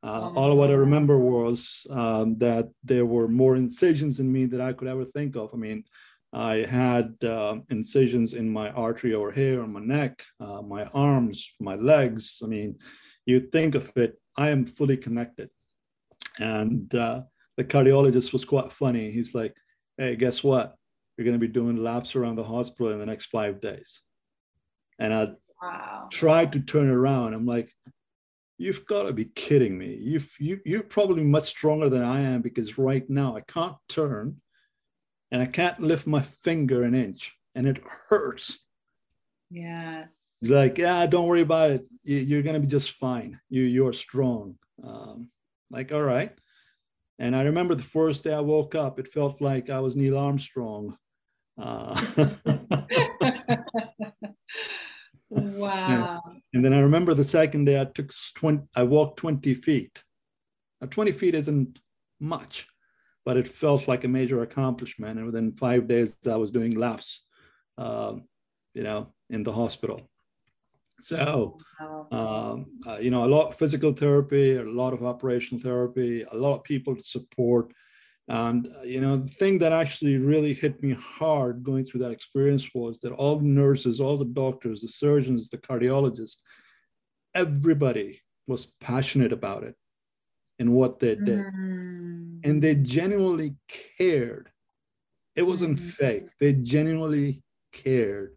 Uh, 0.05 0.31
all 0.35 0.55
what 0.55 0.69
I 0.69 0.73
remember 0.73 1.17
was 1.17 1.87
um, 1.89 2.37
that 2.37 2.69
there 2.83 3.07
were 3.07 3.27
more 3.27 3.55
incisions 3.55 4.19
in 4.19 4.31
me 4.31 4.45
that 4.45 4.61
I 4.61 4.71
could 4.71 4.87
ever 4.87 5.03
think 5.03 5.35
of. 5.35 5.49
I 5.51 5.57
mean, 5.57 5.83
I 6.31 6.57
had 6.57 7.15
uh, 7.23 7.55
incisions 7.71 8.33
in 8.33 8.47
my 8.47 8.69
artery 8.71 9.15
over 9.15 9.31
here 9.31 9.63
on 9.63 9.73
my 9.73 9.79
neck, 9.79 10.23
uh, 10.39 10.61
my 10.61 10.83
arms, 10.93 11.49
my 11.59 11.73
legs. 11.73 12.39
I 12.43 12.45
mean, 12.45 12.77
you 13.25 13.39
think 13.39 13.73
of 13.73 13.91
it, 13.95 14.21
I 14.37 14.51
am 14.51 14.67
fully 14.67 14.95
connected. 14.95 15.49
And 16.37 16.93
uh, 16.93 17.21
the 17.57 17.63
cardiologist 17.63 18.31
was 18.31 18.45
quite 18.45 18.71
funny. 18.71 19.09
He's 19.09 19.33
like, 19.33 19.55
hey, 19.97 20.15
guess 20.17 20.43
what? 20.43 20.75
You're 21.17 21.25
going 21.25 21.39
to 21.39 21.47
be 21.47 21.51
doing 21.51 21.77
laps 21.77 22.15
around 22.15 22.35
the 22.35 22.43
hospital 22.43 22.91
in 22.91 22.99
the 22.99 23.07
next 23.07 23.27
five 23.27 23.59
days. 23.59 24.01
And 24.99 25.11
I 25.11 25.29
wow. 25.63 26.09
tried 26.11 26.53
to 26.53 26.59
turn 26.59 26.89
around. 26.89 27.33
I'm 27.33 27.47
like, 27.47 27.71
you've 28.57 28.85
got 28.85 29.03
to 29.03 29.13
be 29.13 29.25
kidding 29.25 29.77
me. 29.77 29.97
You've, 30.01 30.29
you, 30.39 30.59
you're 30.65 30.83
probably 30.83 31.23
much 31.23 31.49
stronger 31.49 31.89
than 31.89 32.03
I 32.03 32.21
am 32.21 32.41
because 32.41 32.77
right 32.77 33.07
now 33.09 33.35
I 33.35 33.41
can't 33.41 33.75
turn 33.89 34.41
and 35.31 35.41
I 35.41 35.45
can't 35.45 35.79
lift 35.79 36.07
my 36.07 36.21
finger 36.21 36.83
an 36.83 36.95
inch 36.95 37.35
and 37.53 37.67
it 37.67 37.81
hurts. 38.09 38.59
Yes. 39.51 40.35
Like, 40.41 40.77
yeah, 40.77 41.05
don't 41.05 41.27
worry 41.27 41.41
about 41.41 41.71
it. 41.71 41.85
You, 42.03 42.39
are 42.39 42.43
going 42.43 42.55
to 42.55 42.59
be 42.59 42.67
just 42.67 42.91
fine. 42.91 43.39
You, 43.49 43.63
you're 43.63 43.93
strong. 43.93 44.57
Um, 44.83 45.29
like, 45.69 45.91
all 45.91 46.03
right. 46.03 46.31
And 47.19 47.35
I 47.35 47.43
remember 47.43 47.75
the 47.75 47.83
first 47.83 48.23
day 48.23 48.33
I 48.33 48.41
woke 48.41 48.75
up, 48.75 48.99
it 48.99 49.11
felt 49.11 49.41
like 49.41 49.69
I 49.69 49.79
was 49.79 49.95
Neil 49.95 50.17
Armstrong. 50.17 50.97
Uh, 51.57 51.99
wow. 55.29 56.21
And, 56.55 56.63
then 56.63 56.73
I 56.73 56.79
remember 56.79 57.13
the 57.13 57.23
second 57.23 57.65
day 57.65 57.79
I 57.79 57.85
took 57.85 58.11
20, 58.35 58.63
I 58.75 58.83
walked 58.83 59.19
20 59.19 59.53
feet. 59.55 60.01
Now, 60.79 60.87
20 60.87 61.11
feet 61.11 61.35
isn't 61.35 61.79
much, 62.19 62.65
but 63.25 63.35
it 63.35 63.47
felt 63.47 63.89
like 63.89 64.05
a 64.05 64.07
major 64.07 64.41
accomplishment. 64.41 65.17
And 65.17 65.25
within 65.25 65.51
five 65.51 65.87
days, 65.87 66.17
I 66.25 66.37
was 66.37 66.51
doing 66.51 66.79
laps, 66.79 67.25
uh, 67.77 68.13
you 68.73 68.83
know, 68.83 69.13
in 69.29 69.43
the 69.43 69.51
hospital. 69.51 70.09
So, 71.01 71.57
um, 72.11 72.67
uh, 72.87 72.97
you 73.01 73.11
know, 73.11 73.25
a 73.25 73.27
lot 73.27 73.49
of 73.49 73.57
physical 73.57 73.91
therapy, 73.91 74.55
a 74.55 74.63
lot 74.63 74.93
of 74.93 75.03
operational 75.03 75.61
therapy, 75.61 76.23
a 76.23 76.37
lot 76.37 76.55
of 76.55 76.63
people 76.63 76.95
to 76.95 77.03
support. 77.03 77.73
And, 78.27 78.67
uh, 78.67 78.83
you 78.83 79.01
know, 79.01 79.17
the 79.17 79.29
thing 79.29 79.59
that 79.59 79.71
actually 79.71 80.17
really 80.17 80.53
hit 80.53 80.81
me 80.81 80.93
hard 80.93 81.63
going 81.63 81.83
through 81.83 82.01
that 82.01 82.11
experience 82.11 82.69
was 82.73 82.99
that 83.01 83.11
all 83.11 83.37
the 83.37 83.45
nurses, 83.45 84.01
all 84.01 84.17
the 84.17 84.25
doctors, 84.25 84.81
the 84.81 84.87
surgeons, 84.87 85.49
the 85.49 85.57
cardiologists, 85.57 86.37
everybody 87.35 88.21
was 88.47 88.67
passionate 88.81 89.31
about 89.31 89.63
it 89.63 89.75
and 90.57 90.73
what 90.73 90.99
they 90.99 91.15
did. 91.15 91.39
Mm. 91.39 92.39
And 92.43 92.61
they 92.61 92.75
genuinely 92.75 93.55
cared. 93.97 94.49
It 95.35 95.43
wasn't 95.43 95.77
mm. 95.79 95.83
fake, 95.83 96.27
they 96.39 96.53
genuinely 96.53 97.43
cared 97.71 98.35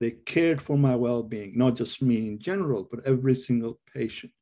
they 0.00 0.10
cared 0.10 0.60
for 0.60 0.76
my 0.76 0.94
well 0.94 1.22
being, 1.22 1.56
not 1.56 1.76
just 1.76 2.02
me 2.02 2.28
in 2.28 2.38
general, 2.38 2.88
but 2.90 3.04
every 3.06 3.34
single 3.34 3.78
patient. 3.92 4.32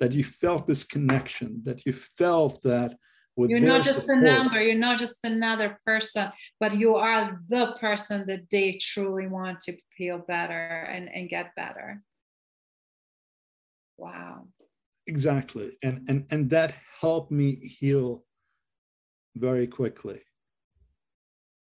That 0.00 0.12
you 0.12 0.24
felt 0.24 0.66
this 0.66 0.84
connection, 0.84 1.60
that 1.64 1.84
you 1.86 1.92
felt 1.92 2.62
that 2.62 2.96
you're 3.36 3.60
not 3.60 3.82
just 3.82 4.00
support, 4.00 4.18
a 4.18 4.20
number, 4.20 4.62
you're 4.62 4.74
not 4.74 4.98
just 4.98 5.18
another 5.24 5.78
person, 5.86 6.30
but 6.60 6.76
you 6.76 6.96
are 6.96 7.40
the 7.48 7.76
person 7.80 8.24
that 8.26 8.50
they 8.50 8.78
truly 8.80 9.26
want 9.26 9.60
to 9.62 9.76
feel 9.96 10.18
better 10.18 10.86
and, 10.90 11.08
and 11.14 11.28
get 11.28 11.54
better. 11.56 12.02
Wow. 13.96 14.48
Exactly. 15.06 15.76
And 15.82 16.08
and 16.08 16.26
and 16.30 16.50
that 16.50 16.74
helped 17.00 17.32
me 17.32 17.56
heal 17.56 18.24
very 19.34 19.66
quickly. 19.66 20.20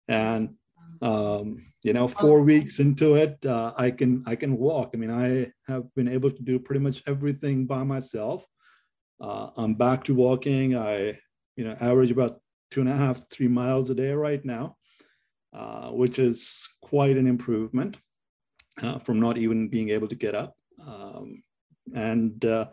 And 0.07 0.55
um, 1.01 1.57
you 1.83 1.93
know 1.93 2.07
four 2.07 2.41
weeks 2.41 2.79
into 2.79 3.15
it 3.15 3.37
uh, 3.45 3.73
i 3.77 3.91
can 3.91 4.23
i 4.25 4.35
can 4.35 4.57
walk 4.57 4.91
i 4.93 4.97
mean 4.97 5.11
i 5.11 5.51
have 5.71 5.83
been 5.95 6.07
able 6.07 6.31
to 6.31 6.41
do 6.43 6.57
pretty 6.59 6.79
much 6.79 7.03
everything 7.07 7.65
by 7.65 7.83
myself 7.83 8.45
uh, 9.21 9.49
i'm 9.57 9.73
back 9.73 10.03
to 10.03 10.15
walking 10.15 10.75
i 10.75 11.17
you 11.57 11.65
know 11.65 11.75
average 11.81 12.11
about 12.11 12.39
two 12.71 12.79
and 12.79 12.89
a 12.89 12.95
half 12.95 13.29
three 13.29 13.47
miles 13.47 13.89
a 13.89 13.95
day 13.95 14.11
right 14.11 14.45
now 14.45 14.77
uh, 15.53 15.89
which 15.89 16.19
is 16.19 16.67
quite 16.81 17.17
an 17.17 17.27
improvement 17.27 17.97
uh, 18.81 18.99
from 18.99 19.19
not 19.19 19.37
even 19.37 19.67
being 19.67 19.89
able 19.89 20.07
to 20.07 20.15
get 20.15 20.35
up 20.35 20.55
um, 20.85 21.43
and 21.93 22.45
uh, 22.45 22.67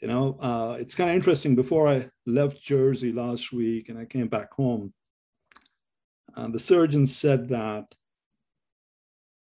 you 0.00 0.06
know 0.06 0.38
uh, 0.40 0.76
it's 0.78 0.94
kind 0.94 1.10
of 1.10 1.16
interesting 1.16 1.56
before 1.56 1.88
i 1.88 2.08
left 2.26 2.62
jersey 2.62 3.12
last 3.12 3.52
week 3.52 3.88
and 3.88 3.98
i 3.98 4.04
came 4.04 4.28
back 4.28 4.52
home 4.52 4.92
and 6.36 6.54
the 6.54 6.60
surgeon 6.60 7.06
said 7.06 7.48
that 7.48 7.84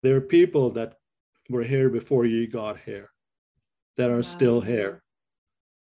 there 0.05 0.15
are 0.17 0.21
people 0.21 0.71
that 0.71 0.99
were 1.49 1.63
here 1.63 1.89
before 1.89 2.27
you 2.27 2.47
got 2.47 2.79
here 2.79 3.11
that 3.97 4.11
are 4.11 4.17
wow. 4.17 4.23
still 4.23 4.61
here. 4.61 5.03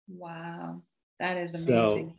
Wow, 0.07 0.81
that 1.19 1.37
is 1.37 1.53
amazing. 1.53 2.09
So, 2.09 2.15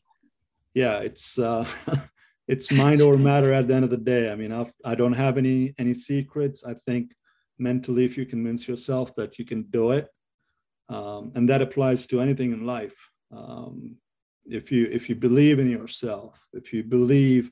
yeah, 0.78 0.98
it's 0.98 1.38
uh, 1.38 1.66
it's 2.48 2.70
mind 2.70 3.00
over 3.02 3.18
matter 3.18 3.52
at 3.52 3.66
the 3.66 3.74
end 3.74 3.84
of 3.84 3.90
the 3.90 4.04
day. 4.14 4.30
I 4.30 4.36
mean, 4.36 4.52
I've, 4.52 4.72
I 4.84 4.94
do 4.94 5.08
not 5.08 5.18
have 5.18 5.36
any 5.36 5.74
any 5.78 5.94
secrets. 5.94 6.62
I 6.64 6.74
think 6.86 7.14
mentally, 7.58 8.04
if 8.04 8.16
you 8.16 8.24
convince 8.24 8.68
yourself 8.68 9.14
that 9.16 9.38
you 9.38 9.44
can 9.44 9.62
do 9.78 9.90
it, 9.98 10.06
um, 10.88 11.32
and 11.34 11.48
that 11.48 11.62
applies 11.62 12.06
to 12.06 12.20
anything 12.20 12.52
in 12.52 12.64
life. 12.64 12.98
Um, 13.36 13.96
if 14.46 14.70
you 14.70 14.88
if 14.98 15.08
you 15.08 15.16
believe 15.16 15.58
in 15.58 15.68
yourself, 15.68 16.32
if 16.52 16.72
you 16.72 16.84
believe 16.84 17.50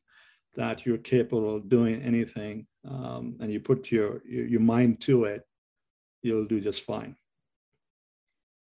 that 0.55 0.87
you're 0.87 1.07
capable 1.17 1.57
of 1.57 1.69
doing 1.69 2.01
anything 2.03 2.67
um, 2.89 3.37
and 3.41 3.53
you 3.53 3.61
put 3.61 3.91
your, 3.91 4.23
your, 4.25 4.47
your 4.47 4.65
mind 4.75 5.03
to 5.03 5.25
it, 5.25 5.43
you'll 6.23 6.47
do 6.47 6.63
just 6.63 6.83
fine. 6.85 7.15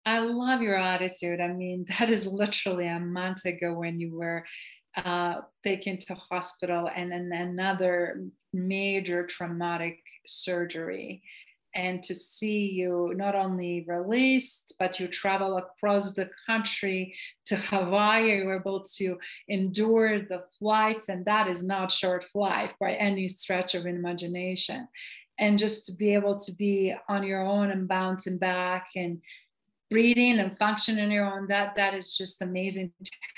I 0.10 0.20
love 0.20 0.64
your 0.64 0.78
attitude. 0.78 1.40
I 1.40 1.50
mean, 1.50 1.86
that 2.00 2.10
is 2.10 2.26
literally 2.26 2.88
a 2.88 3.00
month 3.00 3.46
ago 3.46 3.74
when 3.74 4.00
you 4.00 4.18
were 4.18 4.44
uh, 4.98 5.42
taken 5.64 5.98
to 6.00 6.16
hospital 6.16 6.90
and 6.94 7.12
then 7.12 7.32
another 7.32 8.24
major 8.52 9.28
traumatic 9.28 10.00
surgery 10.26 11.22
and 11.76 12.02
to 12.02 12.16
see 12.16 12.72
you 12.72 13.14
not 13.16 13.36
only 13.36 13.86
released, 13.88 14.74
but 14.80 15.00
you 15.00 15.08
travel 15.08 15.58
across 15.58 16.14
the 16.14 16.28
country 16.48 17.14
to 17.46 17.56
Hawaii. 17.56 18.40
You 18.40 18.46
were 18.46 18.60
able 18.60 18.82
to 18.98 19.20
endure 19.48 20.22
the 20.22 20.46
flights, 20.58 21.10
and 21.10 21.24
that 21.26 21.48
is 21.48 21.64
not 21.64 21.92
short 21.92 22.24
flight 22.24 22.74
by 22.80 22.94
any 22.94 23.28
stretch 23.28 23.76
of 23.76 23.86
imagination. 23.86 24.88
And 25.38 25.60
just 25.60 25.86
to 25.86 25.94
be 25.94 26.16
able 26.16 26.40
to 26.40 26.52
be 26.54 26.96
on 27.08 27.22
your 27.22 27.46
own 27.46 27.70
and 27.70 27.88
bouncing 27.88 28.40
back 28.40 28.88
and 28.96 29.22
breathing 29.90 30.40
and 30.40 30.58
function 30.58 30.96
functioning 30.96 31.12
your 31.12 31.26
own 31.26 31.48
that 31.48 31.76
that 31.76 31.94
is 31.94 32.16
just 32.16 32.42
amazing 32.42 32.92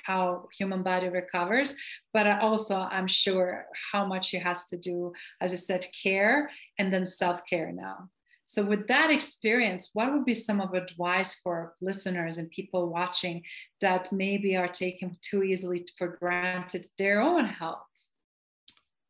how 0.04 0.48
human 0.58 0.84
body 0.84 1.08
recovers 1.08 1.76
but 2.14 2.28
also 2.42 2.88
i'm 2.92 3.08
sure 3.08 3.66
how 3.92 4.06
much 4.06 4.34
it 4.34 4.40
has 4.40 4.68
to 4.68 4.78
do 4.78 5.12
as 5.40 5.52
you 5.52 5.58
said 5.58 5.86
care 6.04 6.50
and 6.78 6.94
then 6.94 7.06
self-care 7.06 7.72
now 7.72 8.10
so, 8.52 8.66
with 8.66 8.86
that 8.90 9.10
experience, 9.12 9.92
what 9.94 10.12
would 10.12 10.26
be 10.26 10.34
some 10.34 10.60
of 10.60 10.74
advice 10.74 11.36
for 11.36 11.74
listeners 11.80 12.38
and 12.38 12.52
people 12.52 12.90
watching 12.90 13.44
that 13.80 14.12
maybe 14.12 14.58
are 14.58 14.68
taking 14.68 15.16
too 15.22 15.44
easily 15.44 15.88
for 15.98 16.18
granted 16.20 16.86
their 16.98 17.22
own 17.22 17.46
health? 17.46 17.88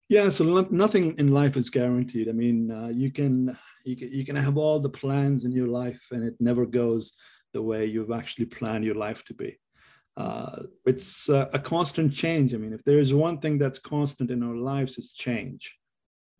Yeah, 0.09 0.29
so 0.29 0.67
nothing 0.69 1.17
in 1.17 1.29
life 1.29 1.57
is 1.57 1.71
guaranteed. 1.71 2.29
I 2.29 2.33
mean, 2.33 2.69
uh, 2.69 2.89
you 2.89 3.09
can 3.09 3.57
you 3.85 3.95
can 3.95 4.09
you 4.11 4.25
can 4.25 4.35
have 4.35 4.57
all 4.57 4.79
the 4.79 4.89
plans 4.89 5.43
in 5.43 5.51
your 5.51 5.67
life, 5.67 6.03
and 6.11 6.23
it 6.23 6.35
never 6.39 6.65
goes 6.65 7.13
the 7.53 7.61
way 7.61 7.85
you've 7.85 8.11
actually 8.11 8.45
planned 8.45 8.85
your 8.85 8.95
life 8.95 9.23
to 9.25 9.33
be. 9.33 9.57
Uh, 10.17 10.63
it's 10.85 11.29
uh, 11.29 11.47
a 11.53 11.59
constant 11.59 12.13
change. 12.13 12.53
I 12.53 12.57
mean, 12.57 12.73
if 12.73 12.83
there 12.83 12.99
is 12.99 13.13
one 13.13 13.39
thing 13.39 13.57
that's 13.57 13.79
constant 13.79 14.31
in 14.31 14.43
our 14.43 14.55
lives, 14.55 14.97
it's 14.97 15.11
change, 15.11 15.77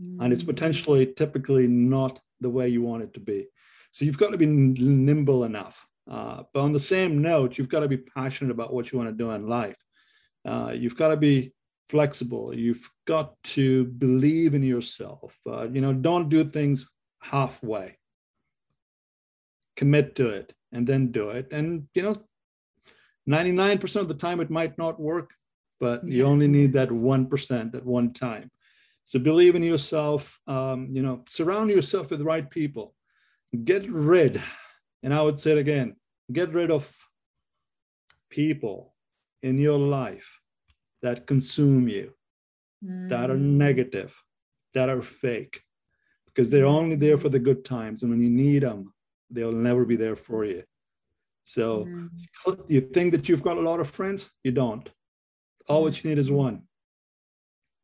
mm-hmm. 0.02 0.22
and 0.22 0.34
it's 0.34 0.44
mm. 0.44 0.48
potentially 0.54 1.06
typically 1.06 1.68
not 1.68 2.20
the 2.42 2.50
way 2.50 2.68
you 2.68 2.82
want 2.82 3.04
it 3.04 3.14
to 3.14 3.20
be. 3.20 3.48
So 3.92 4.06
you've 4.06 4.18
got 4.18 4.32
to 4.32 4.38
be 4.38 4.46
nimble 4.46 5.44
enough 5.44 5.86
Uh, 6.10 6.44
but 6.54 6.62
on 6.62 6.74
the 6.74 6.80
same 6.80 7.22
note, 7.22 7.58
you've 7.58 7.70
got 7.70 7.82
to 7.82 7.88
be 7.88 7.98
passionate 7.98 8.52
about 8.52 8.74
what 8.74 8.92
you 8.92 8.98
want 8.98 9.10
to 9.10 9.24
do 9.24 9.32
in 9.32 9.48
life. 9.48 9.78
Uh, 10.46 10.74
you've 10.76 10.98
got 10.98 11.10
to 11.10 11.18
be 11.18 11.54
flexible. 11.89 12.54
You've 12.54 12.89
got 13.06 13.42
to 13.44 13.86
believe 13.86 14.54
in 14.54 14.64
yourself. 14.64 15.38
Uh, 15.46 15.68
you 15.70 15.82
know, 15.82 15.94
don't 15.94 16.30
do 16.30 16.44
things 16.44 16.89
halfway. 17.22 17.97
Commit 19.76 20.15
to 20.15 20.30
it 20.30 20.53
and 20.72 20.86
then 20.86 21.11
do 21.11 21.30
it. 21.30 21.47
And 21.51 21.88
you 21.93 22.03
know, 22.03 22.15
99% 23.30 23.95
of 23.95 24.07
the 24.07 24.13
time 24.13 24.39
it 24.39 24.49
might 24.49 24.78
not 24.78 24.99
work, 24.99 25.32
but 25.80 26.07
you 26.07 26.26
only 26.26 26.47
need 26.47 26.74
that 26.74 26.89
1% 26.89 27.76
at 27.76 27.86
one 27.86 28.13
time. 28.13 28.51
So 29.03 29.19
believe 29.19 29.55
in 29.55 29.63
yourself, 29.63 30.39
um, 30.47 30.89
you 30.91 31.01
know, 31.01 31.24
surround 31.28 31.69
yourself 31.69 32.09
with 32.09 32.19
the 32.19 32.26
right 32.26 32.49
people. 32.49 32.93
Get 33.63 33.89
rid, 33.89 34.41
and 35.03 35.13
I 35.13 35.22
would 35.22 35.39
say 35.39 35.51
it 35.51 35.57
again, 35.57 35.95
get 36.32 36.53
rid 36.53 36.72
of 36.72 36.89
people 38.30 38.95
in 39.41 39.57
your 39.57 39.78
life 39.78 40.39
that 41.01 41.28
consume 41.28 41.88
you, 41.89 42.13
mm. 42.86 43.09
that 43.09 43.30
are 43.30 43.36
mm. 43.36 43.57
negative, 43.57 44.15
that 44.74 44.88
are 44.88 45.01
fake, 45.01 45.61
because 46.34 46.49
they're 46.49 46.65
only 46.65 46.95
there 46.95 47.17
for 47.17 47.29
the 47.29 47.39
good 47.39 47.65
times. 47.65 48.01
And 48.01 48.11
when 48.11 48.21
you 48.21 48.29
need 48.29 48.63
them, 48.63 48.93
they'll 49.29 49.51
never 49.51 49.86
be 49.86 49.95
there 49.95 50.15
for 50.15 50.45
you. 50.45 50.63
So 51.43 51.86
mm. 51.86 52.09
you 52.67 52.82
think 52.82 53.11
that 53.11 53.27
you've 53.27 53.43
got 53.43 53.57
a 53.57 53.61
lot 53.61 53.79
of 53.79 53.89
friends? 53.89 54.29
You 54.43 54.51
don't. 54.51 54.89
All 55.67 55.84
what 55.84 56.03
you 56.03 56.09
need 56.09 56.19
is 56.19 56.29
mm. 56.29 56.36
one. 56.36 56.63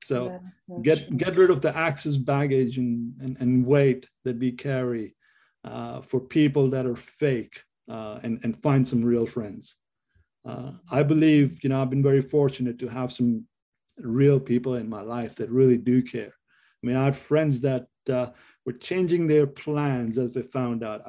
So, 0.03 0.39
get 0.83 1.05
true. 1.05 1.17
get 1.17 1.35
rid 1.35 1.49
of 1.49 1.59
the 1.59 1.75
access 1.75 2.15
baggage 2.15 2.77
and, 2.77 3.13
and, 3.19 3.35
and 3.41 3.65
weight 3.65 4.07
that 4.23 4.39
we 4.39 4.53
carry 4.53 5.17
uh, 5.65 5.99
for 5.99 6.21
people 6.21 6.69
that 6.69 6.85
are 6.85 6.95
fake 6.95 7.61
uh, 7.91 8.19
and, 8.23 8.39
and 8.43 8.61
find 8.61 8.87
some 8.87 9.03
real 9.03 9.25
friends. 9.25 9.75
Uh, 10.45 10.71
I 10.89 11.03
believe, 11.03 11.61
you 11.61 11.69
know, 11.69 11.81
I've 11.81 11.89
been 11.89 12.03
very 12.03 12.21
fortunate 12.21 12.79
to 12.79 12.87
have 12.87 13.11
some 13.11 13.45
real 13.97 14.39
people 14.39 14.75
in 14.75 14.87
my 14.87 15.01
life 15.01 15.35
that 15.35 15.49
really 15.49 15.77
do 15.77 16.01
care. 16.01 16.33
I 16.81 16.87
mean, 16.87 16.95
I 16.95 17.05
had 17.05 17.15
friends 17.17 17.59
that 17.61 17.87
uh, 18.10 18.32
were 18.66 18.74
changing 18.74 19.28
their 19.28 19.47
plans 19.47 20.18
as 20.18 20.34
they 20.34 20.41
found 20.41 20.84
out. 20.84 21.01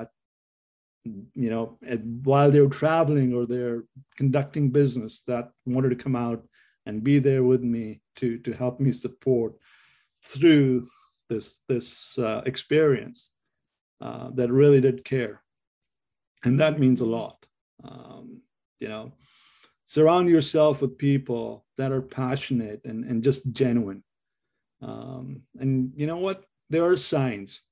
You 1.05 1.51
know, 1.51 1.79
while 2.25 2.51
they 2.51 2.61
were 2.61 2.69
traveling 2.69 3.33
or 3.33 3.47
they're 3.47 3.85
conducting 4.17 4.71
business, 4.71 5.23
that 5.27 5.51
wanted 5.65 5.91
to 5.91 5.97
come 5.97 6.17
out 6.17 6.45
and 6.87 7.05
be 7.05 7.19
there 7.19 7.45
with 7.45 7.63
me 7.63 8.01
to 8.17 8.39
to 8.39 8.53
help 8.53 8.81
me 8.81 8.93
support 8.93 9.55
through 10.25 10.89
this 11.29 11.61
this 11.69 12.19
uh, 12.19 12.43
experience 12.47 13.31
uh, 14.01 14.31
that 14.35 14.51
really 14.51 14.81
did 14.81 15.05
care, 15.05 15.43
and 16.45 16.61
that 16.61 16.81
means 16.81 17.01
a 17.01 17.07
lot. 17.07 17.47
Um, 17.85 18.43
you 18.81 18.89
know, 18.89 19.13
surround 19.87 20.29
yourself 20.29 20.83
with 20.83 20.99
people 20.99 21.65
that 21.79 21.93
are 21.93 22.03
passionate 22.03 22.83
and, 22.85 23.05
and 23.05 23.23
just 23.23 23.53
genuine. 23.53 24.03
Um, 24.83 25.43
and 25.59 25.93
you 25.97 26.07
know 26.07 26.19
what? 26.19 26.45
There 26.71 26.85
are 26.85 26.97
signs. 26.97 27.63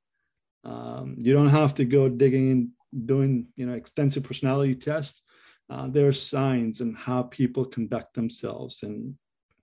Um, 0.64 1.14
you 1.18 1.32
don't 1.32 1.49
have 1.49 1.74
to 1.74 1.84
go 1.84 2.09
digging 2.09 2.51
in, 2.51 2.70
doing 3.07 3.47
you 3.57 3.66
know 3.66 3.74
extensive 3.74 4.24
personality 4.24 4.74
tests. 4.74 5.22
Uh, 5.68 5.88
there 5.88 6.07
are 6.07 6.12
signs 6.12 6.80
and 6.80 6.97
how 6.97 7.24
people 7.24 7.64
conduct 7.64 8.14
themselves 8.14 8.82
and 8.82 9.14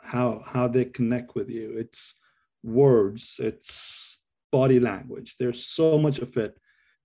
how 0.01 0.43
how 0.45 0.67
they 0.67 0.85
connect 0.85 1.35
with 1.35 1.49
you. 1.49 1.75
It's 1.77 2.13
words. 2.63 3.35
It's 3.39 4.19
body 4.51 4.79
language. 4.79 5.35
There's 5.37 5.65
so 5.65 5.97
much 5.97 6.19
of 6.19 6.37
it 6.37 6.57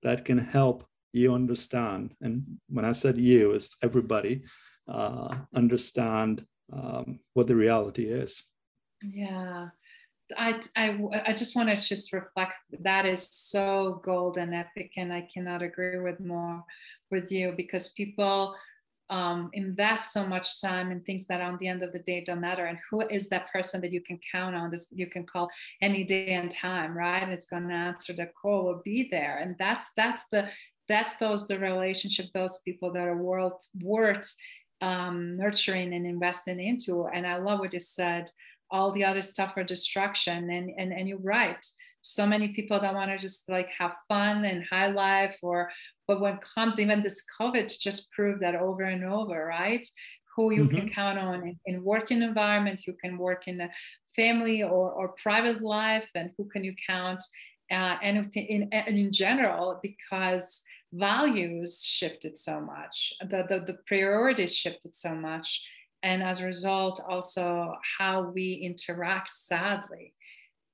that 0.03 0.24
can 0.24 0.39
help 0.39 0.85
you 1.12 1.35
understand. 1.35 2.14
And 2.20 2.45
when 2.68 2.85
I 2.85 2.93
said 2.93 3.16
you, 3.16 3.53
it's 3.53 3.74
everybody 3.83 4.43
uh, 4.87 5.35
understand 5.55 6.45
um, 6.72 7.20
what 7.35 7.47
the 7.47 7.57
reality 7.57 8.05
is. 8.05 8.43
Yeah. 9.03 9.68
I, 10.37 10.61
I, 10.76 10.99
I 11.26 11.33
just 11.33 11.57
want 11.57 11.68
to 11.68 11.76
just 11.76 12.12
reflect 12.12 12.55
that 12.81 13.07
is 13.07 13.29
so 13.33 14.01
golden 14.05 14.53
epic 14.53 14.93
and 14.97 15.12
i 15.12 15.26
cannot 15.33 15.62
agree 15.62 15.99
with 15.99 16.20
more 16.20 16.62
with 17.11 17.33
you 17.33 17.55
because 17.57 17.91
people 17.91 18.55
um, 19.11 19.49
invest 19.55 20.12
so 20.12 20.26
much 20.26 20.61
time 20.61 20.91
in 20.93 21.01
things 21.01 21.26
that 21.29 21.41
on 21.41 21.57
the 21.59 21.66
end 21.66 21.83
of 21.83 21.93
the 21.95 21.99
day 22.01 22.22
don't 22.22 22.43
matter 22.43 22.66
and 22.66 22.79
who 22.91 23.01
is 23.09 23.31
that 23.31 23.51
person 23.51 23.81
that 23.81 23.93
you 23.93 24.03
can 24.03 24.20
count 24.31 24.55
on 24.55 24.70
this 24.70 24.89
you 24.93 25.07
can 25.07 25.24
call 25.24 25.49
any 25.81 26.05
day 26.05 26.29
and 26.29 26.51
time 26.51 26.97
right 26.97 27.26
it's 27.29 27.47
going 27.47 27.66
to 27.68 27.74
answer 27.74 28.12
the 28.12 28.29
call 28.41 28.66
or 28.66 28.83
be 28.85 29.09
there 29.11 29.39
and 29.39 29.57
that's 29.59 29.93
that's 29.97 30.29
the 30.29 30.47
that's 30.89 31.16
those 31.16 31.49
the 31.49 31.59
relationship 31.59 32.26
those 32.35 32.61
people 32.66 32.93
that 32.93 33.07
are 33.07 33.16
worth 33.16 33.66
worth 33.81 34.35
um, 34.81 35.37
nurturing 35.37 35.93
and 35.95 36.07
investing 36.07 36.61
into. 36.61 37.07
And 37.07 37.26
I 37.26 37.37
love 37.37 37.61
what 37.61 37.72
you 37.72 37.81
said. 37.81 38.31
All 38.71 38.93
the 38.93 39.05
other 39.05 39.23
stuff 39.23 39.53
are 39.57 39.64
distraction, 39.64 40.51
and 40.51 40.71
and 40.77 40.93
and 40.93 41.09
you're 41.09 41.19
right. 41.19 41.64
So 42.03 42.27
many 42.27 42.49
people 42.49 42.81
that 42.81 42.95
want 42.95 43.11
to 43.11 43.19
just 43.19 43.49
like 43.49 43.69
have 43.79 43.95
fun 44.09 44.45
and 44.45 44.64
high 44.64 44.89
life, 44.89 45.39
or 45.43 45.71
but 46.07 46.21
when 46.21 46.39
comes 46.39 46.79
even 46.79 47.03
this 47.03 47.23
COVID, 47.39 47.66
just 47.81 48.11
prove 48.12 48.41
that 48.41 48.55
over 48.55 48.85
and 48.85 49.05
over, 49.05 49.47
right? 49.47 49.87
Who 50.37 50.53
you 50.53 50.64
mm-hmm. 50.64 50.77
can 50.77 50.89
count 50.91 51.19
on 51.19 51.43
in, 51.49 51.59
in 51.66 51.85
working 51.85 52.23
environment, 52.23 52.87
you 52.87 52.95
can 53.03 53.19
work 53.19 53.49
in 53.49 53.61
a 53.61 53.71
family 54.14 54.62
or 54.62 54.93
or 54.93 55.14
private 55.23 55.61
life, 55.62 56.09
and 56.14 56.31
who 56.37 56.45
can 56.49 56.64
you 56.64 56.75
count? 56.87 57.23
Uh, 57.71 57.97
and 58.03 58.16
in, 58.35 58.62
in, 58.73 58.97
in 58.97 59.12
general, 59.12 59.79
because 59.83 60.62
values 60.93 61.85
shifted 61.85 62.39
so 62.39 62.61
much, 62.61 63.12
the, 63.21 63.45
the, 63.49 63.61
the 63.61 63.79
priorities 63.87 64.57
shifted 64.57 64.95
so 64.95 65.14
much. 65.14 65.62
And 66.03 66.22
as 66.22 66.40
a 66.40 66.46
result, 66.46 67.01
also 67.09 67.74
how 67.99 68.30
we 68.30 68.55
interact, 68.55 69.30
sadly. 69.30 70.14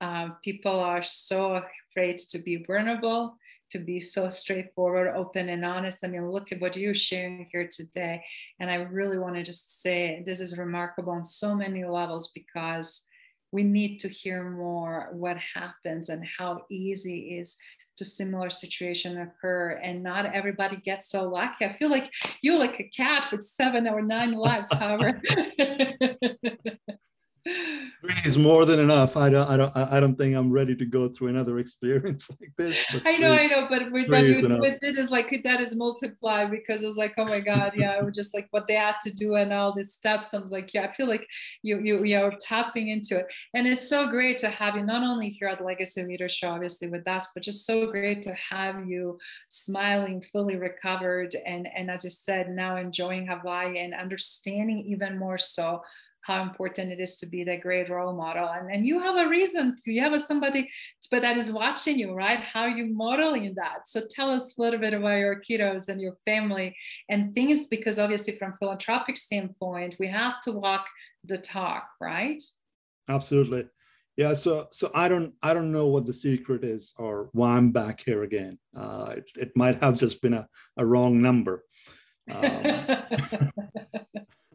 Um, 0.00 0.36
people 0.42 0.80
are 0.80 1.02
so 1.02 1.62
afraid 1.90 2.18
to 2.18 2.38
be 2.38 2.64
vulnerable, 2.64 3.38
to 3.70 3.78
be 3.78 4.00
so 4.00 4.28
straightforward, 4.28 5.14
open, 5.16 5.48
and 5.48 5.64
honest. 5.64 6.04
I 6.04 6.08
mean, 6.08 6.30
look 6.30 6.52
at 6.52 6.60
what 6.60 6.76
you're 6.76 6.94
sharing 6.94 7.46
here 7.50 7.68
today. 7.68 8.22
And 8.60 8.70
I 8.70 8.76
really 8.76 9.18
want 9.18 9.36
to 9.36 9.42
just 9.42 9.82
say 9.82 10.22
this 10.26 10.40
is 10.40 10.58
remarkable 10.58 11.12
on 11.12 11.24
so 11.24 11.54
many 11.54 11.84
levels 11.84 12.32
because 12.32 13.06
we 13.50 13.62
need 13.62 13.98
to 14.00 14.08
hear 14.08 14.50
more 14.50 15.08
what 15.12 15.36
happens 15.38 16.08
and 16.08 16.24
how 16.38 16.62
easy 16.70 17.38
is 17.38 17.56
to 17.96 18.04
similar 18.04 18.50
situation 18.50 19.20
occur 19.20 19.80
and 19.82 20.02
not 20.02 20.26
everybody 20.26 20.76
gets 20.76 21.08
so 21.08 21.28
lucky. 21.28 21.64
I 21.64 21.76
feel 21.76 21.90
like 21.90 22.10
you're 22.42 22.58
like 22.58 22.80
a 22.80 22.88
cat 22.88 23.28
with 23.30 23.42
seven 23.42 23.86
or 23.88 24.02
nine 24.02 24.32
lives 24.32 24.72
however 24.78 25.20
Three 27.44 28.14
is 28.24 28.38
more 28.38 28.64
than 28.64 28.80
enough. 28.80 29.18
I 29.18 29.28
don't, 29.28 29.46
I 29.48 29.56
don't, 29.56 29.76
I 29.76 30.00
don't 30.00 30.16
think 30.16 30.34
I'm 30.34 30.50
ready 30.50 30.74
to 30.76 30.86
go 30.86 31.08
through 31.08 31.28
another 31.28 31.58
experience 31.64 32.30
like 32.40 32.52
this. 32.56 32.82
I 33.04 33.18
know, 33.18 33.36
three, 33.36 33.44
I 33.44 33.46
know, 33.48 33.66
but 33.68 33.92
with 33.92 34.08
that, 34.08 34.24
you, 34.24 34.48
with 34.60 34.78
it 34.82 34.96
is 34.96 35.10
like 35.10 35.42
that 35.44 35.60
is 35.60 35.76
multiplied 35.76 36.50
because 36.50 36.82
it's 36.82 36.96
like, 36.96 37.14
oh 37.18 37.26
my 37.26 37.40
god, 37.40 37.72
yeah, 37.76 37.92
I 37.92 38.02
was 38.02 38.14
just 38.14 38.34
like 38.34 38.48
what 38.50 38.66
they 38.66 38.76
had 38.76 38.96
to 39.02 39.12
do 39.12 39.34
and 39.34 39.52
all 39.52 39.74
these 39.74 39.92
steps. 39.92 40.32
I 40.32 40.38
was 40.38 40.52
like, 40.52 40.72
yeah, 40.72 40.84
I 40.84 40.94
feel 40.94 41.06
like 41.06 41.26
you, 41.62 41.80
you, 41.80 42.04
you're 42.04 42.32
tapping 42.40 42.88
into 42.88 43.18
it, 43.18 43.26
and 43.52 43.66
it's 43.66 43.88
so 43.88 44.08
great 44.08 44.38
to 44.38 44.48
have 44.48 44.76
you 44.76 44.82
not 44.82 45.02
only 45.02 45.28
here 45.28 45.48
at 45.48 45.58
the 45.58 45.64
Legacy 45.64 46.02
Leader 46.02 46.28
Show, 46.28 46.50
obviously 46.50 46.88
with 46.88 47.06
us, 47.06 47.28
but 47.34 47.42
just 47.42 47.66
so 47.66 47.90
great 47.90 48.22
to 48.22 48.34
have 48.34 48.86
you 48.88 49.18
smiling, 49.50 50.22
fully 50.32 50.56
recovered, 50.56 51.34
and 51.46 51.68
and 51.76 51.90
as 51.90 52.04
you 52.04 52.10
said, 52.10 52.48
now 52.48 52.76
enjoying 52.76 53.26
Hawaii 53.26 53.78
and 53.78 53.92
understanding 53.92 54.78
even 54.80 55.18
more 55.18 55.38
so 55.38 55.82
how 56.24 56.42
important 56.42 56.90
it 56.90 57.00
is 57.00 57.16
to 57.18 57.26
be 57.26 57.44
that 57.44 57.60
great 57.60 57.90
role 57.90 58.14
model. 58.14 58.48
And, 58.48 58.70
and 58.70 58.86
you 58.86 58.98
have 58.98 59.16
a 59.16 59.28
reason 59.28 59.76
to 59.84 59.92
you 59.92 60.00
have 60.00 60.12
a 60.12 60.18
somebody 60.18 60.70
but 61.10 61.22
that 61.22 61.36
is 61.36 61.52
watching 61.52 61.98
you 61.98 62.12
right? 62.12 62.40
How 62.40 62.62
are 62.62 62.70
you 62.70 62.92
modeling 62.92 63.54
that. 63.56 63.86
So 63.86 64.02
tell 64.10 64.30
us 64.30 64.56
a 64.58 64.62
little 64.62 64.80
bit 64.80 64.94
about 64.94 65.18
your 65.18 65.40
kiddos 65.40 65.88
and 65.88 66.00
your 66.00 66.16
family 66.24 66.74
and 67.08 67.32
things 67.34 67.66
because 67.66 67.98
obviously 67.98 68.36
from 68.36 68.54
philanthropic 68.58 69.16
standpoint 69.16 69.96
we 70.00 70.08
have 70.08 70.40
to 70.42 70.52
walk 70.52 70.86
the 71.24 71.38
talk 71.38 71.88
right? 72.00 72.42
Absolutely. 73.08 73.66
Yeah 74.16 74.34
so 74.34 74.68
so 74.72 74.90
i 74.94 75.08
don't 75.08 75.34
i 75.42 75.52
don't 75.52 75.72
know 75.72 75.86
what 75.88 76.06
the 76.06 76.12
secret 76.12 76.62
is 76.64 76.92
or 76.96 77.30
why 77.32 77.56
i'm 77.56 77.70
back 77.70 78.02
here 78.04 78.22
again. 78.22 78.58
Uh, 78.76 79.14
it, 79.16 79.24
it 79.36 79.56
might 79.56 79.80
have 79.82 79.98
just 79.98 80.22
been 80.22 80.34
a, 80.34 80.48
a 80.76 80.86
wrong 80.86 81.20
number. 81.20 81.64
Um, 82.30 82.86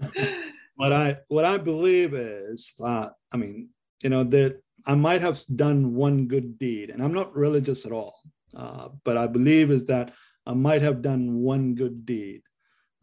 what 0.79 0.93
I 0.93 1.07
what 1.27 1.45
I 1.53 1.57
believe 1.57 2.13
is 2.13 2.73
that 2.79 3.11
I 3.33 3.37
mean, 3.37 3.69
you 4.03 4.09
know, 4.09 4.23
that 4.35 4.61
I 4.87 4.95
might 4.95 5.21
have 5.21 5.37
done 5.65 5.93
one 5.93 6.27
good 6.33 6.57
deed, 6.57 6.89
and 6.89 7.03
I'm 7.03 7.13
not 7.13 7.35
religious 7.35 7.85
at 7.85 7.91
all, 7.91 8.15
uh, 8.55 8.87
but 9.03 9.17
I 9.17 9.27
believe 9.27 9.71
is 9.71 9.85
that 9.87 10.13
I 10.45 10.53
might 10.53 10.81
have 10.81 11.01
done 11.01 11.23
one 11.53 11.75
good 11.75 12.05
deed, 12.05 12.43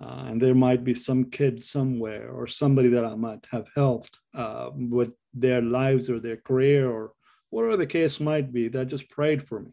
uh, 0.03 0.25
and 0.29 0.41
there 0.41 0.55
might 0.55 0.85
be 0.85 0.95
some 0.95 1.23
kid 1.39 1.63
somewhere 1.63 2.31
or 2.31 2.47
somebody 2.47 2.89
that 2.89 3.05
I 3.05 3.15
might 3.15 3.45
have 3.51 3.69
helped 3.75 4.15
uh, 4.35 4.71
with 4.75 5.13
their 5.35 5.61
lives 5.61 6.09
or 6.09 6.19
their 6.19 6.39
career 6.39 6.91
or 6.91 7.13
whatever 7.51 7.77
the 7.77 7.87
case 7.99 8.21
might 8.21 8.49
be 8.55 8.69
that 8.69 8.87
just 8.95 9.11
prayed 9.11 9.43
for 9.49 9.61
me. 9.61 9.73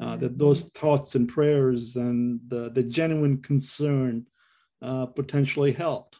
uh, 0.00 0.16
that 0.16 0.38
those 0.38 0.62
thoughts 0.70 1.14
and 1.14 1.28
prayers 1.28 1.96
and 1.96 2.40
the, 2.48 2.70
the 2.70 2.82
genuine 2.82 3.38
concern 3.42 4.26
uh, 4.82 5.06
potentially 5.06 5.72
helped. 5.72 6.16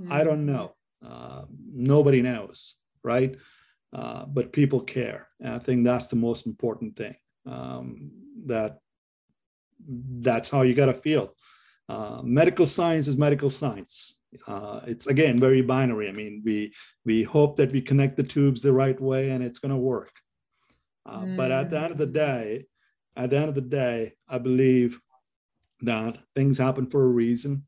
Mm-hmm. 0.00 0.12
I 0.12 0.24
don't 0.24 0.46
know. 0.46 0.74
Uh, 1.04 1.44
nobody 1.72 2.22
knows, 2.22 2.74
right? 3.02 3.36
Uh, 3.92 4.26
but 4.26 4.52
people 4.52 4.80
care. 4.80 5.28
And 5.40 5.54
I 5.54 5.58
think 5.58 5.84
that's 5.84 6.08
the 6.08 6.16
most 6.16 6.46
important 6.46 6.96
thing. 6.96 7.16
Um, 7.46 8.10
that 8.46 8.80
that's 9.88 10.50
how 10.50 10.62
you 10.62 10.74
got 10.74 10.86
to 10.86 10.94
feel. 10.94 11.34
Uh, 11.88 12.20
medical 12.22 12.66
science 12.66 13.08
is 13.08 13.16
medical 13.16 13.48
science. 13.48 14.20
Uh, 14.46 14.80
it's 14.86 15.06
again 15.06 15.38
very 15.38 15.62
binary. 15.62 16.08
I 16.08 16.12
mean, 16.12 16.42
we 16.44 16.74
we 17.06 17.22
hope 17.22 17.56
that 17.56 17.72
we 17.72 17.80
connect 17.80 18.16
the 18.16 18.22
tubes 18.22 18.60
the 18.60 18.72
right 18.72 19.00
way 19.00 19.30
and 19.30 19.42
it's 19.42 19.58
going 19.58 19.70
to 19.70 19.76
work. 19.78 20.12
Mm. 21.06 21.36
But 21.36 21.50
at 21.50 21.70
the 21.70 21.78
end 21.78 21.92
of 21.92 21.98
the 21.98 22.06
mm. 22.06 22.12
day, 22.12 22.66
at 23.16 23.30
the 23.30 23.36
end 23.36 23.48
of 23.48 23.54
the 23.54 23.62
day, 23.62 24.12
I 24.28 24.38
believe 24.38 25.00
that 25.80 26.18
things 26.34 26.58
happen 26.58 26.86
for 26.86 27.04
a 27.04 27.08
reason. 27.08 27.66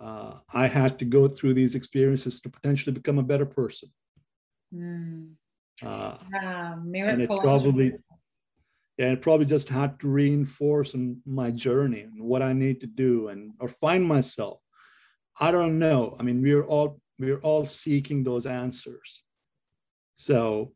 Uh, 0.00 0.34
I 0.52 0.66
had 0.66 0.98
to 0.98 1.04
go 1.04 1.28
through 1.28 1.54
these 1.54 1.74
experiences 1.74 2.40
to 2.40 2.48
potentially 2.48 2.92
become 2.92 3.18
a 3.18 3.22
better 3.22 3.46
person. 3.46 3.90
Mm. 4.74 5.34
Uh, 5.82 6.16
and 6.32 7.22
it 7.22 7.28
probably, 7.28 7.92
yeah, 8.98 9.12
it 9.12 9.22
probably 9.22 9.46
just 9.46 9.68
had 9.68 9.98
to 10.00 10.08
reinforce 10.08 10.94
my 11.26 11.50
journey 11.50 12.02
and 12.02 12.22
what 12.22 12.42
I 12.42 12.52
need 12.52 12.80
to 12.80 12.86
do 12.86 13.28
and 13.28 13.52
or 13.60 13.68
find 13.68 14.04
myself. 14.04 14.60
I 15.40 15.50
don't 15.50 15.78
know. 15.78 16.16
I 16.18 16.22
mean, 16.22 16.42
we're 16.42 16.64
all 16.64 17.00
we're 17.18 17.40
all 17.40 17.64
seeking 17.64 18.24
those 18.24 18.46
answers. 18.46 19.22
So, 20.16 20.72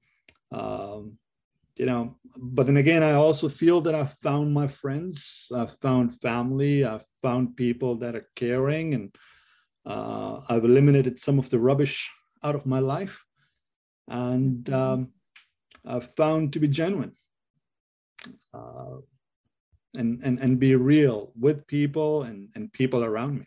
um, 0.52 1.18
you 1.78 1.86
know 1.86 2.16
but 2.36 2.66
then 2.66 2.76
again 2.76 3.02
i 3.02 3.12
also 3.12 3.48
feel 3.48 3.80
that 3.80 3.94
i've 3.94 4.14
found 4.14 4.52
my 4.52 4.66
friends 4.66 5.50
i've 5.54 5.76
found 5.78 6.20
family 6.20 6.84
i've 6.84 7.06
found 7.22 7.56
people 7.56 7.94
that 7.94 8.14
are 8.16 8.28
caring 8.34 8.94
and 8.94 9.14
uh, 9.86 10.40
i've 10.48 10.64
eliminated 10.64 11.18
some 11.18 11.38
of 11.38 11.48
the 11.50 11.58
rubbish 11.58 12.10
out 12.42 12.54
of 12.54 12.66
my 12.66 12.78
life. 12.78 13.24
And 14.08 14.68
um, 14.70 15.08
i've 15.84 16.14
found 16.16 16.52
to 16.52 16.58
be 16.58 16.68
genuine 16.68 17.12
uh, 18.54 18.96
and, 19.96 20.20
and 20.22 20.38
and 20.38 20.58
be 20.58 20.74
real 20.74 21.32
with 21.38 21.66
people 21.66 22.22
and 22.22 22.48
and 22.54 22.72
people 22.72 23.04
around 23.04 23.38
me. 23.40 23.46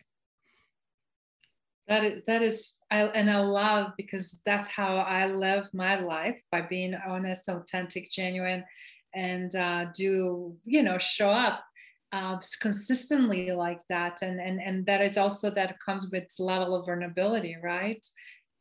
That 1.88 2.04
is, 2.04 2.22
that 2.26 2.42
is 2.42 2.72
I, 2.92 3.04
and 3.14 3.30
I 3.30 3.38
love 3.38 3.92
because 3.96 4.42
that's 4.44 4.68
how 4.68 4.96
I 4.96 5.26
live 5.26 5.66
my 5.72 5.98
life 5.98 6.38
by 6.52 6.60
being 6.60 6.94
honest, 6.94 7.48
authentic, 7.48 8.10
genuine, 8.10 8.64
and 9.14 9.54
uh, 9.56 9.86
do 9.96 10.54
you 10.64 10.82
know 10.82 10.98
show 10.98 11.30
up 11.30 11.64
uh, 12.12 12.36
consistently 12.60 13.50
like 13.52 13.80
that, 13.88 14.20
and 14.20 14.38
and 14.38 14.60
and 14.60 14.84
that 14.84 15.00
is 15.00 15.16
also 15.16 15.50
that 15.50 15.78
comes 15.80 16.10
with 16.12 16.28
level 16.38 16.74
of 16.74 16.84
vulnerability, 16.84 17.56
right? 17.62 18.06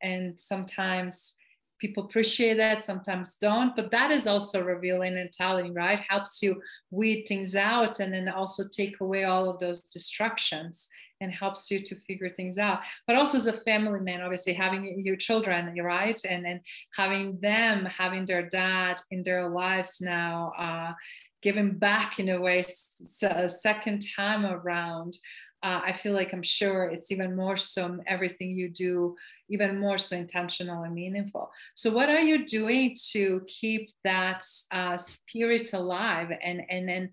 And 0.02 0.40
sometimes 0.40 1.36
people 1.80 2.06
appreciate 2.06 2.56
that, 2.56 2.86
sometimes 2.86 3.36
don't, 3.36 3.76
but 3.76 3.92
that 3.92 4.12
is 4.12 4.28
also 4.28 4.64
revealing 4.64 5.18
and 5.18 5.32
telling, 5.32 5.74
right? 5.74 6.00
Helps 6.08 6.42
you 6.42 6.62
weed 6.90 7.26
things 7.28 7.54
out, 7.58 8.00
and 8.00 8.14
then 8.14 8.30
also 8.30 8.64
take 8.72 9.02
away 9.02 9.26
all 9.26 9.50
of 9.50 9.60
those 9.60 9.82
distractions 9.82 10.88
and 11.22 11.32
helps 11.32 11.72
you 11.72 11.82
to 11.82 11.96
figure 12.02 12.30
things 12.30 12.58
out 12.58 12.80
but 13.08 13.16
also 13.16 13.38
as 13.38 13.48
a 13.48 13.54
family 13.54 14.00
man 14.00 14.22
obviously 14.22 14.54
having 14.54 15.00
your 15.00 15.16
children 15.16 15.74
right 15.82 16.20
and 16.28 16.46
and 16.46 16.60
having 16.96 17.40
them 17.42 17.86
having 17.86 18.26
their 18.26 18.50
dad 18.50 19.00
in 19.12 19.24
their 19.24 19.48
lives 19.48 20.02
now 20.02 20.52
uh, 20.58 20.92
giving 21.42 21.72
back 21.72 22.20
in 22.20 22.30
a 22.30 22.40
way 22.40 22.64
a 23.24 23.50
second 23.50 24.04
time 24.16 24.46
around 24.46 25.18
uh, 25.64 25.82
I 25.86 25.94
feel 25.94 26.14
like 26.14 26.34
I'm 26.34 26.42
sure 26.42 26.86
it's 26.86 27.12
even 27.12 27.36
more 27.36 27.56
so 27.56 28.00
everything 28.08 28.52
you 28.52 28.68
do, 28.68 29.16
even 29.50 29.80
more 29.80 30.00
so 30.00 30.16
intentional 30.16 30.84
and 30.84 30.94
meaningful. 30.94 31.52
So, 31.76 31.94
what 31.94 32.10
are 32.10 32.22
you 32.22 32.46
doing 32.46 32.96
to 33.12 33.42
keep 33.48 33.92
that 34.04 34.44
uh, 34.72 34.98
spirit 34.98 35.74
alive? 35.74 36.32
And 36.42 36.64
and 36.70 36.90
and 36.90 37.10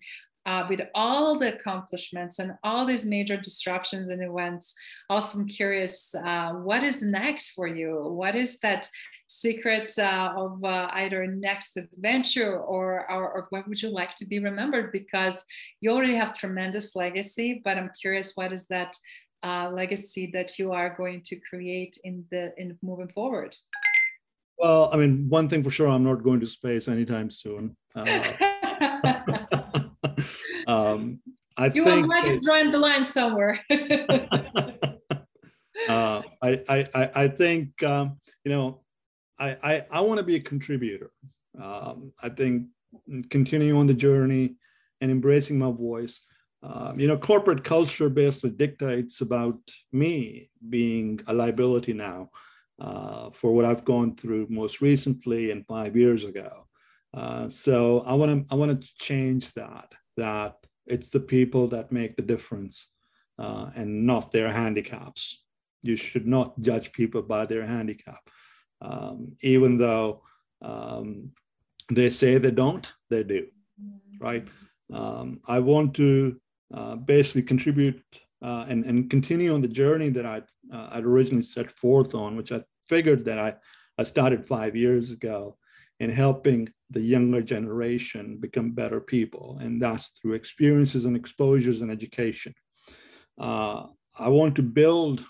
uh, 0.49 0.67
with 0.71 0.81
all 0.95 1.39
the 1.39 1.55
accomplishments 1.55 2.39
and 2.39 2.53
all 2.65 2.87
these 2.87 3.05
major 3.05 3.37
disruptions 3.37 4.09
and 4.09 4.23
events. 4.23 4.73
Also, 5.11 5.39
I'm 5.39 5.47
curious, 5.47 6.15
uh, 6.15 6.53
what 6.53 6.83
is 6.83 7.03
next 7.03 7.51
for 7.51 7.67
you? 7.67 7.91
What 8.21 8.35
is 8.35 8.59
that 8.61 8.89
secret 9.27 9.93
uh, 9.99 10.33
of 10.35 10.65
uh, 10.65 10.89
either 10.95 11.27
next 11.27 11.77
adventure 11.77 12.59
or, 12.59 13.11
or, 13.11 13.31
or, 13.31 13.47
what 13.51 13.69
would 13.69 13.83
you 13.83 13.91
like 13.91 14.15
to 14.15 14.25
be 14.25 14.39
remembered? 14.39 14.91
Because 14.91 15.45
you 15.83 15.91
already 15.91 16.15
have 16.15 16.39
tremendous 16.39 16.97
legacy, 16.97 17.61
but 17.63 17.77
I'm 17.77 17.91
curious, 18.01 18.33
what 18.35 18.51
is 18.51 18.67
that 18.69 18.97
uh, 19.43 19.69
legacy 19.71 20.31
that 20.33 20.59
you 20.59 20.73
are 20.73 20.97
going 20.97 21.21
to 21.27 21.39
create 21.41 21.99
in 22.05 22.25
the 22.31 22.55
in 22.57 22.79
moving 22.81 23.09
forward? 23.09 23.55
Well, 24.59 24.89
I 24.95 24.97
mean, 24.97 25.29
one 25.29 25.51
thing 25.51 25.63
for 25.63 25.71
sure, 25.71 25.89
I'm 25.89 26.05
not 26.05 26.23
going 26.23 26.41
to 26.41 26.47
space 26.47 26.89
anytime 26.89 27.31
soon. 27.31 27.77
Um, 30.69 31.21
I 31.57 31.67
you 31.67 31.85
think 31.85 32.13
have 32.13 32.43
drawn 32.43 32.71
the 32.71 32.79
line 32.79 33.03
somewhere. 33.03 33.59
uh, 35.89 36.23
I, 36.43 36.63
I, 36.69 37.11
I 37.15 37.29
think, 37.29 37.83
um, 37.83 38.19
you 38.45 38.53
know, 38.53 38.83
I, 39.39 39.57
I, 39.63 39.87
I 39.91 40.01
want 40.03 40.19
to 40.19 40.25
be 40.25 40.37
a 40.37 40.41
contributor. 40.41 41.11
Um, 41.61 42.13
I 42.23 42.29
think 42.29 42.67
continuing 43.31 43.77
on 43.77 43.87
the 43.87 43.95
journey 43.95 44.55
and 45.01 45.11
embracing 45.11 45.59
my 45.59 45.71
voice. 45.71 46.21
Um, 46.63 46.99
you 46.99 47.07
know, 47.07 47.17
corporate 47.17 47.65
culture 47.65 48.09
basically 48.09 48.51
dictates 48.51 49.21
about 49.21 49.59
me 49.93 50.51
being 50.69 51.21
a 51.27 51.33
liability 51.33 51.93
now 51.93 52.31
uh, 52.81 53.31
for 53.31 53.53
what 53.53 53.65
I've 53.65 53.85
gone 53.85 54.17
through 54.17 54.47
most 54.51 54.81
recently 54.81 55.51
and 55.51 55.67
five 55.67 55.97
years 55.97 56.25
ago. 56.25 56.67
Uh, 57.15 57.49
so 57.49 58.01
I 58.01 58.15
want 58.15 58.49
to 58.49 58.55
I 58.55 58.57
want 58.57 58.81
to 58.81 58.89
change 58.99 59.53
that. 59.55 59.93
That 60.19 60.55
it's 60.95 61.11
the 61.11 61.25
people 61.37 61.65
that 61.69 61.93
make 61.93 62.13
the 62.17 62.29
difference 62.33 62.89
uh, 63.39 63.67
and 63.75 64.05
not 64.05 64.33
their 64.33 64.51
handicaps. 64.51 65.45
You 65.83 65.97
should 65.97 66.27
not 66.27 66.61
judge 66.61 66.93
people 66.93 67.23
by 67.23 67.47
their 67.47 67.65
handicap, 67.65 68.23
um, 68.81 69.37
even 69.43 69.79
though 69.79 70.23
um, 70.61 71.31
they 71.99 72.11
say 72.11 72.39
they 72.39 72.51
don't. 72.51 72.87
They 73.11 73.23
do, 73.23 73.47
right? 74.21 74.45
Um, 74.93 75.41
I 75.47 75.59
want 75.61 75.95
to 75.95 76.41
uh, 76.75 76.97
basically 76.97 77.43
contribute 77.43 78.03
uh, 78.43 78.65
and, 78.69 78.85
and 78.85 79.11
continue 79.11 79.55
on 79.55 79.63
the 79.63 79.69
journey 79.83 80.11
that 80.11 80.27
I'd, 80.27 80.49
uh, 80.73 80.89
I'd 80.93 81.05
originally 81.05 81.43
set 81.43 81.71
forth 81.71 82.15
on, 82.15 82.37
which 82.37 82.53
I 82.53 82.63
figured 82.89 83.25
that 83.27 83.39
I, 83.39 83.55
I 83.99 84.03
started 84.03 84.47
five 84.47 84.75
years 84.75 85.11
ago 85.11 85.57
in 86.01 86.11
helping 86.11 86.69
the 86.91 87.01
younger 87.01 87.43
generation 87.43 88.39
become 88.39 88.71
better 88.71 89.01
people. 89.01 89.59
And 89.61 89.83
that's 89.83 90.09
through 90.09 90.35
experiences 90.35 91.05
and 91.05 91.17
exposures 91.17 91.83
and 91.83 91.91
education. 91.91 92.55
Uh, 93.39 93.87
I 94.19 94.29
want 94.29 94.57
to 94.57 94.63
build 94.63 95.25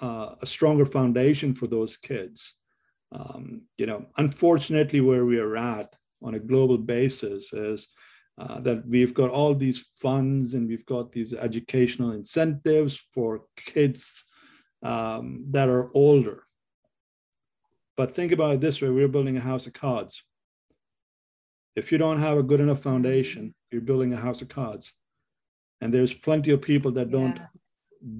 uh, 0.00 0.34
a 0.40 0.46
stronger 0.46 0.86
foundation 0.86 1.54
for 1.54 1.66
those 1.66 1.96
kids. 1.96 2.54
Um, 3.12 3.62
you 3.78 3.86
know, 3.86 4.06
unfortunately, 4.16 5.00
where 5.00 5.24
we 5.24 5.38
are 5.38 5.56
at 5.56 5.94
on 6.22 6.34
a 6.34 6.40
global 6.40 6.78
basis 6.78 7.52
is 7.52 7.88
uh, 8.38 8.60
that 8.60 8.86
we've 8.86 9.14
got 9.14 9.30
all 9.30 9.54
these 9.54 9.86
funds 10.00 10.54
and 10.54 10.68
we've 10.68 10.86
got 10.86 11.12
these 11.12 11.32
educational 11.32 12.12
incentives 12.12 13.02
for 13.14 13.42
kids 13.56 14.24
um, 14.82 15.44
that 15.50 15.68
are 15.68 15.90
older 15.94 16.45
but 17.96 18.14
think 18.14 18.32
about 18.32 18.54
it 18.54 18.60
this 18.60 18.80
way 18.80 18.90
we're 18.90 19.08
building 19.08 19.36
a 19.36 19.40
house 19.40 19.66
of 19.66 19.72
cards. 19.72 20.22
If 21.74 21.92
you 21.92 21.98
don't 21.98 22.20
have 22.20 22.38
a 22.38 22.42
good 22.42 22.60
enough 22.60 22.80
foundation, 22.80 23.54
you're 23.70 23.82
building 23.82 24.12
a 24.12 24.16
house 24.16 24.40
of 24.42 24.48
cards. 24.48 24.92
And 25.80 25.92
there's 25.92 26.14
plenty 26.14 26.50
of 26.52 26.62
people 26.62 26.90
that 26.92 27.10
don't 27.10 27.36
yeah. 27.36 27.46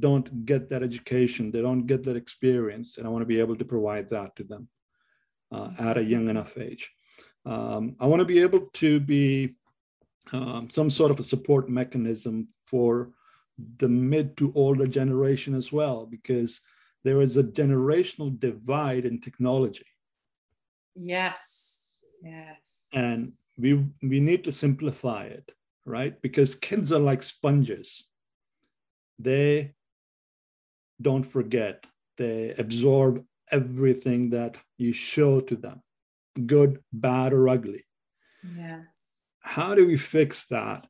don't 0.00 0.44
get 0.44 0.68
that 0.70 0.82
education, 0.82 1.50
they 1.50 1.62
don't 1.62 1.86
get 1.86 2.02
that 2.04 2.16
experience, 2.16 2.98
and 2.98 3.06
I 3.06 3.10
want 3.10 3.22
to 3.22 3.26
be 3.34 3.40
able 3.40 3.56
to 3.56 3.64
provide 3.64 4.10
that 4.10 4.36
to 4.36 4.44
them 4.44 4.68
uh, 5.52 5.70
at 5.78 5.98
a 5.98 6.04
young 6.04 6.28
enough 6.28 6.58
age. 6.58 6.90
Um, 7.44 7.96
I 8.00 8.06
want 8.06 8.20
to 8.20 8.26
be 8.26 8.40
able 8.40 8.68
to 8.74 9.00
be 9.00 9.54
um, 10.32 10.68
some 10.68 10.90
sort 10.90 11.10
of 11.10 11.20
a 11.20 11.22
support 11.22 11.68
mechanism 11.68 12.48
for 12.66 13.10
the 13.78 13.88
mid 13.88 14.36
to 14.36 14.52
older 14.54 14.86
generation 14.86 15.54
as 15.54 15.72
well, 15.72 16.04
because 16.04 16.60
there 17.06 17.22
is 17.22 17.36
a 17.36 17.44
generational 17.44 18.36
divide 18.36 19.04
in 19.06 19.20
technology. 19.20 19.86
Yes. 20.96 21.98
Yes. 22.20 22.88
And 22.92 23.32
we 23.56 23.74
we 24.02 24.18
need 24.18 24.42
to 24.44 24.50
simplify 24.52 25.24
it, 25.26 25.52
right? 25.84 26.20
Because 26.20 26.56
kids 26.56 26.90
are 26.90 27.04
like 27.10 27.22
sponges. 27.22 28.02
They 29.20 29.74
don't 31.00 31.22
forget. 31.22 31.86
They 32.18 32.54
absorb 32.58 33.24
everything 33.52 34.30
that 34.30 34.56
you 34.76 34.92
show 34.92 35.40
to 35.40 35.54
them, 35.54 35.82
good, 36.46 36.82
bad, 36.92 37.32
or 37.32 37.48
ugly. 37.48 37.84
Yes. 38.56 39.22
how 39.40 39.74
do 39.76 39.86
we 39.86 39.96
fix 39.96 40.46
that? 40.46 40.86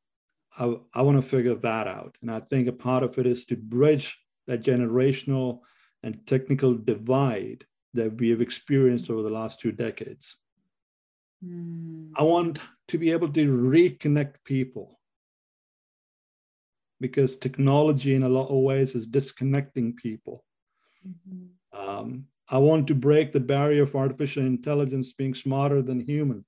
I, 0.59 0.65
I 0.95 1.03
want 1.03 1.19
to 1.23 1.31
figure 1.37 1.55
that 1.57 1.87
out. 1.87 2.17
And 2.23 2.31
I 2.31 2.41
think 2.41 2.69
a 2.69 2.73
part 2.87 3.03
of 3.05 3.19
it 3.19 3.27
is 3.27 3.45
to 3.47 3.57
bridge 3.57 4.19
that 4.47 4.63
generational 4.63 5.61
and 6.07 6.25
technical 6.25 6.73
divide 6.73 7.65
that 7.95 8.17
we 8.19 8.31
have 8.31 8.41
experienced 8.41 9.11
over 9.11 9.23
the 9.23 9.37
last 9.41 9.59
two 9.59 9.73
decades. 9.73 10.37
Mm. 11.45 12.13
I 12.15 12.23
want 12.23 12.61
to 12.89 12.97
be 12.97 13.11
able 13.11 13.29
to 13.33 13.47
reconnect 13.47 14.37
people 14.45 15.01
because 17.01 17.37
technology, 17.37 18.15
in 18.15 18.23
a 18.23 18.29
lot 18.29 18.49
of 18.49 18.63
ways, 18.63 18.95
is 18.95 19.09
disconnecting 19.09 19.95
people. 19.95 20.45
Mm-hmm. 21.05 21.89
Um, 21.89 22.27
I 22.49 22.59
want 22.59 22.87
to 22.87 22.95
break 22.95 23.33
the 23.33 23.41
barrier 23.41 23.83
of 23.83 23.97
artificial 23.97 24.47
intelligence 24.47 25.11
being 25.11 25.35
smarter 25.35 25.83
than 25.83 25.99
human. 25.99 26.45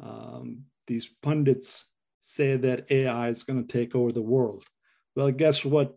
Um, 0.00 0.64
these 0.88 1.08
pundits 1.22 1.84
say 2.22 2.56
that 2.56 2.90
AI 2.90 3.28
is 3.28 3.44
going 3.44 3.64
to 3.64 3.72
take 3.72 3.94
over 3.94 4.10
the 4.10 4.20
world. 4.20 4.64
Well, 5.14 5.30
guess 5.30 5.64
what? 5.64 5.96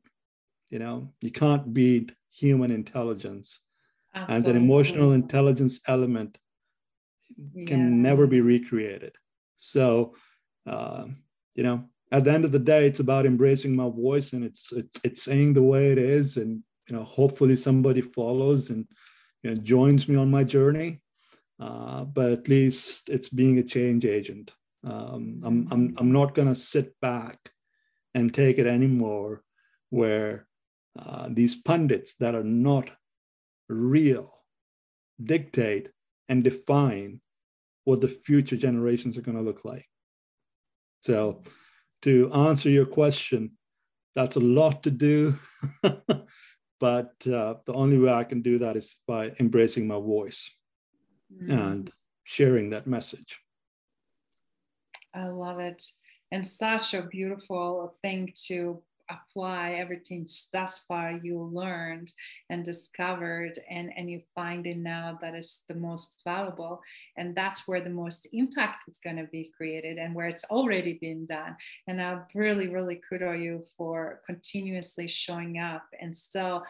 You 0.70 0.78
know, 0.78 1.12
you 1.22 1.32
can't 1.32 1.74
beat 1.74 2.14
human 2.34 2.72
intelligence. 2.72 3.60
Absolutely. 4.16 4.36
And 4.36 4.58
an 4.58 4.64
emotional 4.64 5.12
intelligence 5.14 5.80
element 5.88 6.38
can 7.68 7.80
yeah. 7.80 8.10
never 8.10 8.28
be 8.28 8.42
recreated. 8.42 9.16
So, 9.58 10.16
uh, 10.68 11.06
you 11.56 11.64
know, 11.64 11.86
at 12.12 12.24
the 12.24 12.32
end 12.32 12.46
of 12.46 12.52
the 12.52 12.60
day, 12.60 12.86
it's 12.86 13.00
about 13.00 13.26
embracing 13.26 13.76
my 13.76 13.90
voice 13.90 14.34
and 14.34 14.44
it's 14.44 14.72
it's 14.72 15.00
it's 15.04 15.24
saying 15.24 15.54
the 15.54 15.64
way 15.64 15.92
it 15.92 15.98
is, 15.98 16.38
and 16.38 16.62
you 16.88 16.96
know, 16.96 17.04
hopefully 17.04 17.56
somebody 17.56 18.02
follows 18.02 18.70
and 18.70 18.88
you 19.42 19.50
know, 19.50 19.62
joins 19.62 20.08
me 20.08 20.16
on 20.16 20.30
my 20.30 20.44
journey. 20.44 21.02
Uh, 21.60 22.04
but 22.04 22.32
at 22.32 22.48
least 22.48 23.10
it's 23.10 23.30
being 23.30 23.58
a 23.58 23.64
change 23.64 24.06
agent. 24.06 24.52
Um, 24.84 25.42
I'm, 25.46 25.68
I'm, 25.72 25.96
I'm 25.98 26.12
not 26.12 26.36
going 26.36 26.50
to 26.50 26.56
sit 26.56 27.00
back 27.00 27.38
and 28.14 28.34
take 28.34 28.58
it 28.58 28.68
anymore 28.68 29.44
where 29.90 30.48
uh, 30.98 31.28
these 31.30 31.56
pundits 31.56 32.16
that 32.16 32.36
are 32.36 32.44
not 32.44 32.90
real 33.70 34.34
dictate 35.24 35.90
and 36.30 36.44
define 36.44 37.20
what 37.86 38.02
the 38.02 38.08
future 38.08 38.58
generations 38.58 39.18
are 39.18 39.22
going 39.22 39.38
to 39.38 39.44
look 39.44 39.66
like. 39.66 39.88
So, 41.02 41.42
to 42.04 42.32
answer 42.32 42.70
your 42.70 42.86
question, 42.86 43.52
that's 44.16 44.36
a 44.36 44.40
lot 44.40 44.84
to 44.84 44.92
do. 44.92 45.38
but 46.80 47.14
uh, 47.28 47.56
the 47.66 47.74
only 47.74 47.98
way 47.98 48.12
I 48.12 48.24
can 48.24 48.42
do 48.42 48.60
that 48.60 48.78
is 48.78 48.96
by 49.08 49.32
embracing 49.40 49.88
my 49.88 49.96
voice 49.96 50.50
mm. 51.34 51.50
and 51.52 51.92
sharing 52.24 52.70
that 52.70 52.88
message. 52.88 53.40
I 55.14 55.28
love 55.28 55.60
it. 55.60 55.84
And 56.32 56.46
such 56.46 56.94
a 56.94 57.04
beautiful 57.04 57.96
thing 58.02 58.34
to 58.48 58.82
apply 59.10 59.74
everything 59.74 60.28
thus 60.52 60.86
far 60.86 61.20
you 61.24 61.42
learned 61.42 62.12
and 62.50 62.64
discovered 62.64 63.54
and 63.70 63.92
and 63.98 64.10
you 64.10 64.22
find 64.34 64.66
it 64.66 64.78
now 64.78 65.18
that 65.22 65.36
is 65.36 65.64
the 65.68 65.76
most 65.76 66.22
valuable. 66.24 66.82
And 67.18 67.36
that's 67.36 67.68
where 67.68 67.82
the 67.82 67.90
most 67.90 68.28
impact 68.34 68.88
is 68.88 69.00
going 69.00 69.18
to 69.18 69.26
be 69.26 69.52
created 69.56 69.98
and 69.98 70.16
where 70.16 70.28
it's 70.28 70.46
already 70.46 70.98
been 71.02 71.26
done. 71.26 71.56
And 71.88 72.02
i 72.02 72.20
really 72.36 72.68
really 72.68 73.02
kudo 73.12 73.34
you 73.42 73.64
for 73.78 74.22
continuously 74.26 75.08
showing 75.08 75.60
up 75.60 75.86
and 76.00 76.16
still 76.16 76.64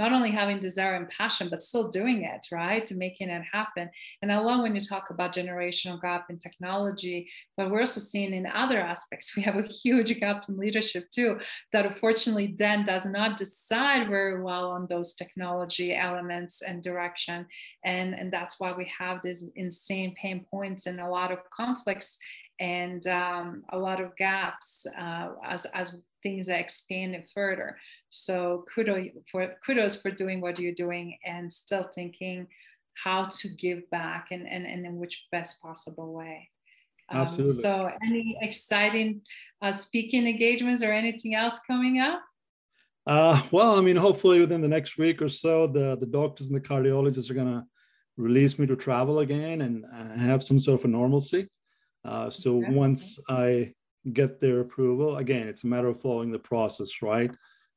not 0.00 0.12
only 0.12 0.30
having 0.30 0.58
desire 0.58 0.94
and 0.94 1.10
passion, 1.10 1.48
but 1.50 1.60
still 1.60 1.88
doing 1.88 2.22
it, 2.22 2.46
right? 2.50 2.86
To 2.86 2.94
making 2.94 3.28
it 3.28 3.42
happen. 3.52 3.90
And 4.22 4.32
I 4.32 4.38
love 4.38 4.62
when 4.62 4.74
you 4.74 4.80
talk 4.80 5.10
about 5.10 5.34
generational 5.34 6.00
gap 6.00 6.30
in 6.30 6.38
technology, 6.38 7.28
but 7.58 7.70
we're 7.70 7.80
also 7.80 8.00
seeing 8.00 8.32
in 8.32 8.46
other 8.46 8.80
aspects, 8.80 9.36
we 9.36 9.42
have 9.42 9.56
a 9.56 9.62
huge 9.62 10.18
gap 10.18 10.44
in 10.48 10.56
leadership 10.56 11.10
too, 11.10 11.38
that 11.72 11.84
unfortunately 11.84 12.54
then 12.56 12.86
does 12.86 13.04
not 13.04 13.36
decide 13.36 14.08
very 14.08 14.42
well 14.42 14.70
on 14.70 14.86
those 14.88 15.14
technology 15.14 15.94
elements 15.94 16.62
and 16.62 16.82
direction. 16.82 17.46
And, 17.84 18.14
and 18.14 18.32
that's 18.32 18.58
why 18.58 18.72
we 18.72 18.90
have 18.98 19.20
these 19.22 19.50
insane 19.54 20.14
pain 20.14 20.46
points 20.50 20.86
and 20.86 20.98
a 20.98 21.10
lot 21.10 21.30
of 21.30 21.40
conflicts 21.50 22.18
and 22.60 23.06
um, 23.06 23.64
a 23.70 23.78
lot 23.78 24.00
of 24.00 24.14
gaps 24.16 24.86
uh, 24.96 25.30
as, 25.44 25.64
as 25.72 25.96
things 26.22 26.50
are 26.50 26.58
expanded 26.58 27.24
further. 27.34 27.78
So 28.10 28.64
kudos 28.72 29.08
for, 29.32 29.54
kudos 29.66 30.00
for 30.00 30.10
doing 30.10 30.42
what 30.42 30.58
you're 30.58 30.74
doing 30.74 31.18
and 31.24 31.50
still 31.50 31.88
thinking 31.94 32.46
how 33.02 33.24
to 33.24 33.48
give 33.48 33.88
back 33.90 34.28
and, 34.30 34.46
and, 34.46 34.66
and 34.66 34.84
in 34.84 34.98
which 34.98 35.26
best 35.32 35.62
possible 35.62 36.12
way. 36.12 36.50
Um, 37.08 37.22
Absolutely. 37.22 37.62
So 37.62 37.90
any 38.04 38.36
exciting 38.42 39.22
uh, 39.62 39.72
speaking 39.72 40.26
engagements 40.26 40.82
or 40.82 40.92
anything 40.92 41.34
else 41.34 41.60
coming 41.66 41.98
up? 41.98 42.22
Uh, 43.06 43.42
well, 43.50 43.76
I 43.76 43.80
mean, 43.80 43.96
hopefully 43.96 44.38
within 44.38 44.60
the 44.60 44.68
next 44.68 44.98
week 44.98 45.22
or 45.22 45.30
so, 45.30 45.66
the, 45.66 45.96
the 45.98 46.06
doctors 46.06 46.50
and 46.50 46.56
the 46.56 46.68
cardiologists 46.68 47.30
are 47.30 47.34
going 47.34 47.46
to 47.46 47.64
release 48.18 48.58
me 48.58 48.66
to 48.66 48.76
travel 48.76 49.20
again 49.20 49.62
and 49.62 49.86
uh, 49.86 50.18
have 50.18 50.42
some 50.42 50.58
sort 50.58 50.78
of 50.78 50.84
a 50.84 50.88
normalcy. 50.88 51.48
Uh, 52.04 52.30
so 52.30 52.58
okay. 52.58 52.72
once 52.72 53.18
I 53.28 53.72
get 54.12 54.40
their 54.40 54.60
approval, 54.60 55.16
again, 55.18 55.48
it's 55.48 55.64
a 55.64 55.66
matter 55.66 55.88
of 55.88 56.00
following 56.00 56.30
the 56.30 56.38
process, 56.38 57.02
right? 57.02 57.30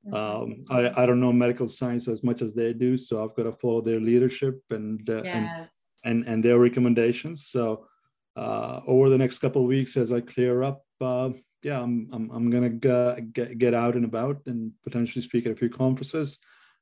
Mm-hmm. 0.06 0.14
Um, 0.14 0.66
I, 0.70 1.04
I 1.04 1.06
don't 1.06 1.20
know 1.20 1.32
medical 1.32 1.68
science 1.68 2.08
as 2.08 2.24
much 2.24 2.42
as 2.42 2.54
they 2.54 2.74
do, 2.74 2.98
so 2.98 3.24
I've 3.24 3.36
got 3.36 3.44
to 3.44 3.54
follow 3.54 3.82
their 3.82 4.00
leadership 4.00 4.62
and 4.70 5.10
uh, 5.10 5.24
yes. 5.24 5.72
and, 6.04 6.24
and 6.24 6.28
and 6.28 6.44
their 6.44 6.60
recommendations. 6.60 7.48
So 7.48 7.88
uh, 8.36 8.82
over 8.86 9.10
the 9.10 9.18
next 9.18 9.40
couple 9.40 9.62
of 9.62 9.68
weeks, 9.68 9.96
as 9.96 10.12
I 10.12 10.22
clear 10.22 10.64
up, 10.64 10.84
uh, 11.00 11.30
yeah, 11.62 11.82
I'm 11.82 12.10
I'm, 12.12 12.30
I'm 12.32 12.50
gonna 12.50 12.70
get 12.70 13.34
get 13.34 13.74
out 13.74 13.96
and 13.96 14.06
about 14.06 14.42
and 14.46 14.72
potentially 14.84 15.22
speak 15.24 15.46
at 15.46 15.54
a 15.54 15.56
few 15.56 15.70
conferences. 15.70 16.38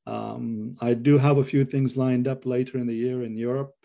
Um, 0.07 0.75
I 0.81 0.95
do 0.95 1.19
have 1.19 1.37
a 1.37 1.45
few 1.45 1.63
things 1.63 1.95
lined 1.95 2.27
up 2.27 2.47
later 2.47 2.79
in 2.79 2.87
the 2.87 2.95
year 2.95 3.23
in 3.23 3.37
Europe 3.37 3.75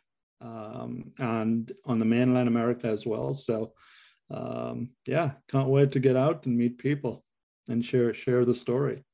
um, 0.41 1.13
and 1.19 1.73
on 1.85 1.99
the 1.99 2.05
mainland 2.05 2.49
America 2.49 2.89
as 2.89 3.07
well. 3.07 3.35
So 3.35 3.73
um, 4.31 4.91
yeah, 5.07 5.33
can't 5.49 5.69
wait 5.69 5.93
to 5.93 6.01
get 6.01 6.17
out 6.17 6.47
and 6.47 6.57
meet 6.57 6.79
people 6.79 7.25
and 7.69 7.85
share 7.85 8.13
share 8.15 8.45
the 8.45 8.55
story. 8.55 9.05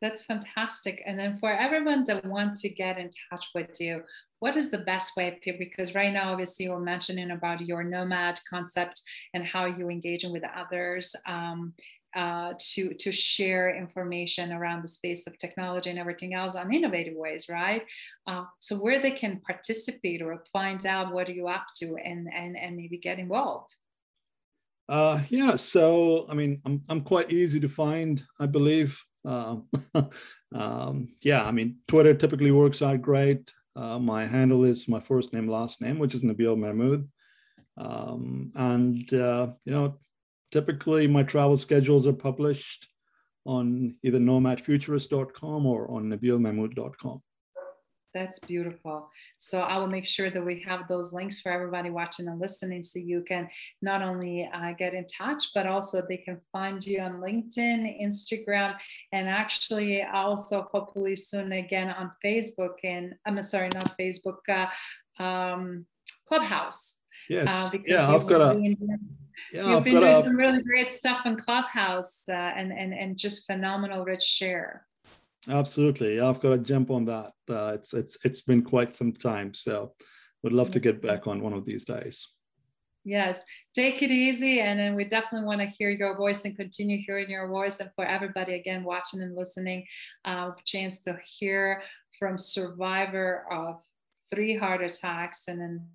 That's 0.00 0.24
fantastic. 0.24 1.02
And 1.06 1.16
then 1.16 1.38
for 1.38 1.52
everyone 1.52 2.02
that 2.04 2.24
want 2.24 2.56
to 2.56 2.68
get 2.68 2.98
in 2.98 3.08
touch 3.30 3.46
with 3.54 3.80
you, 3.80 4.02
what 4.42 4.56
is 4.56 4.72
the 4.72 4.78
best 4.78 5.16
way 5.16 5.38
because 5.56 5.94
right 5.94 6.12
now 6.12 6.32
obviously 6.32 6.64
you're 6.64 6.80
mentioning 6.80 7.30
about 7.30 7.60
your 7.60 7.84
nomad 7.84 8.40
concept 8.50 9.00
and 9.34 9.46
how 9.46 9.66
you 9.66 9.88
engaging 9.88 10.32
with 10.32 10.42
others 10.56 11.14
um, 11.28 11.72
uh, 12.14 12.52
to 12.58 12.94
to 12.94 13.10
share 13.10 13.74
information 13.74 14.52
around 14.52 14.82
the 14.82 14.88
space 14.88 15.26
of 15.26 15.38
technology 15.38 15.90
and 15.90 15.98
everything 15.98 16.34
else 16.34 16.54
on 16.54 16.72
innovative 16.72 17.14
ways, 17.16 17.48
right? 17.48 17.82
Uh, 18.26 18.44
so 18.60 18.76
where 18.76 19.00
they 19.00 19.10
can 19.10 19.40
participate 19.40 20.22
or 20.22 20.44
find 20.52 20.84
out 20.86 21.12
what 21.12 21.28
are 21.28 21.32
you 21.32 21.48
up 21.48 21.66
to 21.76 21.96
and 22.04 22.28
and 22.32 22.56
and 22.58 22.76
maybe 22.76 22.98
get 22.98 23.18
involved. 23.18 23.74
Uh, 24.88 25.20
yeah, 25.30 25.56
so 25.56 26.26
I 26.28 26.34
mean, 26.34 26.60
I'm 26.64 26.82
I'm 26.88 27.00
quite 27.00 27.32
easy 27.32 27.60
to 27.60 27.68
find, 27.68 28.22
I 28.38 28.46
believe. 28.46 29.02
Um, 29.24 29.68
um, 30.54 31.08
yeah, 31.22 31.44
I 31.44 31.52
mean, 31.52 31.78
Twitter 31.88 32.14
typically 32.14 32.50
works 32.50 32.82
out 32.82 33.00
great. 33.00 33.52
Uh, 33.74 33.98
my 33.98 34.26
handle 34.26 34.64
is 34.64 34.88
my 34.88 35.00
first 35.00 35.32
name, 35.32 35.48
last 35.48 35.80
name, 35.80 35.98
which 35.98 36.14
is 36.14 36.22
Nabeel 36.22 36.58
Mahmood. 36.58 37.08
Um, 37.78 38.52
and 38.54 39.12
uh, 39.14 39.48
you 39.64 39.72
know, 39.72 39.98
typically 40.52 41.06
my 41.08 41.22
travel 41.22 41.56
schedules 41.56 42.06
are 42.06 42.12
published 42.12 42.86
on 43.44 43.96
either 44.04 44.18
nomadfuturist.com 44.18 45.66
or 45.66 45.90
on 45.90 46.08
nabeelmahmood.com. 46.08 47.22
That's 48.14 48.38
beautiful. 48.40 49.08
So 49.38 49.62
I 49.62 49.78
will 49.78 49.88
make 49.88 50.06
sure 50.06 50.30
that 50.30 50.44
we 50.44 50.60
have 50.68 50.86
those 50.86 51.14
links 51.14 51.40
for 51.40 51.50
everybody 51.50 51.88
watching 51.88 52.28
and 52.28 52.38
listening 52.38 52.82
so 52.82 52.98
you 52.98 53.24
can 53.26 53.48
not 53.80 54.02
only 54.02 54.48
uh, 54.52 54.72
get 54.72 54.92
in 54.92 55.06
touch, 55.06 55.44
but 55.54 55.66
also 55.66 56.02
they 56.06 56.18
can 56.18 56.38
find 56.52 56.84
you 56.84 57.00
on 57.00 57.22
LinkedIn, 57.22 58.04
Instagram, 58.04 58.76
and 59.12 59.28
actually 59.28 60.02
also 60.02 60.68
hopefully 60.70 61.16
soon 61.16 61.52
again 61.52 61.88
on 61.88 62.12
Facebook 62.22 62.74
and 62.84 63.14
I'm 63.24 63.42
sorry, 63.42 63.70
not 63.72 63.96
Facebook, 63.98 64.40
uh, 64.46 65.22
um, 65.22 65.86
Clubhouse. 66.28 66.98
Yes. 67.30 67.48
Uh, 67.50 67.70
because 67.70 67.88
yeah, 67.88 68.14
I've 68.14 68.26
got 68.26 68.42
a. 68.42 68.76
Yeah, 69.52 69.66
You've 69.66 69.76
I've 69.78 69.84
been 69.84 70.00
doing 70.00 70.14
a, 70.14 70.22
some 70.22 70.36
really 70.36 70.62
great 70.62 70.90
stuff 70.90 71.26
in 71.26 71.36
Clubhouse 71.36 72.24
uh, 72.28 72.32
and, 72.32 72.72
and, 72.72 72.92
and 72.94 73.16
just 73.16 73.46
phenomenal 73.46 74.04
rich 74.04 74.22
share. 74.22 74.86
Absolutely. 75.48 76.20
I've 76.20 76.40
got 76.40 76.50
to 76.50 76.58
jump 76.58 76.90
on 76.90 77.04
that. 77.06 77.32
Uh, 77.48 77.72
it's, 77.74 77.92
it's, 77.94 78.16
it's 78.24 78.42
been 78.42 78.62
quite 78.62 78.94
some 78.94 79.12
time. 79.12 79.52
So 79.54 79.94
would 80.42 80.52
love 80.52 80.70
to 80.72 80.80
get 80.80 81.02
back 81.02 81.26
on 81.26 81.40
one 81.40 81.52
of 81.52 81.64
these 81.64 81.84
days. 81.84 82.28
Yes, 83.04 83.44
take 83.74 84.00
it 84.02 84.12
easy. 84.12 84.60
And 84.60 84.78
then 84.78 84.94
we 84.94 85.04
definitely 85.04 85.46
want 85.46 85.60
to 85.60 85.66
hear 85.66 85.90
your 85.90 86.16
voice 86.16 86.44
and 86.44 86.56
continue 86.56 86.98
hearing 87.04 87.30
your 87.30 87.48
voice. 87.48 87.80
And 87.80 87.90
for 87.96 88.04
everybody, 88.04 88.54
again, 88.54 88.84
watching 88.84 89.20
and 89.22 89.34
listening, 89.34 89.84
uh, 90.24 90.52
chance 90.64 91.02
to 91.02 91.18
hear 91.24 91.82
from 92.18 92.38
survivor 92.38 93.44
of 93.50 93.82
three 94.30 94.56
heart 94.56 94.82
attacks 94.82 95.48
and 95.48 95.60
then 95.60 95.86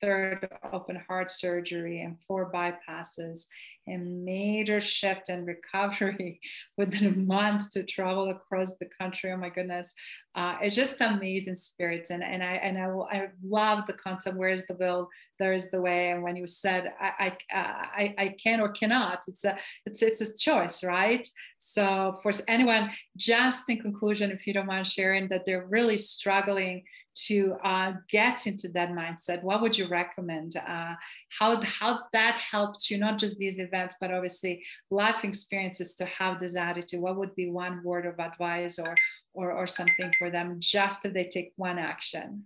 third 0.00 0.48
open 0.72 1.00
heart 1.08 1.30
surgery 1.30 2.00
and 2.00 2.20
four 2.20 2.52
bypasses 2.52 3.46
and 3.86 4.24
major 4.24 4.80
shift 4.80 5.28
and 5.28 5.46
recovery 5.56 6.40
within 6.76 7.06
a 7.06 7.16
month 7.16 7.70
to 7.70 7.82
travel 7.82 8.30
across 8.30 8.76
the 8.76 8.88
country. 9.00 9.32
Oh 9.32 9.36
my 9.36 9.48
goodness, 9.48 9.94
uh, 10.34 10.56
it's 10.60 10.76
just 10.76 11.00
amazing 11.00 11.54
spirits, 11.54 12.10
and 12.10 12.22
and 12.22 12.42
I 12.42 12.54
and 12.54 12.78
I, 12.78 12.86
I 12.86 13.28
love 13.44 13.86
the 13.86 13.94
concept. 13.94 14.36
Where 14.36 14.50
is 14.50 14.66
the 14.66 14.74
will? 14.74 15.08
There 15.38 15.52
is 15.52 15.70
the 15.70 15.80
way. 15.80 16.10
And 16.10 16.22
when 16.22 16.36
you 16.36 16.46
said 16.46 16.92
I 17.00 17.36
I, 17.50 17.58
I 17.58 18.14
I 18.18 18.34
can 18.42 18.60
or 18.60 18.68
cannot, 18.70 19.22
it's 19.28 19.44
a 19.44 19.56
it's 19.86 20.02
it's 20.02 20.20
a 20.20 20.36
choice, 20.36 20.82
right? 20.84 21.26
So 21.58 22.18
for 22.22 22.32
anyone, 22.48 22.90
just 23.16 23.68
in 23.70 23.80
conclusion, 23.80 24.30
if 24.30 24.46
you 24.46 24.52
don't 24.52 24.66
mind 24.66 24.86
sharing 24.86 25.26
that 25.28 25.44
they're 25.44 25.66
really 25.66 25.96
struggling 25.96 26.84
to 27.26 27.56
uh, 27.64 27.92
get 28.10 28.46
into 28.46 28.68
that 28.68 28.90
mindset, 28.90 29.42
what 29.42 29.62
would 29.62 29.76
you 29.76 29.88
recommend? 29.88 30.56
Uh, 30.56 30.94
how 31.30 31.60
how 31.62 32.00
that 32.12 32.34
helped 32.34 32.90
you, 32.90 32.98
not 32.98 33.18
just 33.18 33.38
these 33.38 33.58
events, 33.58 33.96
but 34.00 34.12
obviously 34.12 34.62
life 34.90 35.24
experiences 35.24 35.94
to 35.96 36.04
have 36.04 36.38
this 36.38 36.56
attitude. 36.56 37.00
What 37.00 37.16
would 37.16 37.34
be 37.34 37.50
one 37.50 37.82
word 37.82 38.06
of 38.06 38.18
advice 38.18 38.78
or 38.78 38.94
or, 39.32 39.52
or 39.52 39.66
something 39.66 40.12
for 40.18 40.30
them 40.30 40.56
just 40.58 41.04
if 41.04 41.12
they 41.12 41.24
take 41.24 41.52
one 41.56 41.78
action? 41.78 42.44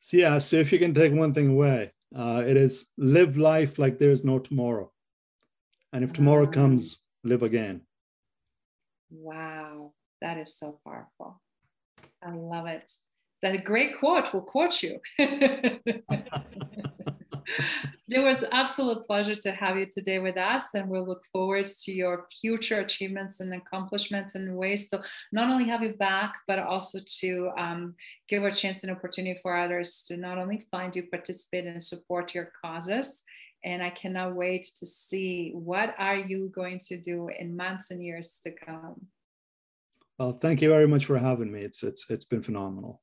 So 0.00 0.16
yeah, 0.16 0.38
so 0.38 0.56
if 0.56 0.72
you 0.72 0.78
can 0.78 0.94
take 0.94 1.12
one 1.12 1.32
thing 1.32 1.50
away, 1.50 1.92
uh, 2.14 2.42
it 2.46 2.56
is 2.56 2.86
live 2.98 3.38
life 3.38 3.78
like 3.78 3.98
there 3.98 4.10
is 4.10 4.24
no 4.24 4.38
tomorrow. 4.38 4.90
And 5.92 6.02
if 6.02 6.12
tomorrow 6.12 6.46
comes, 6.46 6.98
live 7.22 7.42
again. 7.42 7.82
Wow, 9.10 9.92
that 10.22 10.38
is 10.38 10.56
so 10.56 10.80
powerful. 10.84 11.40
I 12.24 12.30
love 12.32 12.66
it. 12.66 12.90
That 13.42 13.54
a 13.54 13.58
great 13.58 13.98
quote 13.98 14.32
will 14.32 14.42
quote 14.42 14.82
you. 14.82 15.00
it 18.08 18.22
was 18.22 18.44
absolute 18.52 19.04
pleasure 19.04 19.34
to 19.36 19.52
have 19.52 19.78
you 19.78 19.86
today 19.86 20.18
with 20.18 20.36
us 20.36 20.74
and 20.74 20.88
we'll 20.88 21.06
look 21.06 21.22
forward 21.32 21.66
to 21.66 21.92
your 21.92 22.26
future 22.40 22.80
achievements 22.80 23.40
and 23.40 23.54
accomplishments 23.54 24.34
and 24.34 24.56
ways 24.56 24.88
to 24.88 25.02
not 25.32 25.50
only 25.50 25.68
have 25.68 25.82
you 25.82 25.94
back 25.94 26.34
but 26.46 26.58
also 26.58 26.98
to 27.20 27.50
um, 27.56 27.94
give 28.28 28.44
a 28.44 28.52
chance 28.52 28.84
and 28.84 28.92
opportunity 28.92 29.38
for 29.42 29.56
others 29.56 30.04
to 30.06 30.16
not 30.16 30.38
only 30.38 30.64
find 30.70 30.94
you 30.94 31.04
participate 31.08 31.66
and 31.66 31.82
support 31.82 32.34
your 32.34 32.52
causes. 32.62 33.22
And 33.64 33.80
i 33.82 33.90
cannot 33.90 34.34
wait 34.34 34.66
to 34.78 34.86
see 34.86 35.52
what 35.54 35.94
are 35.98 36.16
you 36.16 36.50
going 36.52 36.78
to 36.88 36.96
do 36.96 37.28
in 37.38 37.56
months 37.56 37.92
and 37.92 38.02
years 38.02 38.40
to 38.42 38.50
come. 38.50 39.06
Well 40.18 40.32
thank 40.32 40.60
you 40.62 40.68
very 40.68 40.88
much 40.88 41.06
for 41.06 41.18
having 41.18 41.50
me. 41.50 41.62
It's 41.62 41.82
it's 41.82 42.06
it's 42.08 42.24
been 42.24 42.42
phenomenal 42.42 43.02